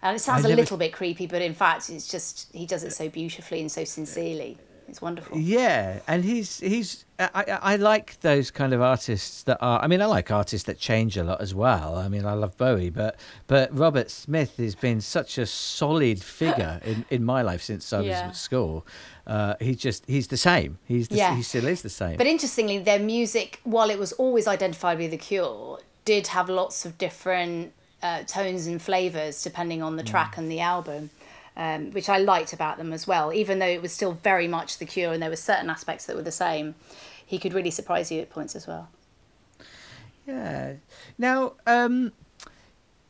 And 0.03 0.15
it 0.15 0.19
sounds 0.19 0.45
a 0.45 0.49
never- 0.49 0.61
little 0.61 0.77
bit 0.77 0.93
creepy, 0.93 1.25
but 1.27 1.41
in 1.41 1.53
fact, 1.55 1.89
it's 1.89 2.07
just, 2.07 2.49
he 2.53 2.65
does 2.67 2.83
it 2.83 2.91
so 2.93 3.09
beautifully 3.09 3.61
and 3.61 3.71
so 3.71 3.83
sincerely. 3.85 4.57
It's 4.89 5.01
wonderful. 5.01 5.37
yeah 5.39 5.99
and 6.09 6.25
he's 6.25 6.59
he's 6.59 7.05
I, 7.17 7.29
I 7.35 7.43
I 7.73 7.75
like 7.77 8.19
those 8.19 8.51
kind 8.51 8.73
of 8.73 8.81
artists 8.81 9.41
that 9.43 9.57
are 9.61 9.81
i 9.81 9.87
mean 9.87 10.01
i 10.01 10.05
like 10.05 10.29
artists 10.29 10.65
that 10.67 10.77
change 10.77 11.15
a 11.15 11.23
lot 11.23 11.39
as 11.41 11.55
well 11.55 11.95
i 11.95 12.09
mean 12.09 12.25
i 12.25 12.33
love 12.33 12.57
bowie 12.57 12.89
but 12.89 13.15
but 13.47 13.75
robert 13.75 14.11
smith 14.11 14.57
has 14.57 14.75
been 14.75 14.99
such 14.99 15.37
a 15.37 15.45
solid 15.45 16.21
figure 16.21 16.81
in 16.85 17.05
in 17.09 17.23
my 17.23 17.41
life 17.41 17.61
since 17.63 17.93
i 17.93 17.99
was 17.99 18.07
Yeah. 18.07 18.27
at 18.27 18.35
school 18.35 18.85
uh 19.25 19.53
he 19.61 19.73
just 19.73 20.03
he's 20.05 20.27
the 20.27 20.37
same 20.37 20.77
he's 20.85 21.07
the, 21.07 21.15
Yeah. 21.15 21.33
he 21.37 21.43
still 21.43 21.65
is 21.67 21.81
the 21.81 21.89
same 21.89 22.17
But 22.17 22.27
interestingly, 22.27 22.77
their 22.79 22.99
music, 22.99 23.61
while 23.63 23.89
it 23.89 23.97
was 23.97 24.11
always 24.23 24.47
identified 24.47 24.97
with 24.99 25.11
The 25.11 25.17
Cure, 25.17 25.79
did 26.03 26.27
have 26.27 26.49
lots 26.49 26.85
of 26.85 26.97
different 26.97 27.71
uh, 28.03 28.23
tones 28.23 28.67
and 28.67 28.81
flavours 28.81 29.41
depending 29.41 29.81
on 29.81 29.95
the 29.95 30.03
track 30.03 30.37
and 30.37 30.51
the 30.51 30.59
album, 30.59 31.09
um, 31.57 31.89
which 31.91 32.09
I 32.09 32.17
liked 32.17 32.53
about 32.53 32.77
them 32.77 32.93
as 32.93 33.07
well. 33.07 33.33
Even 33.33 33.59
though 33.59 33.65
it 33.65 33.81
was 33.81 33.93
still 33.93 34.11
very 34.11 34.47
much 34.47 34.77
The 34.77 34.85
Cure 34.85 35.13
and 35.13 35.23
there 35.23 35.29
were 35.29 35.35
certain 35.35 35.69
aspects 35.69 36.05
that 36.05 36.15
were 36.15 36.21
the 36.21 36.31
same, 36.31 36.75
he 37.25 37.39
could 37.39 37.53
really 37.53 37.71
surprise 37.71 38.11
you 38.11 38.21
at 38.21 38.29
points 38.29 38.55
as 38.55 38.67
well. 38.67 38.89
Yeah. 40.27 40.73
Now, 41.17 41.53
um, 41.65 42.11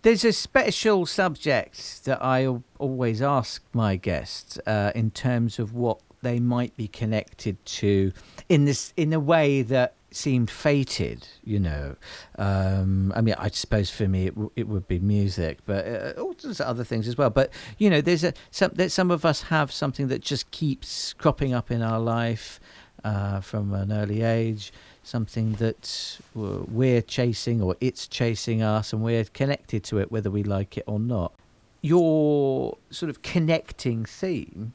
there's 0.04 0.24
a 0.24 0.34
special 0.34 1.06
subject 1.06 2.06
that 2.06 2.24
I 2.24 2.48
always 2.78 3.22
ask 3.22 3.64
my 3.74 3.96
guests 3.96 4.60
uh, 4.66 4.92
in 4.94 5.12
terms 5.12 5.60
of 5.60 5.74
what 5.74 6.00
they 6.22 6.40
might 6.40 6.76
be 6.78 6.88
connected 6.88 7.64
to 7.66 8.14
in 8.48 8.66
this 8.66 8.94
in 8.96 9.12
a 9.12 9.20
way 9.20 9.62
that 9.62 9.96
seemed 10.16 10.50
fated. 10.50 11.28
You 11.44 11.60
know, 11.60 11.96
um, 12.38 13.12
I 13.16 13.22
mean, 13.22 13.36
I 13.38 13.50
suppose 13.50 13.90
for 13.90 14.08
me 14.08 14.28
it, 14.28 14.36
w- 14.36 14.52
it 14.56 14.68
would 14.68 14.88
be 14.88 15.00
music, 15.00 15.60
but 15.66 15.86
uh, 15.86 16.14
oh, 16.18 16.34
there's 16.42 16.62
other 16.62 16.84
things 16.84 17.08
as 17.08 17.18
well. 17.18 17.30
But 17.30 17.52
you 17.78 17.90
know, 17.90 18.02
there's 18.02 18.24
a 18.24 18.34
some 18.52 18.72
that 18.76 18.92
some 18.92 19.12
of 19.12 19.26
us 19.26 19.44
have 19.44 19.72
something 19.72 20.08
that 20.08 20.22
just 20.22 20.50
keeps 20.52 21.14
cropping 21.14 21.54
up 21.54 21.72
in 21.72 21.82
our 21.82 22.00
life 22.00 22.60
uh, 23.04 23.42
from 23.42 23.74
an 23.74 23.92
early 23.92 24.22
age, 24.22 24.72
something 25.04 25.54
that 25.54 26.20
we're 26.34 27.02
chasing 27.02 27.62
or 27.62 27.76
it's 27.82 28.08
chasing 28.08 28.62
us, 28.62 28.94
and 28.94 29.04
we're 29.04 29.26
connected 29.26 29.84
to 29.86 30.00
it 30.00 30.12
whether 30.12 30.32
we 30.32 30.44
like 30.44 30.78
it 30.78 30.84
or 30.88 31.00
not. 31.00 31.34
Your 31.82 32.78
sort 32.90 33.10
of 33.10 33.22
connecting 33.22 34.06
theme 34.06 34.74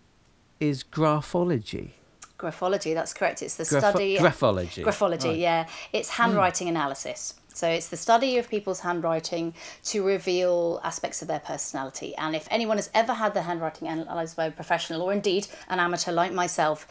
is 0.61 0.85
graphology. 0.85 1.93
Graphology, 2.39 2.95
that's 2.95 3.13
correct. 3.13 3.43
It's 3.43 3.57
the 3.57 3.65
study. 3.65 4.17
graphology. 4.17 4.85
Graphology, 4.85 5.25
Right. 5.25 5.35
Hmm. 5.35 5.41
yeah. 5.41 5.67
It's 5.93 6.09
handwriting 6.11 6.69
analysis. 6.69 7.35
So 7.53 7.69
it's 7.69 7.89
the 7.89 7.97
study 7.97 8.39
of 8.39 8.49
people's 8.49 8.79
handwriting 8.79 9.53
to 9.87 10.05
reveal 10.05 10.81
aspects 10.85 11.23
of 11.23 11.27
their 11.29 11.41
personality. 11.41 12.15
And 12.17 12.37
if 12.37 12.47
anyone 12.53 12.77
has 12.77 12.89
ever 12.95 13.13
had 13.13 13.35
their 13.35 13.43
handwriting 13.43 13.89
analysed 13.89 14.37
by 14.37 14.45
a 14.47 14.51
professional 14.53 15.03
or 15.03 15.13
indeed 15.13 15.49
an 15.69 15.81
amateur 15.81 16.13
like 16.13 16.33
myself, 16.33 16.87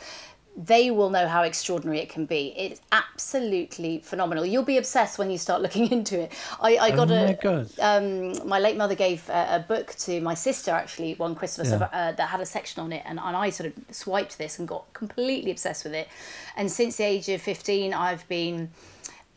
they 0.58 0.90
will 0.90 1.12
know 1.12 1.28
how 1.28 1.44
extraordinary 1.44 2.00
it 2.00 2.10
can 2.10 2.26
be. 2.26 2.52
It's 2.58 2.82
absolutely 2.92 4.00
phenomenal. 4.00 4.44
You'll 4.44 4.64
be 4.64 4.78
obsessed 4.78 5.20
when 5.20 5.30
you 5.30 5.38
start 5.38 5.62
looking 5.66 5.92
into 5.92 6.20
it. 6.20 6.34
I, 6.60 6.78
I 6.78 6.92
got 6.92 7.12
oh 7.12 7.14
a 7.14 7.38
my 7.44 7.66
um, 7.80 8.48
my 8.48 8.60
late 8.60 8.76
mother 8.76 8.96
gave 8.96 9.30
a, 9.30 9.58
a 9.58 9.66
book 9.68 9.94
to 10.00 10.20
my 10.22 10.34
sister 10.34 10.72
actually 10.72 11.14
one 11.14 11.36
Christmas 11.36 11.70
Yeah. 11.70 11.76
of, 11.76 11.82
uh, 11.84 12.12
that 12.14 12.30
had 12.30 12.42
a 12.42 12.46
section 12.46 12.82
on 12.84 12.92
it, 12.92 13.04
and, 13.06 13.20
and 13.20 13.36
I 13.38 13.52
sort 13.52 13.68
of 13.68 13.96
swiped 13.96 14.40
this 14.40 14.58
and 14.58 14.68
got 14.68 14.92
completely 14.94 15.52
obsessed 15.52 15.84
with 15.84 15.94
it. 15.94 16.08
And 16.56 16.72
since 16.72 16.96
the 16.98 17.04
age 17.04 17.30
of 17.30 17.42
15, 17.42 17.94
I've 17.94 18.28
been 18.28 18.72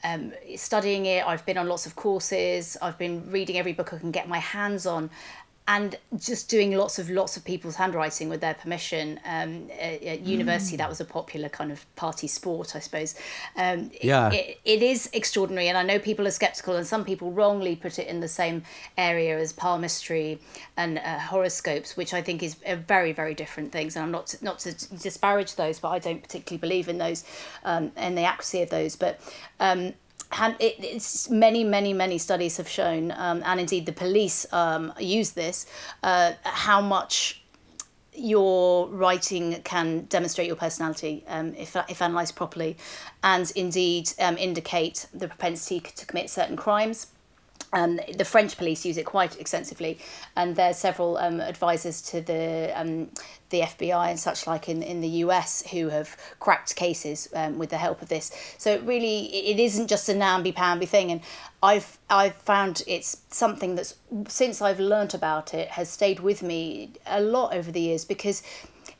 um, 0.03 0.33
studying 0.57 1.05
it, 1.07 1.27
I've 1.27 1.45
been 1.45 1.59
on 1.59 1.69
lots 1.69 1.85
of 1.85 1.95
courses, 1.97 2.77
I've 2.81 2.97
been 2.97 3.31
reading 3.31 3.59
every 3.59 3.75
book 3.75 3.93
I 3.93 3.99
can 3.99 4.11
get 4.11 4.29
my 4.29 4.39
hands 4.39 4.87
on. 4.87 5.11
And 5.71 5.97
just 6.19 6.49
doing 6.49 6.73
lots 6.73 6.99
of 6.99 7.09
lots 7.09 7.37
of 7.37 7.45
people's 7.45 7.77
handwriting 7.77 8.29
with 8.29 8.41
their 8.41 8.55
permission. 8.55 9.21
Um, 9.25 9.71
at, 9.79 10.03
at 10.03 10.21
university, 10.23 10.77
that 10.77 10.89
was 10.89 11.01
a 11.01 11.05
popular 11.05 11.49
kind 11.49 11.71
of 11.71 11.87
party 11.95 12.27
sport, 12.27 12.75
I 12.75 12.81
suppose. 12.81 13.15
Um, 13.57 13.93
Yeah. 14.03 14.33
It, 14.33 14.59
it 14.65 14.83
is 14.83 15.09
extraordinary, 15.13 15.69
and 15.69 15.79
I 15.79 15.85
know 15.85 16.01
people 16.01 16.27
are 16.27 16.33
skeptical, 16.33 16.75
and 16.75 16.85
some 16.85 17.05
people 17.05 17.31
wrongly 17.31 17.77
put 17.77 18.01
it 18.01 18.09
in 18.09 18.19
the 18.19 18.29
same 18.29 18.65
area 18.99 19.39
as 19.39 19.53
palmistry 19.53 20.41
and 20.77 20.99
uh, 20.99 21.21
horoscopes, 21.21 21.97
which 21.97 22.13
I 22.15 22.21
think 22.21 22.43
is 22.43 22.57
very, 22.89 23.13
very 23.13 23.35
different 23.35 23.71
things. 23.71 23.95
And 23.95 24.05
I'm 24.05 24.11
not 24.11 24.35
not 24.43 24.59
to 24.61 24.73
disparage 24.97 25.55
those, 25.55 25.79
but 25.79 25.91
I 25.91 26.01
don't 26.01 26.21
particularly 26.21 26.59
believe 26.59 26.89
in 26.89 26.99
those 26.99 27.25
um, 27.65 27.93
and 27.95 28.19
the 28.19 28.25
accuracy 28.25 28.63
of 28.63 28.71
those. 28.71 28.97
But 28.97 29.21
um, 29.61 29.95
hand, 30.31 30.57
it, 30.59 30.77
it's 30.79 31.29
many, 31.31 31.65
many, 31.65 31.93
many 31.93 32.19
studies 32.19 32.57
have 32.57 32.69
shown, 32.69 33.13
um, 33.13 33.43
and 33.45 33.61
indeed 33.61 33.87
the 33.87 33.93
police 33.93 34.47
um, 34.53 34.93
use 34.99 35.31
this, 35.33 35.67
uh, 36.03 36.33
how 36.43 36.81
much 36.81 37.43
your 38.15 38.89
writing 38.89 39.61
can 39.63 40.05
demonstrate 40.07 40.47
your 40.47 40.57
personality 40.57 41.25
um, 41.29 41.55
if, 41.55 41.77
if 41.89 42.01
analysed 42.01 42.37
properly, 42.37 42.77
and 43.23 43.51
indeed 43.57 44.11
um, 44.21 44.37
indicate 44.37 45.07
the 45.15 45.29
propensity 45.29 45.81
to 45.81 46.07
commit 46.07 46.29
certain 46.29 46.57
crimes. 46.57 47.09
Um, 47.73 48.01
the 48.17 48.25
French 48.25 48.57
police 48.57 48.85
use 48.85 48.97
it 48.97 49.07
quite 49.07 49.39
extensively, 49.39 49.99
and 50.37 50.57
there's 50.57 50.77
several 50.77 51.17
um, 51.19 51.41
advisors 51.41 52.03
to 52.03 52.21
the 52.21 52.73
um, 52.75 53.11
the 53.51 53.61
FBI 53.61 54.11
and 54.11 54.19
such 54.19 54.47
like 54.47 54.69
in, 54.69 54.83
in 54.83 55.01
the 55.01 55.09
US 55.25 55.63
who 55.71 55.89
have 55.89 56.17
cracked 56.39 56.77
cases 56.77 57.29
um, 57.35 57.59
with 57.59 57.71
the 57.71 57.77
help 57.77 58.03
of 58.03 58.09
this. 58.09 58.33
So 58.59 58.73
it 58.73 58.83
really 58.83 59.27
it 59.27 59.61
isn't 59.61 59.89
just 59.89 60.09
a 60.09 60.15
namby 60.15 60.53
pamby 60.53 60.87
thing, 60.87 61.13
and 61.13 61.21
I've 61.63 61.99
I've 62.09 62.35
found 62.37 62.83
it's 62.87 63.23
something 63.31 63.77
that's 63.77 63.95
since 64.29 64.61
I've 64.61 64.81
learnt 64.81 65.15
about 65.15 65.55
it 65.55 65.69
has 65.69 65.89
stayed 65.89 66.21
with 66.21 66.43
me 66.43 66.91
a 67.07 67.21
lot 67.21 67.55
over 67.55 67.71
the 67.71 67.81
years 67.81 68.05
because 68.05 68.43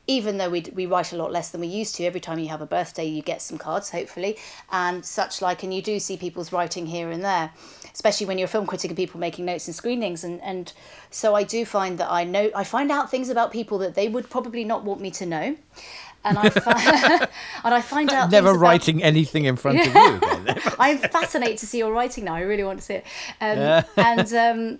even 0.07 0.37
though 0.37 0.49
we, 0.49 0.65
we 0.73 0.85
write 0.85 1.13
a 1.13 1.17
lot 1.17 1.31
less 1.31 1.49
than 1.49 1.61
we 1.61 1.67
used 1.67 1.95
to, 1.95 2.03
every 2.03 2.19
time 2.19 2.39
you 2.39 2.47
have 2.49 2.61
a 2.61 2.65
birthday, 2.65 3.05
you 3.05 3.21
get 3.21 3.41
some 3.41 3.57
cards, 3.57 3.89
hopefully, 3.89 4.37
and 4.71 5.05
such 5.05 5.41
like, 5.41 5.63
and 5.63 5.73
you 5.73 5.81
do 5.81 5.99
see 5.99 6.17
people's 6.17 6.51
writing 6.51 6.85
here 6.85 7.11
and 7.11 7.23
there, 7.23 7.51
especially 7.93 8.25
when 8.27 8.37
you're 8.37 8.45
a 8.45 8.49
film 8.49 8.65
critic 8.65 8.89
and 8.91 8.97
people 8.97 9.19
making 9.19 9.45
notes 9.45 9.67
and 9.67 9.75
screenings. 9.75 10.23
And, 10.23 10.41
and 10.41 10.71
so 11.09 11.35
I 11.35 11.43
do 11.43 11.65
find 11.65 11.97
that 11.97 12.09
I 12.11 12.23
know, 12.23 12.49
I 12.55 12.63
find 12.63 12.91
out 12.91 13.09
things 13.11 13.29
about 13.29 13.51
people 13.51 13.77
that 13.79 13.95
they 13.95 14.07
would 14.09 14.29
probably 14.29 14.63
not 14.63 14.83
want 14.83 15.01
me 15.01 15.11
to 15.11 15.25
know. 15.25 15.55
And 16.23 16.37
I, 16.37 16.49
fi- 16.49 17.27
and 17.63 17.73
I 17.73 17.81
find 17.81 18.09
out 18.11 18.29
Never 18.29 18.51
about- 18.51 18.59
writing 18.59 19.01
anything 19.01 19.45
in 19.45 19.55
front 19.55 19.79
of 19.79 19.87
you. 19.87 20.19
I'm 20.79 20.99
fascinated 20.99 21.57
to 21.59 21.65
see 21.65 21.79
your 21.79 21.91
writing 21.91 22.25
now. 22.25 22.35
I 22.35 22.41
really 22.41 22.63
want 22.63 22.79
to 22.79 22.85
see 22.85 22.93
it. 22.95 23.05
Um, 23.41 23.83
and 23.97 24.33
um, 24.33 24.79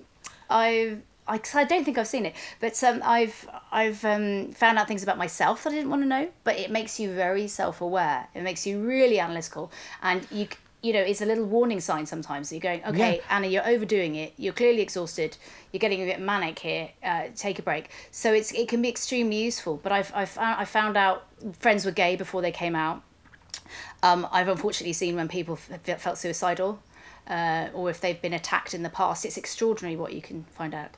I've, 0.49 1.01
I, 1.27 1.37
'cause 1.37 1.55
I 1.55 1.63
don't 1.63 1.83
think 1.85 1.97
I've 1.97 2.07
seen 2.07 2.25
it, 2.25 2.35
but 2.59 2.83
um, 2.83 3.01
I've 3.05 3.47
I've 3.71 4.03
um, 4.03 4.51
found 4.51 4.77
out 4.77 4.87
things 4.87 5.01
about 5.01 5.17
myself 5.17 5.63
that 5.63 5.71
I 5.71 5.75
didn't 5.75 5.89
want 5.89 6.01
to 6.03 6.07
know. 6.07 6.29
But 6.43 6.57
it 6.59 6.69
makes 6.71 6.99
you 6.99 7.11
very 7.13 7.47
self-aware. 7.47 8.27
It 8.35 8.41
makes 8.43 8.67
you 8.67 8.81
really 8.85 9.19
analytical, 9.19 9.71
and 10.01 10.27
you 10.29 10.47
you 10.81 10.93
know 10.93 10.99
it's 10.99 11.21
a 11.21 11.25
little 11.25 11.45
warning 11.45 11.79
sign 11.79 12.05
sometimes. 12.05 12.51
You're 12.51 12.59
going, 12.61 12.83
okay, 12.85 13.17
Yeah. 13.17 13.35
Anna, 13.35 13.47
you're 13.47 13.67
overdoing 13.67 14.15
it. 14.15 14.33
You're 14.37 14.53
clearly 14.53 14.81
exhausted. 14.81 15.37
You're 15.71 15.79
getting 15.79 16.01
a 16.01 16.05
bit 16.05 16.19
manic 16.19 16.59
here. 16.59 16.89
Uh, 17.03 17.25
take 17.35 17.59
a 17.59 17.61
break. 17.61 17.89
So 18.11 18.33
it's 18.33 18.51
it 18.53 18.67
can 18.67 18.81
be 18.81 18.89
extremely 18.89 19.37
useful. 19.43 19.77
But 19.81 19.91
I've 19.91 20.11
I've 20.15 20.37
I 20.37 20.65
found 20.65 20.97
out 20.97 21.25
friends 21.59 21.85
were 21.85 21.91
gay 21.91 22.15
before 22.15 22.41
they 22.41 22.51
came 22.51 22.75
out. 22.75 23.03
Um, 24.03 24.27
I've 24.31 24.47
unfortunately 24.47 24.93
seen 24.93 25.15
when 25.15 25.27
people 25.27 25.57
f- 25.87 26.01
felt 26.01 26.17
suicidal, 26.17 26.79
uh, 27.27 27.67
or 27.73 27.89
if 27.89 28.01
they've 28.01 28.21
been 28.21 28.33
attacked 28.33 28.73
in 28.73 28.83
the 28.83 28.89
past. 28.89 29.23
It's 29.25 29.37
extraordinary 29.37 29.95
what 29.95 30.13
you 30.13 30.21
can 30.21 30.45
find 30.51 30.73
out. 30.73 30.89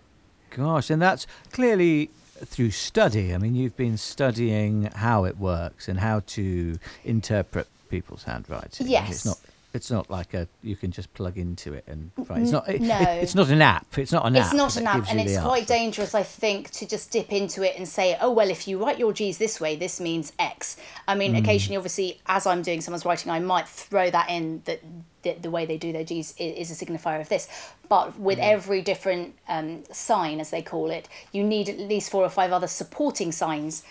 Gosh, 0.49 0.89
and 0.89 1.01
that's 1.01 1.27
clearly 1.51 2.09
through 2.45 2.71
study. 2.71 3.33
I 3.33 3.37
mean, 3.37 3.55
you've 3.55 3.77
been 3.77 3.97
studying 3.97 4.83
how 4.95 5.25
it 5.25 5.37
works 5.37 5.87
and 5.87 5.99
how 5.99 6.21
to 6.27 6.77
interpret 7.03 7.67
people's 7.89 8.23
handwriting. 8.23 8.87
Yes. 8.87 9.09
It's 9.11 9.25
not. 9.25 9.39
It's 9.73 9.89
not 9.89 10.09
like 10.09 10.35
a 10.35 10.47
you 10.61 10.75
can 10.75 10.91
just 10.91 11.11
plug 11.15 11.37
into 11.37 11.73
it 11.73 11.83
and 11.87 12.11
write. 12.29 12.43
It's 12.43 12.51
not. 12.51 12.69
it- 12.69 12.79
no. 12.81 12.95
it- 12.99 13.07
it's 13.23 13.33
not 13.33 13.49
an 13.49 13.61
app. 13.61 13.97
It's 13.97 14.11
not 14.11 14.25
an 14.27 14.35
app. 14.35 14.45
It's 14.45 14.53
not 14.53 14.75
an 14.77 14.85
app, 14.87 15.09
and 15.09 15.19
it's 15.19 15.37
quite 15.39 15.61
answer. 15.61 15.73
dangerous, 15.73 16.13
I 16.13 16.21
think, 16.21 16.69
to 16.71 16.85
just 16.87 17.09
dip 17.11 17.31
into 17.31 17.63
it 17.63 17.75
and 17.75 17.87
say, 17.87 18.15
"Oh 18.21 18.31
well, 18.31 18.49
if 18.51 18.67
you 18.67 18.77
write 18.83 18.99
your 18.99 19.13
G's 19.13 19.39
this 19.39 19.59
way, 19.59 19.75
this 19.75 19.99
means 19.99 20.31
X." 20.37 20.77
I 21.07 21.15
mean, 21.15 21.35
occasionally, 21.35 21.77
obviously, 21.77 22.21
as 22.27 22.45
I'm 22.45 22.61
doing 22.61 22.81
someone's 22.81 23.03
writing, 23.05 23.31
I 23.31 23.39
might 23.39 23.67
throw 23.67 24.11
that 24.11 24.29
in 24.29 24.61
that 24.65 24.81
the, 25.23 25.33
the 25.41 25.49
way 25.49 25.65
they 25.65 25.77
do 25.77 25.91
their 25.91 26.03
G's 26.03 26.35
i- 26.39 26.43
is 26.43 26.69
a 26.69 26.85
signifier 26.85 27.19
of 27.19 27.29
this. 27.29 27.47
But 27.89 28.17
with 28.19 28.39
every 28.39 28.81
different 28.81 29.35
um, 29.47 29.83
sign, 29.91 30.39
as 30.39 30.49
they 30.51 30.61
call 30.61 30.91
it, 30.91 31.07
you 31.31 31.43
need 31.43 31.67
at 31.69 31.77
least 31.79 32.11
four 32.11 32.23
or 32.23 32.29
five 32.29 32.51
other 32.51 32.67
supporting 32.67 33.31
signs 33.31 33.83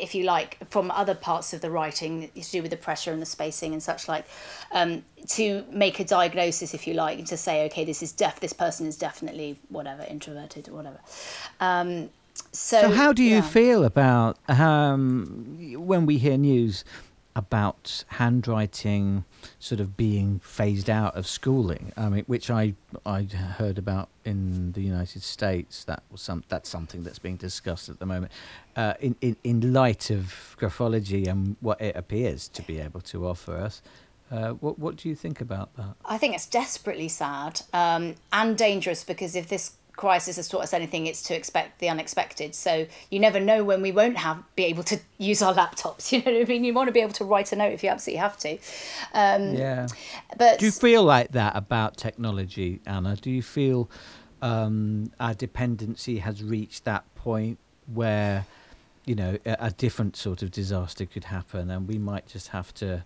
if 0.00 0.14
you 0.14 0.24
like, 0.24 0.58
from 0.70 0.90
other 0.90 1.14
parts 1.14 1.52
of 1.52 1.60
the 1.60 1.70
writing 1.70 2.30
to 2.34 2.50
do 2.50 2.62
with 2.62 2.70
the 2.70 2.76
pressure 2.76 3.12
and 3.12 3.20
the 3.20 3.26
spacing 3.26 3.72
and 3.72 3.82
such 3.82 4.08
like, 4.08 4.24
um, 4.72 5.04
to 5.28 5.64
make 5.70 6.00
a 6.00 6.04
diagnosis, 6.04 6.74
if 6.74 6.86
you 6.86 6.94
like, 6.94 7.24
to 7.26 7.36
say, 7.36 7.64
okay, 7.66 7.84
this 7.84 8.02
is 8.02 8.12
def, 8.12 8.40
this 8.40 8.52
person 8.52 8.86
is 8.86 8.96
definitely 8.96 9.58
whatever, 9.68 10.04
introverted 10.04 10.68
or 10.68 10.72
whatever. 10.72 11.00
Um, 11.60 12.10
so, 12.52 12.80
So 12.80 12.90
how 12.90 13.12
do 13.12 13.22
you 13.22 13.36
yeah. 13.36 13.40
feel 13.42 13.84
about 13.84 14.38
um, 14.48 15.56
when 15.76 16.06
we 16.06 16.18
hear 16.18 16.36
news 16.38 16.84
about 17.34 18.04
handwriting 18.08 19.24
sort 19.58 19.80
of 19.80 19.96
being 19.96 20.40
phased 20.40 20.90
out 20.90 21.16
of 21.16 21.26
schooling? 21.26 21.92
I 21.96 22.08
mean, 22.08 22.24
which 22.26 22.50
I 22.50 22.74
I 23.04 23.22
heard 23.22 23.78
about 23.78 24.08
in 24.24 24.72
the 24.72 24.82
United 24.82 25.22
States. 25.22 25.84
That 25.84 26.02
was 26.10 26.20
some 26.20 26.44
that's 26.48 26.68
something 26.68 27.02
that's 27.02 27.18
being 27.18 27.36
discussed 27.36 27.88
at 27.88 27.98
the 27.98 28.06
moment. 28.06 28.32
Uh, 28.76 28.94
in, 29.00 29.16
in 29.20 29.36
in 29.44 29.72
light 29.72 30.10
of 30.10 30.56
graphology 30.60 31.26
and 31.26 31.56
what 31.60 31.80
it 31.80 31.96
appears 31.96 32.48
to 32.48 32.62
be 32.62 32.78
able 32.78 33.00
to 33.00 33.26
offer 33.26 33.56
us, 33.56 33.82
uh, 34.30 34.50
what 34.52 34.78
what 34.78 34.96
do 34.96 35.08
you 35.08 35.14
think 35.14 35.40
about 35.40 35.74
that? 35.76 35.94
I 36.04 36.18
think 36.18 36.34
it's 36.34 36.46
desperately 36.46 37.08
sad 37.08 37.62
um, 37.72 38.14
and 38.32 38.56
dangerous 38.56 39.04
because 39.04 39.36
if 39.36 39.48
this 39.48 39.72
crisis 40.02 40.34
has 40.34 40.48
taught 40.48 40.64
us 40.64 40.74
anything, 40.74 41.06
it's 41.06 41.22
to 41.22 41.36
expect 41.36 41.78
the 41.78 41.88
unexpected. 41.88 42.56
So 42.56 42.88
you 43.08 43.20
never 43.20 43.38
know 43.38 43.62
when 43.62 43.82
we 43.82 43.92
won't 43.92 44.16
have 44.16 44.42
be 44.56 44.64
able 44.64 44.82
to 44.82 44.98
use 45.18 45.40
our 45.42 45.54
laptops. 45.54 46.02
You 46.12 46.18
know 46.18 46.32
what 46.32 46.42
I 46.42 46.44
mean? 46.48 46.64
You 46.64 46.74
want 46.74 46.88
to 46.88 46.92
be 46.92 47.00
able 47.00 47.12
to 47.12 47.24
write 47.24 47.52
a 47.52 47.56
note 47.56 47.72
if 47.72 47.84
you 47.84 47.88
absolutely 47.88 48.18
have 48.18 48.36
to. 48.38 48.58
Um, 49.14 49.54
Yeah. 49.54 49.86
But 50.36 50.58
Do 50.58 50.66
you 50.66 50.72
feel 50.72 51.04
like 51.04 51.30
that 51.32 51.54
about 51.54 51.96
technology, 51.96 52.80
Anna? 52.84 53.14
Do 53.14 53.30
you 53.30 53.42
feel 53.42 53.88
um, 54.42 55.12
our 55.20 55.34
dependency 55.34 56.18
has 56.18 56.42
reached 56.42 56.84
that 56.84 57.04
point 57.14 57.60
where, 57.86 58.44
you 59.06 59.14
know, 59.14 59.38
a, 59.46 59.56
a 59.60 59.70
different 59.70 60.16
sort 60.16 60.42
of 60.42 60.50
disaster 60.50 61.06
could 61.06 61.24
happen 61.24 61.70
and 61.70 61.86
we 61.86 61.98
might 61.98 62.26
just 62.26 62.48
have 62.48 62.74
to 62.74 63.04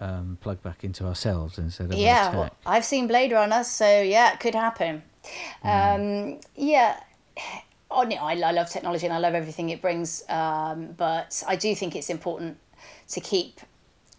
um, 0.00 0.36
plug 0.42 0.62
back 0.62 0.84
into 0.84 1.06
ourselves 1.06 1.58
instead 1.58 1.90
of 1.90 1.98
yeah, 1.98 2.34
well, 2.36 2.54
I've 2.66 2.84
seen 2.84 3.06
Blade 3.06 3.32
Runner, 3.32 3.64
so 3.64 4.02
yeah, 4.02 4.34
it 4.34 4.40
could 4.40 4.54
happen. 4.54 5.02
Um, 5.64 6.40
yeah. 6.54 7.00
Oh, 7.88 8.02
no, 8.02 8.16
I, 8.16 8.32
I 8.32 8.50
love 8.50 8.68
technology 8.68 9.06
and 9.06 9.14
I 9.14 9.18
love 9.18 9.34
everything 9.34 9.70
it 9.70 9.80
brings, 9.80 10.24
um, 10.28 10.88
but 10.96 11.40
I 11.46 11.54
do 11.54 11.72
think 11.72 11.94
it's 11.94 12.10
important 12.10 12.58
to 13.10 13.20
keep 13.20 13.60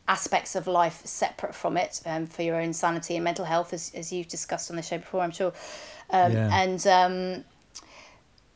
aspects 0.08 0.56
of 0.56 0.68
life 0.68 1.02
separate 1.06 1.54
from 1.54 1.76
it 1.76 2.02
um, 2.06 2.28
for 2.28 2.44
your 2.44 2.56
own 2.62 2.72
sanity 2.72 3.16
and 3.16 3.26
mental 3.26 3.44
health, 3.44 3.74
as, 3.74 3.92
as 3.94 4.12
you've 4.14 4.30
discussed 4.30 4.70
on 4.70 4.78
the 4.78 4.82
show 4.82 4.98
before, 4.98 5.22
I'm 5.22 5.32
sure. 5.32 5.52
Um, 6.10 6.32
Yeah. 6.32 6.50
And 6.54 6.88
um, 6.88 7.44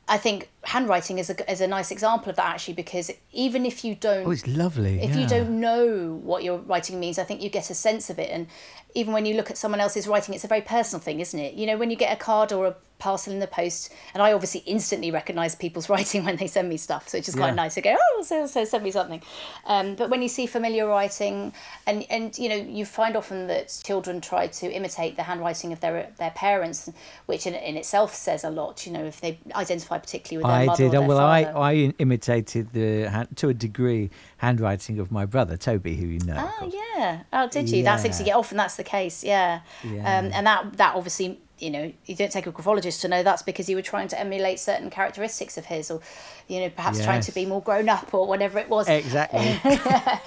I 0.07 0.17
think 0.17 0.49
handwriting 0.63 1.17
is 1.19 1.29
a, 1.29 1.51
is 1.51 1.61
a 1.61 1.67
nice 1.67 1.91
example 1.91 2.29
of 2.29 2.35
that 2.35 2.45
actually, 2.53 2.75
because 2.75 3.11
even 3.31 3.65
if 3.65 3.83
you 3.83 3.95
don't 3.95 4.27
Oh, 4.27 4.31
it's 4.31 4.45
lovely. 4.47 5.01
if 5.01 5.11
yeah. 5.15 5.21
you 5.21 5.27
don't 5.27 5.59
know 5.59 6.19
what 6.23 6.43
your 6.43 6.59
writing 6.59 6.99
means, 6.99 7.17
I 7.17 7.23
think 7.23 7.41
you 7.41 7.49
get 7.49 7.69
a 7.69 7.73
sense 7.75 8.09
of 8.09 8.19
it. 8.19 8.29
And 8.31 8.47
even 8.93 9.13
when 9.13 9.25
you 9.25 9.35
look 9.35 9.49
at 9.49 9.57
someone 9.57 9.79
else's 9.79 10.07
writing, 10.07 10.35
it's 10.35 10.43
a 10.43 10.47
very 10.47 10.61
personal 10.61 11.01
thing, 11.01 11.19
isn't 11.19 11.39
it? 11.39 11.53
You 11.55 11.65
know, 11.65 11.77
when 11.77 11.89
you 11.89 11.95
get 11.97 12.13
a 12.13 12.17
card 12.17 12.51
or 12.51 12.67
a 12.67 12.75
parcel 12.99 13.33
in 13.33 13.39
the 13.39 13.47
post, 13.47 13.91
and 14.13 14.21
I 14.21 14.31
obviously 14.33 14.61
instantly 14.67 15.09
recognise 15.09 15.55
people's 15.55 15.89
writing 15.93 16.23
when 16.25 16.35
they 16.35 16.45
send 16.47 16.69
me 16.69 16.77
stuff, 16.77 17.09
so 17.09 17.17
it's 17.17 17.25
just 17.25 17.37
Yeah. 17.37 17.45
quite 17.45 17.55
nice 17.55 17.73
to 17.75 17.81
go, 17.81 17.95
oh, 17.99 18.23
so 18.23 18.45
so 18.45 18.63
send 18.65 18.83
me 18.83 18.91
something. 18.91 19.23
Um, 19.65 19.95
but 19.95 20.09
when 20.11 20.21
you 20.21 20.27
see 20.27 20.45
familiar 20.45 20.85
writing, 20.87 21.53
and 21.87 22.05
and 22.11 22.37
you 22.37 22.49
know, 22.49 22.55
you 22.55 22.85
find 22.85 23.15
often 23.15 23.47
that 23.47 23.81
children 23.83 24.21
try 24.21 24.45
to 24.47 24.71
imitate 24.71 25.15
the 25.15 25.23
handwriting 25.23 25.73
of 25.73 25.79
their 25.79 26.09
their 26.17 26.31
parents, 26.31 26.89
which 27.25 27.47
in, 27.47 27.55
in 27.55 27.75
itself 27.77 28.13
says 28.13 28.43
a 28.43 28.49
lot. 28.51 28.85
You 28.85 28.91
know, 28.91 29.05
if 29.05 29.19
they 29.21 29.39
identify 29.55 29.97
particularly 29.97 30.43
with 30.43 30.50
I 30.51 30.75
did. 30.75 30.91
Well, 30.93 31.17
I, 31.19 31.43
father. 31.45 31.57
I 31.57 31.73
imitated 31.99 32.71
the 32.73 33.27
to 33.35 33.49
a 33.49 33.53
degree 33.53 34.09
handwriting 34.37 34.99
of 34.99 35.11
my 35.11 35.25
brother 35.25 35.57
Toby, 35.57 35.95
who 35.95 36.07
you 36.07 36.19
know. 36.19 36.51
Oh 36.61 36.71
yeah. 36.97 37.21
Oh, 37.33 37.47
did 37.47 37.69
you? 37.69 37.83
That's 37.83 38.03
Yeah. 38.03 38.09
actually 38.11 38.27
yeah, 38.27 38.35
often 38.37 38.57
that's 38.57 38.75
the 38.75 38.83
case. 38.83 39.23
Yeah. 39.23 39.61
Yeah. 39.83 39.99
Um, 40.19 40.31
and 40.33 40.45
that 40.47 40.77
that 40.77 40.95
obviously 40.95 41.39
you 41.59 41.69
know 41.69 41.93
you 42.07 42.15
don't 42.15 42.31
take 42.31 42.47
a 42.47 42.51
graphologist 42.51 43.01
to 43.01 43.07
know 43.07 43.21
that's 43.21 43.43
because 43.43 43.69
you 43.69 43.75
were 43.75 43.83
trying 43.83 44.07
to 44.07 44.19
emulate 44.19 44.59
certain 44.59 44.89
characteristics 44.89 45.57
of 45.57 45.65
his, 45.65 45.91
or 45.91 46.01
you 46.47 46.59
know 46.59 46.69
perhaps 46.69 47.03
trying 47.03 47.21
to 47.21 47.31
be 47.31 47.45
more 47.45 47.61
grown 47.61 47.87
up 47.87 48.13
or 48.13 48.25
whatever 48.27 48.57
it 48.59 48.67
was. 48.69 48.89
Exactly. 48.89 49.59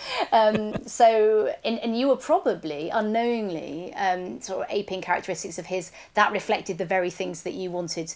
So 0.86 1.54
and, 1.64 1.78
and 1.80 1.98
you 1.98 2.08
were 2.08 2.16
probably 2.16 2.88
unknowingly 2.90 3.92
um, 3.94 4.40
sort 4.40 4.60
of 4.60 4.66
aping 4.70 5.00
characteristics 5.00 5.58
of 5.58 5.66
his 5.66 5.90
that 6.14 6.32
reflected 6.32 6.78
the 6.78 6.84
very 6.84 7.10
things 7.10 7.42
that 7.42 7.54
you 7.54 7.70
wanted 7.70 8.14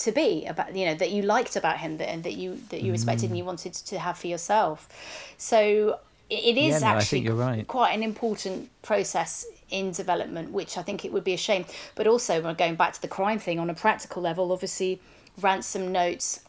to 0.00 0.12
be 0.12 0.46
about 0.46 0.74
you 0.74 0.86
know 0.86 0.94
that 0.94 1.10
you 1.10 1.22
liked 1.22 1.56
about 1.56 1.78
him 1.78 1.98
that 1.98 2.08
and 2.08 2.24
that 2.24 2.34
you 2.34 2.58
that 2.70 2.82
you 2.82 2.90
respected 2.90 3.28
and 3.28 3.38
you 3.38 3.44
wanted 3.44 3.74
to 3.74 3.98
have 3.98 4.16
for 4.18 4.28
yourself. 4.28 4.88
So 5.36 6.00
it, 6.30 6.56
is 6.56 6.80
Yeah, 6.80 6.92
no, 6.92 6.98
actually 6.98 7.28
right. 7.28 7.66
quite 7.66 7.92
an 7.92 8.02
important 8.02 8.70
process 8.82 9.44
in 9.68 9.92
development 9.92 10.52
which 10.52 10.76
i 10.78 10.82
think 10.82 11.04
it 11.04 11.12
would 11.12 11.24
be 11.24 11.34
a 11.34 11.42
shame. 11.48 11.64
But 11.94 12.06
also 12.06 12.40
we're 12.42 12.54
going 12.54 12.76
back 12.76 12.94
to 12.94 13.02
the 13.02 13.08
crime 13.08 13.38
thing 13.38 13.58
on 13.58 13.68
a 13.68 13.74
practical 13.74 14.22
level 14.22 14.52
obviously 14.52 15.00
ransom 15.40 15.92
notes 15.92 16.40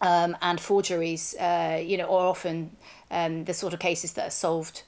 um, 0.00 0.36
and 0.42 0.60
forgeries 0.60 1.34
uh, 1.40 1.80
you 1.82 1.96
know 1.96 2.08
are 2.14 2.26
often 2.28 2.70
um, 3.10 3.44
the 3.44 3.54
sort 3.54 3.72
of 3.72 3.80
cases 3.80 4.12
that 4.14 4.26
are 4.26 4.38
solved 4.46 4.82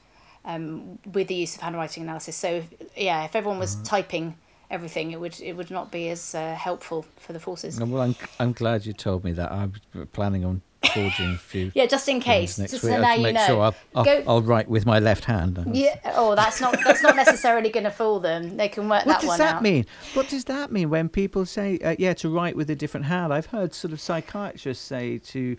um, 0.44 0.98
with 1.12 1.28
the 1.28 1.34
use 1.34 1.56
of 1.56 1.62
handwriting 1.62 2.02
analysis. 2.02 2.36
So 2.36 2.62
yeah 2.94 3.24
if 3.24 3.34
everyone 3.34 3.58
was 3.58 3.76
typing 3.76 4.36
everything 4.70 5.12
it 5.12 5.20
would 5.20 5.40
it 5.40 5.54
would 5.56 5.70
not 5.70 5.90
be 5.90 6.08
as 6.08 6.34
uh, 6.34 6.54
helpful 6.54 7.04
for 7.16 7.32
the 7.32 7.40
forces 7.40 7.80
Well, 7.80 8.02
I'm, 8.02 8.16
I'm 8.40 8.52
glad 8.52 8.84
you 8.86 8.92
told 8.92 9.24
me 9.24 9.32
that. 9.32 9.50
I'm 9.52 9.72
planning 10.12 10.44
on 10.44 10.62
forging 10.92 11.32
a 11.32 11.38
few. 11.38 11.72
yeah 11.74 11.86
just 11.86 12.08
in 12.08 12.20
case 12.20 12.58
next 12.58 12.72
just 12.72 12.84
week. 12.84 12.92
so 12.94 13.00
now 13.00 13.06
have 13.08 13.14
to 13.14 13.20
you 13.20 13.24
make 13.24 13.34
know 13.34 13.46
sure 13.46 13.60
I'll, 13.62 13.74
I'll, 13.94 14.04
Go- 14.04 14.24
I'll 14.26 14.42
write 14.42 14.68
with 14.68 14.86
my 14.86 14.98
left 14.98 15.24
hand. 15.24 15.62
yeah 15.72 15.98
oh 16.16 16.34
that's 16.34 16.60
not 16.60 16.76
that's 16.84 17.02
not 17.02 17.16
necessarily 17.16 17.70
going 17.70 17.84
to 17.84 17.90
fool 17.90 18.20
them 18.20 18.56
they 18.56 18.68
can 18.68 18.88
work 18.88 19.04
What 19.06 19.20
that 19.20 19.26
one 19.26 19.28
What 19.28 19.38
does 19.38 19.38
that 19.38 19.54
out 19.56 19.62
mean? 19.62 19.86
What 20.14 20.28
does 20.28 20.44
that 20.44 20.70
mean 20.72 20.90
when 20.90 21.08
people 21.08 21.44
say, 21.46 21.78
uh, 21.78 21.96
yeah, 21.98 22.14
to 22.14 22.28
write 22.28 22.56
with 22.56 22.70
a 22.70 22.76
different 22.76 23.06
hand? 23.06 23.32
I've 23.32 23.46
heard 23.46 23.74
sort 23.74 23.92
of 23.92 24.00
psychiatrists 24.00 24.84
say 24.84 25.18
to 25.18 25.56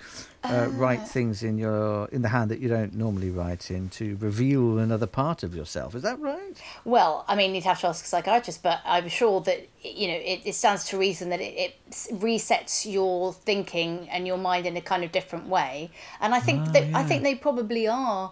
uh, 0.50 0.68
write 0.72 1.08
things 1.08 1.44
in 1.44 1.58
your 1.58 2.08
in 2.08 2.22
the 2.22 2.30
hand 2.30 2.52
that 2.52 2.60
you 2.60 2.70
don't 2.70 2.94
normally 2.94 3.30
write 3.30 3.70
in 3.72 3.90
to 3.90 4.18
reveal 4.18 4.78
another 4.80 5.08
part 5.08 5.44
of 5.44 5.56
yourself. 5.56 5.96
Is 5.96 6.04
that 6.04 6.20
right? 6.20 6.62
Well, 6.86 7.26
I 7.28 7.36
mean, 7.36 7.54
you'd 7.56 7.64
have 7.66 7.80
to 7.82 7.88
ask 7.88 8.04
a 8.06 8.08
psychiatrist, 8.08 8.64
but 8.64 8.80
I'm 8.86 9.10
sure 9.10 9.42
that 9.42 9.68
you 9.84 10.08
know 10.08 10.16
it, 10.16 10.42
it 10.46 10.56
stands 10.56 10.86
to 10.90 10.98
reason 10.98 11.30
that 11.30 11.42
it, 11.42 11.54
it 11.58 11.74
resets 12.14 12.92
your 12.92 13.34
thinking 13.34 14.08
and 14.10 14.26
your 14.26 14.38
mind 14.38 14.66
in 14.66 14.78
a 14.78 14.82
kind 14.82 15.04
of 15.04 15.12
different 15.12 15.48
way. 15.48 15.92
And 16.22 16.34
I 16.34 16.40
think 16.40 16.62
Ah, 16.68 16.72
that 16.72 16.84
I 16.96 17.04
think 17.04 17.24
they 17.24 17.36
probably 17.36 17.88
are 17.88 18.32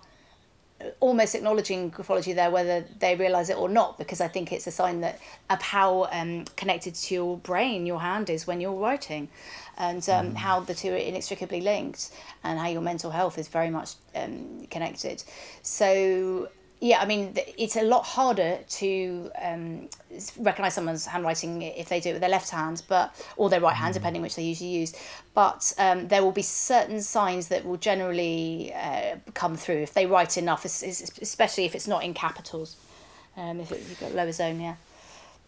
almost 1.00 1.36
acknowledging 1.36 1.92
graphology 1.92 2.34
there, 2.36 2.52
whether 2.52 2.86
they 3.00 3.16
realise 3.16 3.50
it 3.50 3.58
or 3.58 3.70
not, 3.70 3.98
because 3.98 4.22
I 4.22 4.28
think 4.28 4.52
it's 4.52 4.68
a 4.68 4.72
sign 4.72 5.02
that 5.02 5.20
of 5.50 5.62
how 5.62 6.08
um, 6.12 6.46
connected 6.56 6.96
to 6.96 7.14
your 7.14 7.38
brain 7.38 7.86
your 7.86 8.00
hand 8.02 8.30
is 8.30 8.48
when 8.48 8.62
you're 8.62 8.74
writing, 8.74 9.30
and 9.78 10.08
um, 10.10 10.32
Mm. 10.32 10.36
how 10.36 10.60
the 10.62 10.74
two 10.74 10.92
are 10.94 10.98
inextricably 10.98 11.62
linked, 11.62 12.12
and 12.44 12.60
how 12.60 12.68
your 12.68 12.82
mental 12.82 13.12
health 13.12 13.38
is 13.38 13.48
very 13.48 13.70
much 13.70 13.94
um, 14.16 14.68
connected. 14.70 15.24
So 15.62 16.50
yeah, 16.90 17.00
I 17.04 17.06
mean, 17.12 17.22
it's 17.58 17.76
a 17.78 17.82
lot 17.82 18.04
harder 18.06 18.60
to 18.82 19.32
um, 19.42 19.90
recognize 20.38 20.74
someone's 20.76 21.06
handwriting 21.06 21.62
if 21.64 21.88
they 21.90 22.00
do 22.00 22.10
it 22.10 22.14
with 22.14 22.22
their 22.22 22.30
left 22.40 22.50
hand, 22.52 22.84
but 22.88 23.06
or 23.38 23.50
their 23.50 23.60
right 23.68 23.76
hand, 23.84 23.94
depending 23.96 24.22
which 24.22 24.36
they 24.36 24.44
usually 24.44 24.70
use. 24.82 24.92
But 25.34 25.62
um, 25.80 26.08
there 26.10 26.22
will 26.24 26.32
be 26.44 26.44
certain 26.44 27.02
signs 27.02 27.48
that 27.48 27.66
will 27.66 27.78
generally 27.78 28.72
uh, 28.76 29.16
come 29.34 29.56
through 29.56 29.82
if 29.88 29.94
they 29.96 30.06
write 30.06 30.38
enough, 30.38 30.64
es- 30.66 30.84
es- 30.84 31.12
especially 31.22 31.66
if 31.66 31.74
it's 31.76 31.88
not 31.88 32.04
in 32.04 32.14
capitals. 32.14 32.76
Um, 33.36 33.60
if 33.60 33.72
it, 33.72 33.80
you've 33.90 34.00
got 34.00 34.14
lower 34.14 34.32
zone, 34.32 34.60
yeah. 34.62 34.76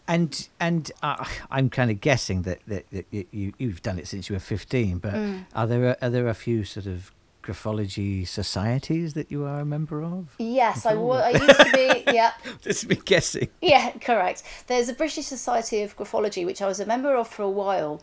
And 0.08 0.48
and 0.58 0.90
uh, 1.02 1.24
I'm 1.50 1.68
kind 1.70 1.90
of 1.90 2.00
guessing 2.00 2.42
that, 2.42 2.58
that, 2.66 2.84
that 2.90 3.06
you- 3.10 3.26
you 3.30 3.52
you've 3.58 3.82
done 3.82 3.98
it 3.98 4.08
since 4.08 4.28
you 4.28 4.34
were 4.34 4.40
15. 4.40 4.98
But 4.98 5.14
Mm. 5.14 5.44
are 5.54 5.66
there 5.66 5.84
a, 5.90 5.96
are 6.02 6.10
there 6.10 6.28
a 6.28 6.34
few 6.34 6.64
sort 6.64 6.86
of 6.86 7.12
graphology 7.52 8.26
societies 8.26 9.14
that 9.14 9.30
you 9.30 9.44
are 9.44 9.60
a 9.60 9.64
member 9.64 10.02
of? 10.02 10.26
Yes, 10.38 10.84
I 10.84 10.92
used 10.92 11.60
to 11.60 11.70
be. 11.72 12.04
Yeah, 12.12 12.32
Just 12.62 12.88
be 12.88 12.96
guessing. 12.96 13.48
Yeah, 13.62 13.90
correct. 14.00 14.42
There's 14.66 14.88
a 14.88 14.94
British 14.94 15.26
Society 15.26 15.82
of 15.82 15.96
Graphology, 15.96 16.44
which 16.44 16.60
I 16.62 16.66
was 16.66 16.80
a 16.80 16.86
member 16.86 17.14
of 17.16 17.28
for 17.28 17.42
a 17.42 17.50
while. 17.50 18.02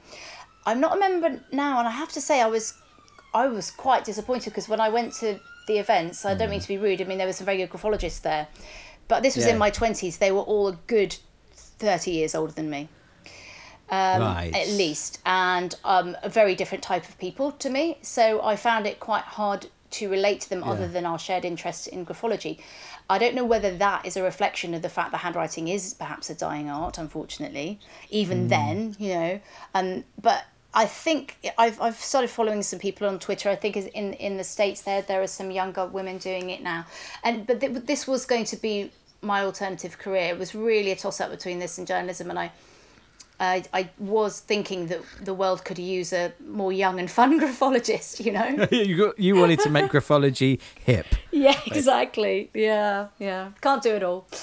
I'm 0.66 0.80
not 0.80 0.98
a 0.98 1.00
member 1.00 1.42
now, 1.52 1.80
and 1.80 1.88
I 1.88 1.92
have 1.92 2.12
to 2.14 2.22
say 2.22 2.42
I 2.42 2.48
was, 2.48 2.74
I 3.34 3.48
was 3.48 3.72
quite 3.72 4.04
disappointed 4.06 4.50
because 4.52 4.68
when 4.68 4.80
I 4.82 4.90
went 4.90 5.14
to 5.16 5.40
the 5.68 5.78
events, 5.78 6.26
I 6.26 6.34
don't 6.36 6.50
mean 6.50 6.60
to 6.60 6.68
be 6.68 6.78
rude. 6.78 7.02
I 7.02 7.06
mean 7.06 7.18
there 7.18 7.28
were 7.28 7.34
some 7.34 7.46
very 7.46 7.58
good 7.58 7.70
graphologists 7.70 8.22
there, 8.22 8.48
but 9.08 9.22
this 9.24 9.36
was 9.36 9.46
Yeah. 9.46 9.54
in 9.54 9.58
my 9.60 9.70
twenties. 9.70 10.18
They 10.18 10.32
were 10.32 10.42
all 10.42 10.68
a 10.70 10.78
good 10.88 11.16
thirty 11.54 12.12
years 12.12 12.34
older 12.36 12.54
than 12.54 12.70
me 12.70 12.88
um, 13.90 14.22
right. 14.22 14.52
at 14.54 14.68
least, 14.70 15.20
and 15.26 15.76
um, 15.84 16.18
a 16.24 16.30
very 16.30 16.56
different 16.56 16.84
type 16.84 17.08
of 17.08 17.18
people 17.18 17.52
to 17.54 17.70
me. 17.70 17.98
So 18.02 18.42
I 18.42 18.56
found 18.56 18.88
it 18.88 19.00
quite 19.00 19.24
hard 19.24 19.68
to 19.92 20.10
relate 20.10 20.42
to 20.42 20.50
them 20.50 20.64
other 20.64 20.88
than 20.88 21.06
our 21.06 21.20
shared 21.20 21.46
interest 21.46 21.88
in 21.88 22.06
graphology. 22.06 22.60
I 23.10 23.18
don't 23.18 23.36
know 23.36 23.46
whether 23.46 23.76
that 23.78 24.06
is 24.06 24.18
a 24.18 24.24
reflection 24.24 24.74
of 24.74 24.82
the 24.82 24.90
fact 24.90 25.12
that 25.12 25.20
handwriting 25.20 25.68
is 25.68 25.94
perhaps 25.94 26.30
a 26.30 26.36
dying 26.36 26.70
art, 26.70 26.98
unfortunately, 26.98 27.80
even 28.10 28.48
then, 28.48 28.96
you 29.00 29.14
know. 29.14 29.40
Um, 29.76 30.04
but 30.22 30.44
I 30.74 30.86
think 30.86 31.38
I've, 31.58 31.80
I've 31.80 31.96
started 31.98 32.30
following 32.30 32.62
some 32.64 32.80
people 32.80 33.08
on 33.08 33.20
Twitter. 33.20 33.50
I 33.50 33.56
think 33.56 33.78
is 33.78 33.86
in, 33.86 34.14
in 34.14 34.38
the 34.38 34.44
States 34.44 34.82
there, 34.82 35.02
there 35.04 35.22
are 35.22 35.28
some 35.28 35.52
younger 35.52 35.86
women 35.86 36.18
doing 36.18 36.50
it 36.50 36.62
now. 36.62 36.86
And 37.24 37.48
But 37.48 37.62
th- 37.62 37.86
this 37.86 38.08
was 38.08 38.26
going 38.26 38.46
to 38.46 38.58
be 38.58 38.92
my 39.22 39.44
alternative 39.44 39.98
career. 39.98 40.34
It 40.34 40.40
was 40.40 40.54
really 40.54 40.92
a 40.92 40.96
toss 40.96 41.22
up 41.22 41.32
between 41.32 41.60
this 41.60 41.78
and 41.78 41.88
journalism. 41.88 42.30
And 42.30 42.38
I, 42.38 42.52
I, 43.40 43.64
I 43.74 43.90
was 44.00 44.40
thinking 44.40 44.88
that 44.88 45.02
the 45.22 45.34
world 45.34 45.66
could 45.66 45.80
use 45.80 46.14
a 46.14 46.34
more 46.46 46.72
young 46.72 47.00
and 47.00 47.10
fun 47.10 47.38
graphologist, 47.40 48.20
you 48.26 48.32
know? 48.32 48.68
you, 48.72 48.98
got, 48.98 49.20
you 49.20 49.36
wanted 49.36 49.60
to 49.62 49.70
make 49.70 49.92
graphology 49.92 50.60
hip. 50.84 51.08
yeah, 51.32 51.60
exactly. 51.66 52.50
Yeah, 52.54 53.08
yeah. 53.20 53.52
Can't 53.62 53.84
do 53.84 53.96
it 53.96 54.04
all. 54.04 54.28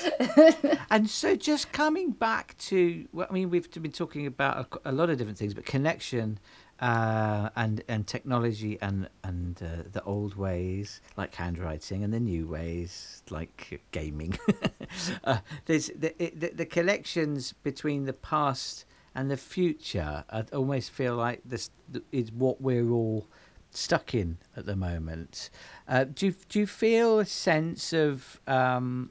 And 0.91 1.09
so, 1.09 1.37
just 1.37 1.73
coming 1.73 2.11
back 2.11 2.55
to, 2.59 3.09
well, 3.13 3.27
I 3.31 3.33
mean, 3.33 3.49
we've 3.49 3.71
been 3.71 3.93
talking 3.93 4.27
about 4.27 4.79
a, 4.85 4.91
a 4.91 4.93
lot 4.93 5.09
of 5.09 5.17
different 5.17 5.39
things, 5.39 5.55
but 5.55 5.65
connection 5.65 6.39
uh, 6.83 7.49
and 7.55 7.83
and 7.87 8.07
technology 8.09 8.77
and 8.83 9.09
and 9.23 9.63
uh, 9.63 9.85
the 9.93 10.03
old 10.03 10.35
ways 10.35 11.01
like 11.17 11.35
handwriting 11.37 12.03
and 12.03 12.13
the 12.13 12.21
new 12.21 12.47
ways 12.47 13.23
like 13.31 13.81
gaming. 13.93 14.37
uh, 15.25 15.39
there's 15.67 15.87
the, 15.97 16.13
the 16.19 16.51
the 16.55 16.67
connections 16.67 17.55
between 17.63 18.05
the 18.05 18.13
past 18.13 18.85
and 19.15 19.31
the 19.31 19.37
future. 19.37 20.25
I 20.29 20.45
almost 20.53 20.91
feel 20.91 21.15
like 21.15 21.41
this 21.45 21.71
is 22.11 22.33
what 22.33 22.61
we're 22.61 22.91
all 22.91 23.29
stuck 23.71 24.15
in 24.15 24.39
at 24.57 24.67
the 24.67 24.77
moment. 24.77 25.51
Uh, 25.89 26.05
do 26.05 26.27
you, 26.27 26.35
do 26.49 26.59
you 26.61 26.67
feel 26.67 27.21
a 27.21 27.27
sense 27.27 27.93
of 27.93 28.41
um, 28.47 29.11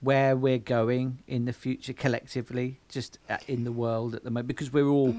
where 0.00 0.36
we're 0.36 0.58
going 0.58 1.22
in 1.26 1.44
the 1.44 1.52
future 1.52 1.92
collectively, 1.92 2.80
just 2.88 3.18
uh, 3.28 3.38
in 3.46 3.64
the 3.64 3.72
world 3.72 4.14
at 4.14 4.24
the 4.24 4.30
moment, 4.30 4.48
because 4.48 4.72
we're 4.72 4.88
all, 4.88 5.14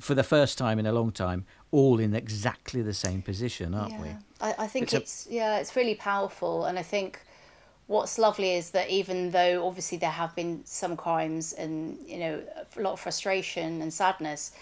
for 0.00 0.14
the 0.14 0.22
first 0.24 0.58
time 0.58 0.78
in 0.78 0.86
a 0.86 0.92
long 0.92 1.12
time, 1.12 1.44
all 1.70 2.00
in 2.00 2.14
exactly 2.14 2.82
the 2.82 2.94
same 2.94 3.22
position, 3.22 3.74
aren't 3.74 4.00
we? 4.00 4.08
I, 4.40 4.54
I 4.64 4.66
think 4.66 4.92
It's 4.92 5.26
a- 5.26 5.32
yeah, 5.32 5.58
it's 5.58 5.76
really 5.76 5.94
powerful, 5.94 6.64
and 6.64 6.78
I 6.78 6.82
think 6.82 7.20
what's 7.86 8.18
lovely 8.18 8.52
is 8.54 8.70
that 8.70 8.88
even 8.88 9.30
though 9.30 9.66
obviously 9.66 9.98
there 9.98 10.10
have 10.10 10.34
been 10.34 10.62
some 10.64 10.96
crimes 10.96 11.52
and 11.52 11.98
you 12.06 12.18
know 12.18 12.42
a 12.76 12.80
lot 12.80 12.92
of 12.94 13.00
frustration 13.00 13.82
and 13.82 13.92
sadness, 13.92 14.52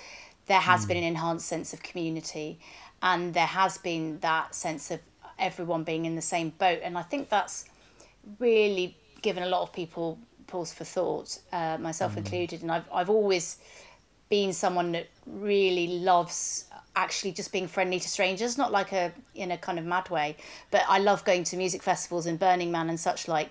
there 0.46 0.60
has 0.60 0.86
been 0.86 0.96
an 0.96 1.04
enhanced 1.04 1.46
sense 1.46 1.72
of 1.72 1.82
community, 1.82 2.58
and 3.02 3.32
there 3.34 3.46
has 3.46 3.78
been 3.78 4.18
that 4.20 4.54
sense 4.54 4.90
of 4.90 5.00
everyone 5.38 5.84
being 5.84 6.04
in 6.04 6.16
the 6.16 6.22
same 6.22 6.50
boat, 6.58 6.80
and 6.82 6.98
I 6.98 7.02
think 7.02 7.28
that's 7.28 7.64
really 8.38 8.96
given 9.22 9.42
a 9.42 9.46
lot 9.48 9.62
of 9.62 9.72
people 9.72 10.18
pause 10.46 10.72
for 10.72 10.84
thought, 10.84 11.38
uh, 11.52 11.76
myself 11.78 12.16
included. 12.16 12.62
And 12.62 12.70
I've 12.72 12.84
I've 12.92 13.10
always 13.10 13.58
been 14.28 14.52
someone 14.52 14.92
that 14.92 15.08
really 15.26 15.98
loves 16.00 16.64
actually 16.96 17.32
just 17.32 17.52
being 17.52 17.68
friendly 17.68 18.00
to 18.00 18.08
strangers, 18.08 18.58
not 18.58 18.72
like 18.72 18.92
a 18.92 19.12
in 19.34 19.50
a 19.50 19.58
kind 19.58 19.78
of 19.78 19.84
mad 19.84 20.10
way, 20.10 20.36
but 20.70 20.82
I 20.88 20.98
love 20.98 21.24
going 21.24 21.44
to 21.44 21.56
music 21.56 21.82
festivals 21.82 22.26
and 22.26 22.38
Burning 22.38 22.70
Man 22.72 22.88
and 22.88 22.98
such 22.98 23.28
like 23.28 23.50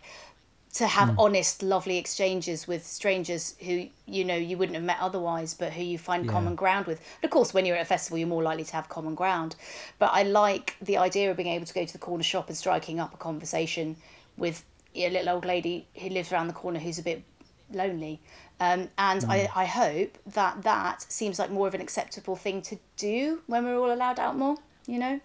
to 0.74 0.86
have 0.86 1.10
hmm. 1.10 1.20
honest, 1.20 1.64
lovely 1.64 1.98
exchanges 1.98 2.68
with 2.68 2.86
strangers 2.86 3.56
who 3.62 3.88
you 4.06 4.24
know 4.24 4.36
you 4.36 4.58
wouldn't 4.58 4.76
have 4.76 4.84
met 4.84 4.98
otherwise, 5.00 5.54
but 5.54 5.74
who 5.74 5.84
you 5.84 5.98
find 5.98 6.26
Yeah. 6.26 6.34
common 6.34 6.56
ground 6.56 6.86
with. 6.86 7.00
And 7.00 7.26
of 7.26 7.32
course, 7.32 7.54
when 7.54 7.66
you're 7.66 7.78
at 7.78 7.82
a 7.82 7.86
festival, 7.86 8.18
you're 8.18 8.28
more 8.28 8.44
likely 8.44 8.66
to 8.66 8.74
have 8.74 8.90
common 8.90 9.16
ground. 9.16 9.56
But 9.98 10.12
I 10.14 10.24
like 10.24 10.76
the 10.82 10.98
idea 10.98 11.32
of 11.32 11.38
being 11.38 11.50
able 11.50 11.66
to 11.66 11.74
go 11.74 11.86
to 11.86 11.94
the 11.94 12.00
corner 12.00 12.24
shop 12.24 12.50
and 12.50 12.58
striking 12.58 13.00
up 13.00 13.14
a 13.14 13.18
conversation 13.18 13.96
with 14.38 14.64
a 14.94 15.10
little 15.10 15.30
old 15.30 15.46
lady 15.46 15.88
who 15.96 16.10
lives 16.10 16.32
around 16.32 16.48
the 16.48 16.54
corner 16.54 16.80
who's 16.80 17.00
a 17.00 17.04
bit 17.04 17.24
lonely. 17.72 18.20
Um, 18.60 18.90
and 18.98 19.24
I, 19.26 19.50
I 19.56 19.66
hope 19.66 20.18
that 20.34 20.64
that 20.64 21.04
seems 21.04 21.38
like 21.38 21.52
more 21.52 21.68
of 21.68 21.76
an 21.76 21.82
acceptable 21.82 22.36
thing 22.36 22.62
to 22.64 22.80
do 22.96 23.42
when 23.48 23.66
we're 23.66 23.78
all 23.78 23.94
allowed 23.94 24.20
out 24.20 24.36
more. 24.36 24.58
You 24.88 25.00
know? 25.00 25.22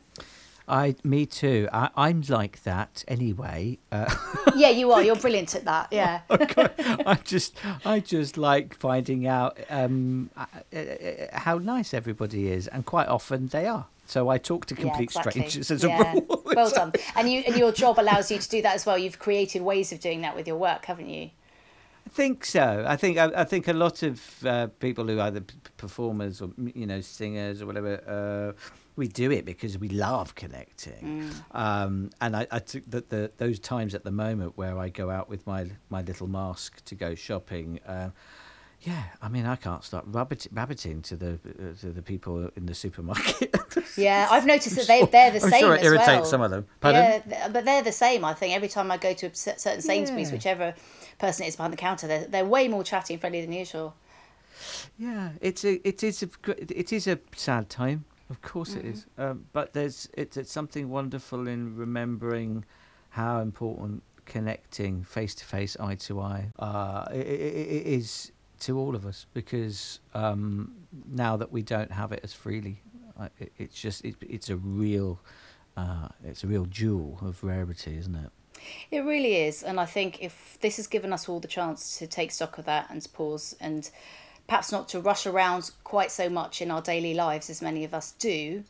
I, 0.69 0.95
me 1.03 1.27
too. 1.27 1.69
I, 1.73 1.91
I'm 1.97 2.23
like 2.29 2.63
that 2.63 3.05
anyway. 3.09 3.79
Uh, 3.91 4.15
yeah, 4.57 4.71
you 4.71 4.93
are. 4.93 5.03
You're 5.03 5.17
brilliant 5.17 5.55
at 5.55 5.65
that. 5.65 5.89
Yeah. 5.91 6.21
I 6.31 7.19
just, 7.25 7.57
I 7.85 8.01
just 8.01 8.37
like 8.37 8.75
finding 8.75 9.27
out 9.27 9.59
um, 9.71 10.31
uh, 10.37 10.47
uh, 10.75 10.79
uh, 10.79 11.39
how 11.39 11.59
nice 11.59 11.95
everybody 11.95 12.49
is, 12.49 12.69
and 12.69 12.85
quite 12.85 13.09
often 13.09 13.49
they 13.49 13.67
are. 13.67 13.87
So 14.07 14.29
I 14.29 14.39
talk 14.39 14.67
to 14.67 14.75
complete 14.75 15.11
strangers 15.11 15.71
as 15.71 15.85
yeah. 15.85 16.13
a 16.13 16.15
rule. 16.15 16.43
well 16.45 16.71
done. 16.75 16.93
And 17.17 17.31
you 17.31 17.41
and 17.47 17.57
your 17.57 17.73
job 17.73 17.99
allows 17.99 18.31
you 18.31 18.39
to 18.39 18.49
do 18.49 18.63
that 18.63 18.75
as 18.75 18.85
well. 18.85 18.99
You've 18.99 19.19
created 19.19 19.63
ways 19.63 19.93
of 19.93 20.01
doing 20.01 20.21
that 20.23 20.37
with 20.37 20.47
your 20.47 20.57
work, 20.57 20.85
haven't 20.85 21.09
you? 21.09 21.31
Think 22.13 22.45
so. 22.45 22.85
I 22.87 22.97
think 22.97 23.19
I, 23.19 23.31
I 23.37 23.45
think 23.45 23.69
a 23.69 23.73
lot 23.73 24.03
of 24.03 24.45
uh, 24.45 24.67
people 24.79 25.07
who 25.07 25.19
are 25.19 25.27
either 25.27 25.41
p- 25.41 25.55
performers 25.77 26.41
or 26.43 26.51
you 26.75 26.87
know 26.87 27.01
singers 27.01 27.63
or 27.63 27.67
whatever, 27.67 28.55
uh, 28.57 28.61
we 28.97 29.09
do 29.09 29.31
it 29.31 29.45
because 29.45 29.79
we 29.79 29.89
love 29.89 30.35
connecting. 30.35 31.31
Um, 31.53 32.11
and 32.21 32.37
I, 32.37 32.47
I 32.51 32.59
took 32.59 32.85
the, 32.91 33.03
the 33.09 33.33
those 33.39 33.59
times 33.59 33.95
at 33.95 34.05
the 34.05 34.11
moment 34.11 34.57
where 34.57 34.79
I 34.79 34.89
go 34.89 35.11
out 35.11 35.29
with 35.29 35.47
my 35.47 35.67
my 35.91 36.03
little 36.03 36.27
mask 36.29 36.85
to 36.85 36.95
go 36.95 37.15
shopping. 37.15 37.81
Uh, 37.87 38.11
yeah, 38.83 39.05
I 39.23 39.29
mean, 39.29 39.47
I 39.47 39.55
can't 39.55 39.85
start 39.85 40.05
rabbit, 40.09 40.49
rabbiting 40.53 41.03
to 41.03 41.17
the 41.17 41.33
uh, 41.35 41.81
to 41.83 41.93
the 41.93 42.03
people 42.03 42.51
in 42.57 42.67
the 42.67 42.75
supermarket. 42.75 43.55
Yeah, 43.97 44.27
I've 44.31 44.47
noticed 44.47 44.77
that 44.77 44.87
they 44.87 45.05
they're 45.05 45.31
the 45.33 45.43
I'm 45.45 45.51
same 45.51 45.61
sure 45.61 45.75
it 45.75 45.85
irritates 45.85 46.07
well. 46.07 46.25
some 46.25 46.41
of 46.41 46.51
them. 46.51 46.67
Pardon? 46.81 47.23
Yeah, 47.29 47.49
but 47.49 47.67
they're 47.67 47.83
the 47.83 47.93
same. 47.93 48.25
I 48.25 48.33
think 48.33 48.55
every 48.55 48.69
time 48.69 48.91
I 48.91 48.97
go 48.97 49.13
to 49.13 49.27
a 49.27 49.35
certain 49.35 49.83
Sainsbury's, 49.83 50.29
Yeah. 50.31 50.35
whichever 50.35 50.75
person 51.19 51.47
is 51.47 51.57
behind 51.57 51.73
the 51.73 51.77
counter, 51.77 52.07
they're, 52.07 52.27
they're 52.27 52.45
way 52.45 52.69
more 52.69 52.85
chatty 52.85 53.15
and 53.15 53.21
friendly 53.21 53.41
than 53.41 53.53
usual. 53.53 53.95
Yeah, 54.99 55.31
it's 55.41 55.65
a 55.65 55.87
it 55.87 56.03
is 56.03 56.23
a 56.23 56.29
it 56.79 56.93
is 56.93 57.07
a 57.07 57.19
sad 57.35 57.69
time. 57.69 58.05
Of 58.31 58.41
course 58.41 58.75
it 58.75 58.85
is. 58.85 59.07
Um, 59.19 59.47
but 59.53 59.73
there's 59.73 60.09
it's, 60.15 60.37
it's 60.37 60.53
something 60.53 60.89
wonderful 60.89 61.49
in 61.49 61.77
remembering 61.77 62.65
how 63.11 63.41
important 63.41 64.03
connecting 64.25 65.05
face 65.05 65.35
to 65.35 65.45
face, 65.45 65.77
eye 65.79 65.97
to 65.97 66.21
eye, 66.21 66.53
uh, 66.59 67.05
is 67.13 68.33
to 68.61 68.79
all 68.79 68.95
of 68.95 69.05
us. 69.05 69.27
Because 69.35 70.01
um, 70.15 70.75
now 71.11 71.37
that 71.37 71.53
we 71.53 71.63
don't 71.63 71.93
have 71.93 72.13
it 72.13 72.21
as 72.23 72.33
freely, 72.33 72.81
uh, 73.19 73.29
it, 73.39 73.53
it's 73.59 73.81
just 73.81 74.05
it, 74.05 74.17
it's 74.21 74.49
a 74.49 74.57
real 74.57 75.21
uh, 75.77 76.09
it's 76.25 76.45
a 76.45 76.47
real 76.47 76.67
jewel 76.67 77.19
of 77.23 77.43
rarity, 77.43 77.97
isn't 77.99 78.15
it? 78.15 78.31
It 78.91 79.01
really 79.01 79.37
is, 79.37 79.63
and 79.63 79.81
I 79.81 79.87
think 79.87 80.23
if 80.23 80.59
this 80.61 80.77
has 80.77 80.87
given 80.87 81.13
us 81.13 81.29
all 81.29 81.41
the 81.41 81.49
chance 81.49 81.99
to 81.99 82.07
take 82.07 82.31
stock 82.31 82.59
of 82.59 82.65
that 82.67 82.89
and 82.91 83.01
to 83.03 83.09
pause 83.09 83.57
and 83.61 83.91
perhaps 84.47 84.73
not 84.73 84.89
to 84.91 85.01
rush 85.01 85.27
around 85.27 85.71
quite 85.85 86.11
so 86.11 86.29
much 86.29 86.61
in 86.61 86.71
our 86.71 86.83
daily 86.83 87.15
lives 87.15 87.49
as 87.49 87.63
many 87.63 87.85
of 87.85 87.95
us 87.95 88.13
do, 88.13 88.65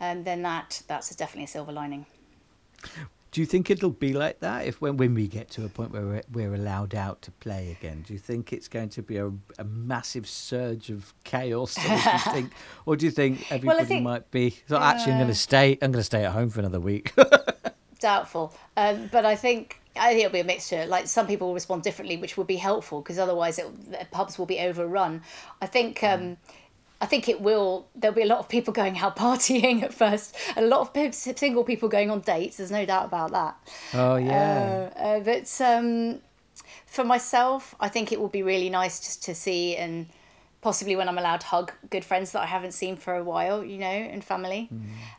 um, 0.00 0.24
then 0.24 0.42
that 0.42 0.82
that's 0.88 1.14
definitely 1.14 1.44
a 1.44 1.48
silver 1.48 1.72
lining. 1.72 2.06
Do 3.30 3.40
you 3.40 3.46
think 3.46 3.70
it'll 3.70 3.88
be 3.88 4.12
like 4.12 4.40
that 4.40 4.66
if 4.66 4.82
when, 4.82 4.98
when 4.98 5.14
we 5.14 5.26
get 5.26 5.48
to 5.52 5.64
a 5.64 5.68
point 5.70 5.90
where 5.90 6.02
we're, 6.02 6.22
we're 6.30 6.54
allowed 6.54 6.94
out 6.94 7.22
to 7.22 7.30
play 7.30 7.74
again? 7.80 8.04
Do 8.06 8.12
you 8.12 8.18
think 8.18 8.52
it's 8.52 8.68
going 8.68 8.90
to 8.90 9.02
be 9.02 9.16
a, 9.16 9.32
a 9.58 9.64
massive 9.64 10.28
surge 10.28 10.90
of 10.90 11.14
chaos, 11.24 11.78
or 11.78 11.88
do 11.88 11.94
you 11.94 12.18
think, 12.32 12.52
or 12.84 12.96
do 12.96 13.06
you 13.06 13.10
think 13.10 13.50
everybody 13.50 13.84
think- 13.86 14.02
might 14.04 14.30
be? 14.30 14.58
So 14.68 14.76
actually, 14.76 15.12
I'm 15.12 15.18
going 15.18 15.28
to 15.28 15.34
stay. 15.34 15.78
I'm 15.80 15.92
going 15.92 16.00
to 16.00 16.02
stay 16.02 16.26
at 16.26 16.32
home 16.32 16.50
for 16.50 16.60
another 16.60 16.80
week. 16.80 17.14
Doubtful, 18.02 18.52
um, 18.76 19.08
but 19.10 19.24
I 19.24 19.34
think 19.36 19.80
I 19.96 20.08
think 20.08 20.20
it'll 20.24 20.32
be 20.32 20.40
a 20.40 20.44
mixture. 20.44 20.86
Like 20.86 21.06
some 21.06 21.26
people 21.26 21.48
will 21.48 21.54
respond 21.54 21.82
differently, 21.82 22.16
which 22.16 22.36
will 22.36 22.44
be 22.44 22.56
helpful 22.56 23.00
because 23.00 23.18
otherwise 23.18 23.58
it, 23.58 23.90
the 23.90 24.06
pubs 24.10 24.38
will 24.38 24.46
be 24.46 24.60
overrun. 24.60 25.22
I 25.60 25.66
think. 25.66 26.02
Um, 26.02 26.36
I 27.00 27.06
think 27.06 27.28
it 27.28 27.40
will. 27.40 27.88
There'll 27.96 28.14
be 28.14 28.22
a 28.22 28.26
lot 28.26 28.38
of 28.38 28.48
people 28.48 28.72
going 28.82 28.96
out 28.98 29.16
partying 29.16 29.82
at 29.82 29.92
first, 29.92 30.36
and 30.54 30.66
a 30.66 30.68
lot 30.68 30.96
of 30.96 31.14
single 31.14 31.64
people 31.64 31.88
going 31.88 32.10
on 32.10 32.20
dates. 32.20 32.58
There's 32.58 32.70
no 32.70 32.86
doubt 32.86 33.06
about 33.06 33.32
that. 33.32 33.56
oh 33.94 34.16
yeah, 34.16 34.90
Uh, 34.94 34.98
uh, 35.00 35.20
but 35.20 35.60
um, 35.60 36.20
for 36.86 37.04
myself, 37.04 37.74
I 37.80 37.88
think 37.88 38.12
it 38.12 38.20
will 38.20 38.28
be 38.28 38.44
really 38.44 38.70
nice 38.70 39.00
just 39.00 39.24
to 39.24 39.34
see 39.34 39.76
and 39.76 40.06
possibly 40.60 40.94
when 40.94 41.08
I'm 41.08 41.18
allowed 41.18 41.40
to 41.40 41.46
hug 41.46 41.72
good 41.90 42.04
friends 42.04 42.30
that 42.32 42.42
I 42.42 42.46
haven't 42.46 42.72
seen 42.72 42.96
for 42.96 43.16
a 43.16 43.24
while, 43.24 43.64
you 43.64 43.78
know, 43.78 43.86
and 43.86 44.22
family. 44.24 44.70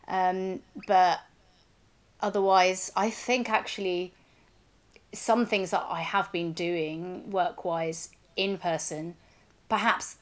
Um, 0.08 0.62
but 0.88 1.20
otherwise, 2.24 2.91
I 2.95 3.11
think 3.11 3.49
actually 3.49 4.13
some 5.13 5.45
things 5.45 5.69
that 5.69 5.86
I 5.88 6.01
have 6.01 6.32
been 6.32 6.53
doing 6.53 7.30
work 7.30 7.65
wise 7.65 8.09
in 8.36 8.57
person, 8.57 9.15
perhaps 9.69 10.15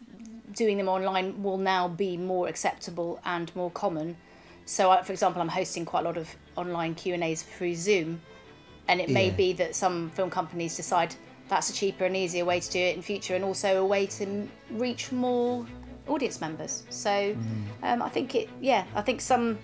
doing 0.53 0.77
them 0.77 0.89
online 0.89 1.41
will 1.41 1.57
now 1.57 1.87
be 1.87 2.17
more 2.17 2.49
acceptable 2.49 3.21
and 3.23 3.55
more 3.55 3.71
common. 3.71 4.17
So, 4.65 4.91
I, 4.91 5.01
for 5.01 5.13
example, 5.13 5.41
I'm 5.41 5.47
hosting 5.47 5.85
quite 5.85 6.01
a 6.01 6.03
lot 6.03 6.17
of 6.17 6.27
online 6.57 6.93
Q 6.95 7.13
and 7.13 7.23
A's 7.23 7.43
through 7.43 7.75
Zoom, 7.75 8.21
and 8.87 8.99
it 8.99 9.09
may 9.09 9.29
be 9.29 9.53
that 9.53 9.75
some 9.75 10.09
film 10.11 10.29
companies 10.29 10.75
decide 10.75 11.15
that's 11.47 11.69
a 11.69 11.73
cheaper 11.73 12.05
and 12.05 12.15
easier 12.15 12.45
way 12.45 12.59
to 12.59 12.71
do 12.71 12.79
it 12.79 12.95
in 12.95 13.01
future, 13.01 13.35
and 13.35 13.43
also 13.43 13.81
a 13.81 13.85
way 13.85 14.05
to 14.07 14.47
reach 14.71 15.11
more 15.11 15.65
audience 16.07 16.41
members. 16.41 16.83
So, 16.89 17.35
um, 17.83 18.01
I 18.01 18.09
think 18.09 18.35
it, 18.35 18.49
yeah, 18.61 18.85
I 18.95 19.01
think 19.01 19.21
some, 19.21 19.57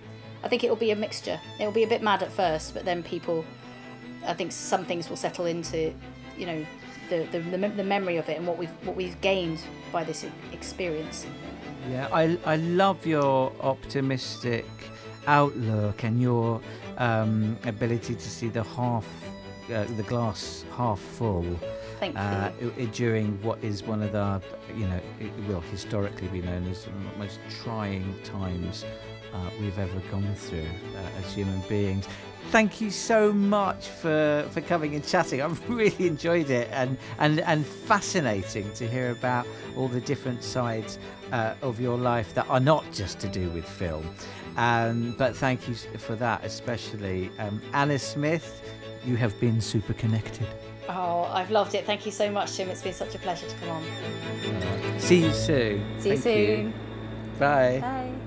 I 0.44 0.48
think 0.48 0.64
it 0.64 0.70
will 0.70 0.78
be 0.78 0.92
a 0.92 0.96
mixture. 0.96 1.40
It'll 1.60 1.72
be 1.72 1.84
a 1.84 1.88
bit 1.88 2.02
mad 2.02 2.24
at 2.24 2.32
first, 2.32 2.74
but 2.74 2.86
then 2.86 3.04
people, 3.04 3.46
I 4.26 4.34
think 4.34 4.52
some 4.52 4.86
things 4.86 5.10
will 5.10 5.18
settle 5.18 5.46
into, 5.46 5.94
you 6.38 6.46
know, 6.46 6.66
the 7.10 7.24
the, 7.32 7.40
the, 7.40 7.84
memory 7.84 8.18
of 8.18 8.28
it 8.30 8.38
and 8.38 8.46
what 8.46 8.58
we've 8.58 8.70
what 8.84 8.96
we've 8.96 9.20
gained 9.22 9.60
by 9.92 10.04
this 10.04 10.26
experience. 10.52 11.26
yeah. 11.90 12.08
I 12.12 12.38
I 12.46 12.58
love 12.58 13.06
your 13.06 13.52
optimistic 13.62 14.66
outlook 15.28 16.04
and 16.04 16.22
your 16.22 16.62
um, 16.98 17.58
ability 17.66 18.16
to 18.16 18.30
see 18.30 18.48
the 18.48 18.64
half, 18.64 19.06
uh, 19.72 19.84
the 19.96 20.04
glass 20.04 20.66
half 20.76 21.00
full. 21.00 21.46
Thank 22.00 22.14
you. 22.14 22.20
uh, 22.20 22.52
during 22.94 23.42
what 23.42 23.64
is 23.64 23.84
one 23.84 24.04
of 24.04 24.12
the, 24.12 24.42
you 24.76 24.88
know, 24.88 25.00
it 25.20 25.32
will 25.48 25.62
historically 25.62 26.28
be 26.28 26.42
known 26.42 26.68
as 26.68 26.86
the 26.86 26.92
most 27.18 27.40
trying 27.64 28.16
times 28.24 28.86
uh, 29.34 29.50
we've 29.60 29.78
ever 29.80 30.00
gone 30.12 30.34
through 30.36 30.60
uh, 30.96 31.20
as 31.20 31.34
human 31.34 31.60
beings. 31.62 32.08
Thank 32.50 32.80
you 32.80 32.92
so 32.92 33.34
much 33.34 33.88
for, 33.88 34.48
for 34.52 34.62
coming 34.62 34.96
and 34.96 35.06
chatting. 35.06 35.42
I've 35.42 35.70
really 35.70 36.08
enjoyed 36.08 36.50
it 36.50 36.70
and, 36.72 36.98
and, 37.20 37.42
and 37.42 37.66
fascinating 37.66 38.72
to 38.74 38.88
hear 38.88 39.12
about 39.12 39.46
all 39.76 39.90
the 39.90 40.00
different 40.00 40.44
sides 40.44 40.98
uh, 41.32 41.56
of 41.62 41.82
your 41.82 41.98
life 41.98 42.34
that 42.36 42.48
are 42.50 42.62
not 42.62 42.90
just 42.94 43.20
to 43.20 43.28
do 43.28 43.50
with 43.50 43.68
film. 43.68 44.10
Um, 44.56 45.14
but 45.18 45.36
thank 45.36 45.68
you 45.68 45.76
for 45.76 46.16
that, 46.16 46.44
especially. 46.44 47.30
Um, 47.38 47.62
Anna 47.74 48.00
Smith, 48.00 48.62
you 49.06 49.16
have 49.18 49.38
been 49.40 49.62
super 49.62 49.94
connected. 49.94 50.48
Oh, 50.90 51.30
I've 51.34 51.52
loved 51.52 51.76
it. 51.76 51.86
Thank 51.86 52.06
you 52.06 52.12
so 52.12 52.32
much, 52.32 52.56
Tim. 52.56 52.70
It's 52.70 52.82
been 52.82 52.94
such 52.94 53.14
a 53.14 53.20
pleasure 53.20 53.48
to 53.48 53.56
come 53.58 53.70
on. 53.70 55.00
See 55.00 55.24
you 55.24 55.34
soon. 55.34 56.00
See 56.00 56.12
you 56.12 56.18
Thank 56.18 56.24
soon. 56.24 56.74
Bye. 57.38 57.80
Bye. 57.82 58.27